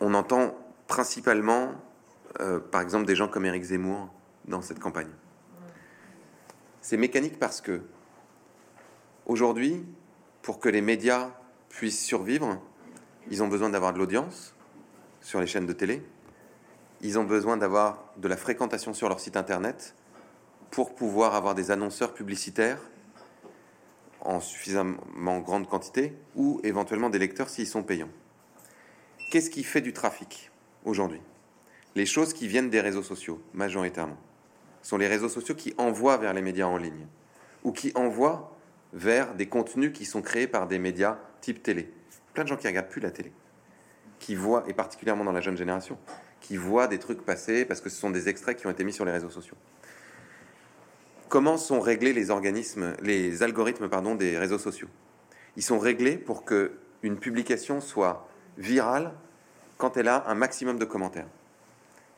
on 0.00 0.14
entend 0.14 0.56
principalement, 0.88 1.72
euh, 2.40 2.58
par 2.58 2.80
exemple, 2.80 3.06
des 3.06 3.14
gens 3.14 3.28
comme 3.28 3.44
Éric 3.44 3.62
Zemmour 3.62 4.08
dans 4.46 4.62
cette 4.62 4.78
campagne. 4.78 5.10
C'est 6.80 6.96
mécanique 6.96 7.38
parce 7.38 7.60
que 7.60 7.82
aujourd'hui, 9.26 9.84
pour 10.42 10.60
que 10.60 10.68
les 10.68 10.80
médias 10.80 11.30
puissent 11.68 12.04
survivre, 12.04 12.60
ils 13.30 13.42
ont 13.42 13.48
besoin 13.48 13.70
d'avoir 13.70 13.92
de 13.92 13.98
l'audience 13.98 14.54
sur 15.20 15.40
les 15.40 15.46
chaînes 15.46 15.66
de 15.66 15.72
télé, 15.72 16.02
ils 17.02 17.18
ont 17.18 17.24
besoin 17.24 17.56
d'avoir 17.56 18.04
de 18.16 18.28
la 18.28 18.36
fréquentation 18.36 18.94
sur 18.94 19.08
leur 19.08 19.20
site 19.20 19.36
internet 19.36 19.94
pour 20.70 20.94
pouvoir 20.94 21.34
avoir 21.34 21.54
des 21.54 21.70
annonceurs 21.70 22.14
publicitaires 22.14 22.80
en 24.20 24.40
suffisamment 24.40 25.38
grande 25.40 25.68
quantité 25.68 26.14
ou 26.34 26.60
éventuellement 26.62 27.10
des 27.10 27.18
lecteurs 27.18 27.48
s'ils 27.48 27.66
sont 27.66 27.82
payants. 27.82 28.10
Qu'est-ce 29.30 29.50
qui 29.50 29.64
fait 29.64 29.80
du 29.80 29.92
trafic 29.92 30.50
aujourd'hui? 30.84 31.20
Les 31.94 32.06
choses 32.06 32.32
qui 32.32 32.46
viennent 32.46 32.70
des 32.70 32.80
réseaux 32.80 33.02
sociaux, 33.02 33.40
majoritairement, 33.54 34.18
sont 34.82 34.96
les 34.96 35.06
réseaux 35.06 35.28
sociaux 35.28 35.54
qui 35.54 35.74
envoient 35.78 36.16
vers 36.16 36.32
les 36.32 36.42
médias 36.42 36.66
en 36.66 36.76
ligne 36.76 37.06
ou 37.64 37.72
qui 37.72 37.92
envoient 37.94 38.56
vers 38.92 39.34
des 39.34 39.46
contenus 39.46 39.92
qui 39.92 40.04
sont 40.04 40.22
créés 40.22 40.46
par 40.46 40.66
des 40.66 40.78
médias 40.78 41.18
type 41.40 41.62
télé. 41.62 41.92
Plein 42.34 42.44
de 42.44 42.48
gens 42.48 42.56
qui 42.56 42.66
regardent 42.66 42.88
plus 42.88 43.00
la 43.00 43.10
télé, 43.10 43.32
qui 44.18 44.34
voient, 44.34 44.64
et 44.66 44.74
particulièrement 44.74 45.24
dans 45.24 45.32
la 45.32 45.40
jeune 45.40 45.56
génération, 45.56 45.98
qui 46.40 46.56
voient 46.56 46.88
des 46.88 46.98
trucs 46.98 47.24
passer 47.24 47.64
parce 47.64 47.80
que 47.80 47.90
ce 47.90 48.00
sont 48.00 48.10
des 48.10 48.28
extraits 48.28 48.58
qui 48.58 48.66
ont 48.66 48.70
été 48.70 48.84
mis 48.84 48.92
sur 48.92 49.04
les 49.04 49.12
réseaux 49.12 49.30
sociaux. 49.30 49.56
Comment 51.28 51.56
sont 51.56 51.80
réglés 51.80 52.12
les 52.12 52.30
organismes, 52.30 52.94
les 53.02 53.42
algorithmes 53.42 53.88
pardon, 53.88 54.14
des 54.14 54.36
réseaux 54.36 54.58
sociaux? 54.58 54.88
Ils 55.56 55.62
sont 55.62 55.78
réglés 55.78 56.16
pour 56.16 56.44
que 56.44 56.72
une 57.02 57.18
publication 57.18 57.80
soit 57.80 58.28
virale 58.58 59.12
quand 59.78 59.96
elle 59.96 60.08
a 60.08 60.28
un 60.28 60.34
maximum 60.34 60.78
de 60.78 60.84
commentaires. 60.84 61.28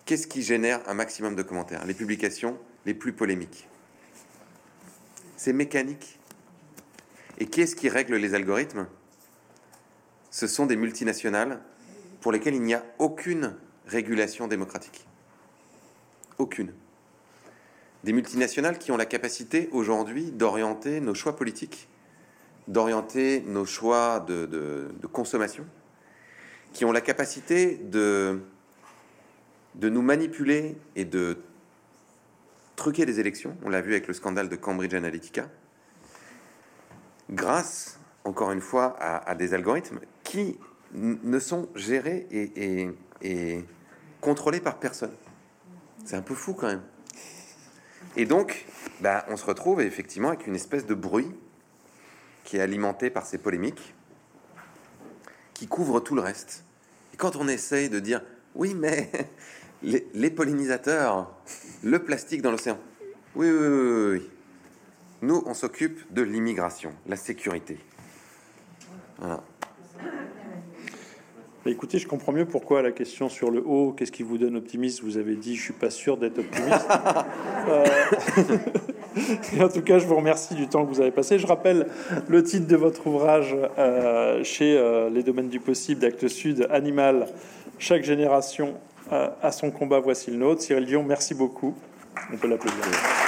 Qu'est-ce 0.04 0.26
qui 0.26 0.42
génère 0.42 0.80
un 0.88 0.94
maximum 0.94 1.36
de 1.36 1.42
commentaires? 1.42 1.84
Les 1.86 1.94
publications 1.94 2.58
les 2.86 2.94
plus 2.94 3.12
polémiques. 3.12 3.68
C'est 5.36 5.52
mécanique 5.52 6.18
et 7.38 7.46
qui 7.46 7.60
est-ce 7.60 7.76
qui 7.76 7.88
règle 7.88 8.16
les 8.16 8.34
algorithmes? 8.34 8.86
Ce 10.30 10.46
sont 10.46 10.66
des 10.66 10.76
multinationales 10.76 11.60
pour 12.20 12.32
lesquelles 12.32 12.54
il 12.54 12.62
n'y 12.62 12.74
a 12.74 12.84
aucune 12.98 13.54
régulation 13.86 14.48
démocratique. 14.48 15.06
Aucune. 16.38 16.72
Des 18.04 18.12
multinationales 18.12 18.78
qui 18.78 18.90
ont 18.90 18.96
la 18.96 19.06
capacité 19.06 19.68
aujourd'hui 19.72 20.30
d'orienter 20.32 21.00
nos 21.00 21.14
choix 21.14 21.36
politiques, 21.36 21.88
d'orienter 22.68 23.42
nos 23.46 23.64
choix 23.64 24.20
de, 24.20 24.88
consommation, 25.12 25.66
qui 26.72 26.84
ont 26.84 26.92
la 26.92 27.00
capacité 27.00 27.76
de, 27.76 28.40
de 29.74 29.88
nous 29.88 30.02
manipuler 30.02 30.76
et 30.96 31.04
de 31.04 31.38
truquer 32.76 33.06
des 33.06 33.20
élections. 33.20 33.56
On 33.64 33.68
l'a 33.68 33.80
vu 33.80 33.92
avec 33.92 34.06
le 34.06 34.14
scandale 34.14 34.48
de 34.48 34.56
Cambridge 34.56 34.94
Analytica 34.94 35.48
grâce, 37.30 37.98
encore 38.24 38.52
une 38.52 38.60
fois, 38.60 38.96
à, 39.00 39.34
des 39.34 39.54
algorithmes 39.54 40.00
qui 40.22 40.58
ne 40.92 41.38
sont 41.38 41.68
gérés 41.74 42.26
et, 42.30 43.64
contrôlés 44.20 44.60
par 44.60 44.78
personne. 44.78 45.14
C'est 46.04 46.16
un 46.16 46.22
peu 46.22 46.34
fou 46.34 46.54
quand 46.54 46.66
même. 46.66 46.82
Et 48.16 48.26
donc, 48.26 48.66
bah, 49.00 49.24
on 49.28 49.36
se 49.36 49.46
retrouve 49.46 49.80
effectivement 49.80 50.28
avec 50.28 50.46
une 50.46 50.54
espèce 50.54 50.86
de 50.86 50.94
bruit 50.94 51.32
qui 52.44 52.56
est 52.56 52.60
alimenté 52.60 53.10
par 53.10 53.24
ces 53.24 53.38
polémiques, 53.38 53.94
qui 55.54 55.66
couvre 55.66 56.00
tout 56.00 56.14
le 56.14 56.20
reste. 56.20 56.64
Et 57.14 57.16
quand 57.16 57.36
on 57.36 57.48
essaye 57.48 57.88
de 57.88 58.00
dire, 58.00 58.22
oui, 58.54 58.74
mais 58.74 59.10
les, 59.82 60.30
pollinisateurs, 60.30 61.30
le 61.82 61.98
plastique 61.98 62.42
dans 62.42 62.50
l'océan, 62.50 62.78
oui, 63.34 63.50
oui, 63.50 63.66
oui, 63.66 64.10
oui. 64.12 64.30
Nous, 65.22 65.42
on 65.46 65.54
s'occupe 65.54 66.12
de 66.12 66.22
l'immigration, 66.22 66.92
la 67.06 67.16
sécurité. 67.16 67.78
Voilà. 69.18 69.42
Écoutez, 71.64 71.98
je 71.98 72.08
comprends 72.08 72.32
mieux 72.32 72.44
pourquoi 72.44 72.82
la 72.82 72.90
question 72.90 73.28
sur 73.28 73.52
le 73.52 73.62
haut, 73.64 73.92
qu'est-ce 73.92 74.10
qui 74.10 74.24
vous 74.24 74.36
donne 74.36 74.56
optimiste 74.56 75.00
Vous 75.04 75.16
avez 75.16 75.36
dit, 75.36 75.54
je 75.54 75.62
suis 75.62 75.72
pas 75.72 75.90
sûr 75.90 76.16
d'être 76.16 76.38
optimiste. 76.38 76.88
Euh, 77.68 77.84
en 79.60 79.68
tout 79.68 79.82
cas, 79.82 80.00
je 80.00 80.06
vous 80.06 80.16
remercie 80.16 80.56
du 80.56 80.66
temps 80.66 80.84
que 80.84 80.92
vous 80.92 81.00
avez 81.00 81.12
passé. 81.12 81.38
Je 81.38 81.46
rappelle 81.46 81.86
le 82.26 82.42
titre 82.42 82.66
de 82.66 82.74
votre 82.74 83.06
ouvrage 83.06 83.56
euh, 83.78 84.42
chez 84.42 84.76
euh, 84.76 85.08
Les 85.10 85.22
Domaines 85.22 85.48
du 85.48 85.60
Possible 85.60 86.00
d'Actes 86.00 86.26
Sud, 86.26 86.66
Animal. 86.72 87.28
Chaque 87.78 88.02
génération 88.02 88.74
a 89.12 89.52
son 89.52 89.70
combat. 89.70 90.00
Voici 90.00 90.30
le 90.30 90.36
nôtre. 90.36 90.62
Cyril 90.62 90.86
Dion, 90.86 91.02
merci 91.02 91.34
beaucoup. 91.34 91.74
On 92.32 92.36
peut 92.36 92.48
l'applaudir. 92.48 93.21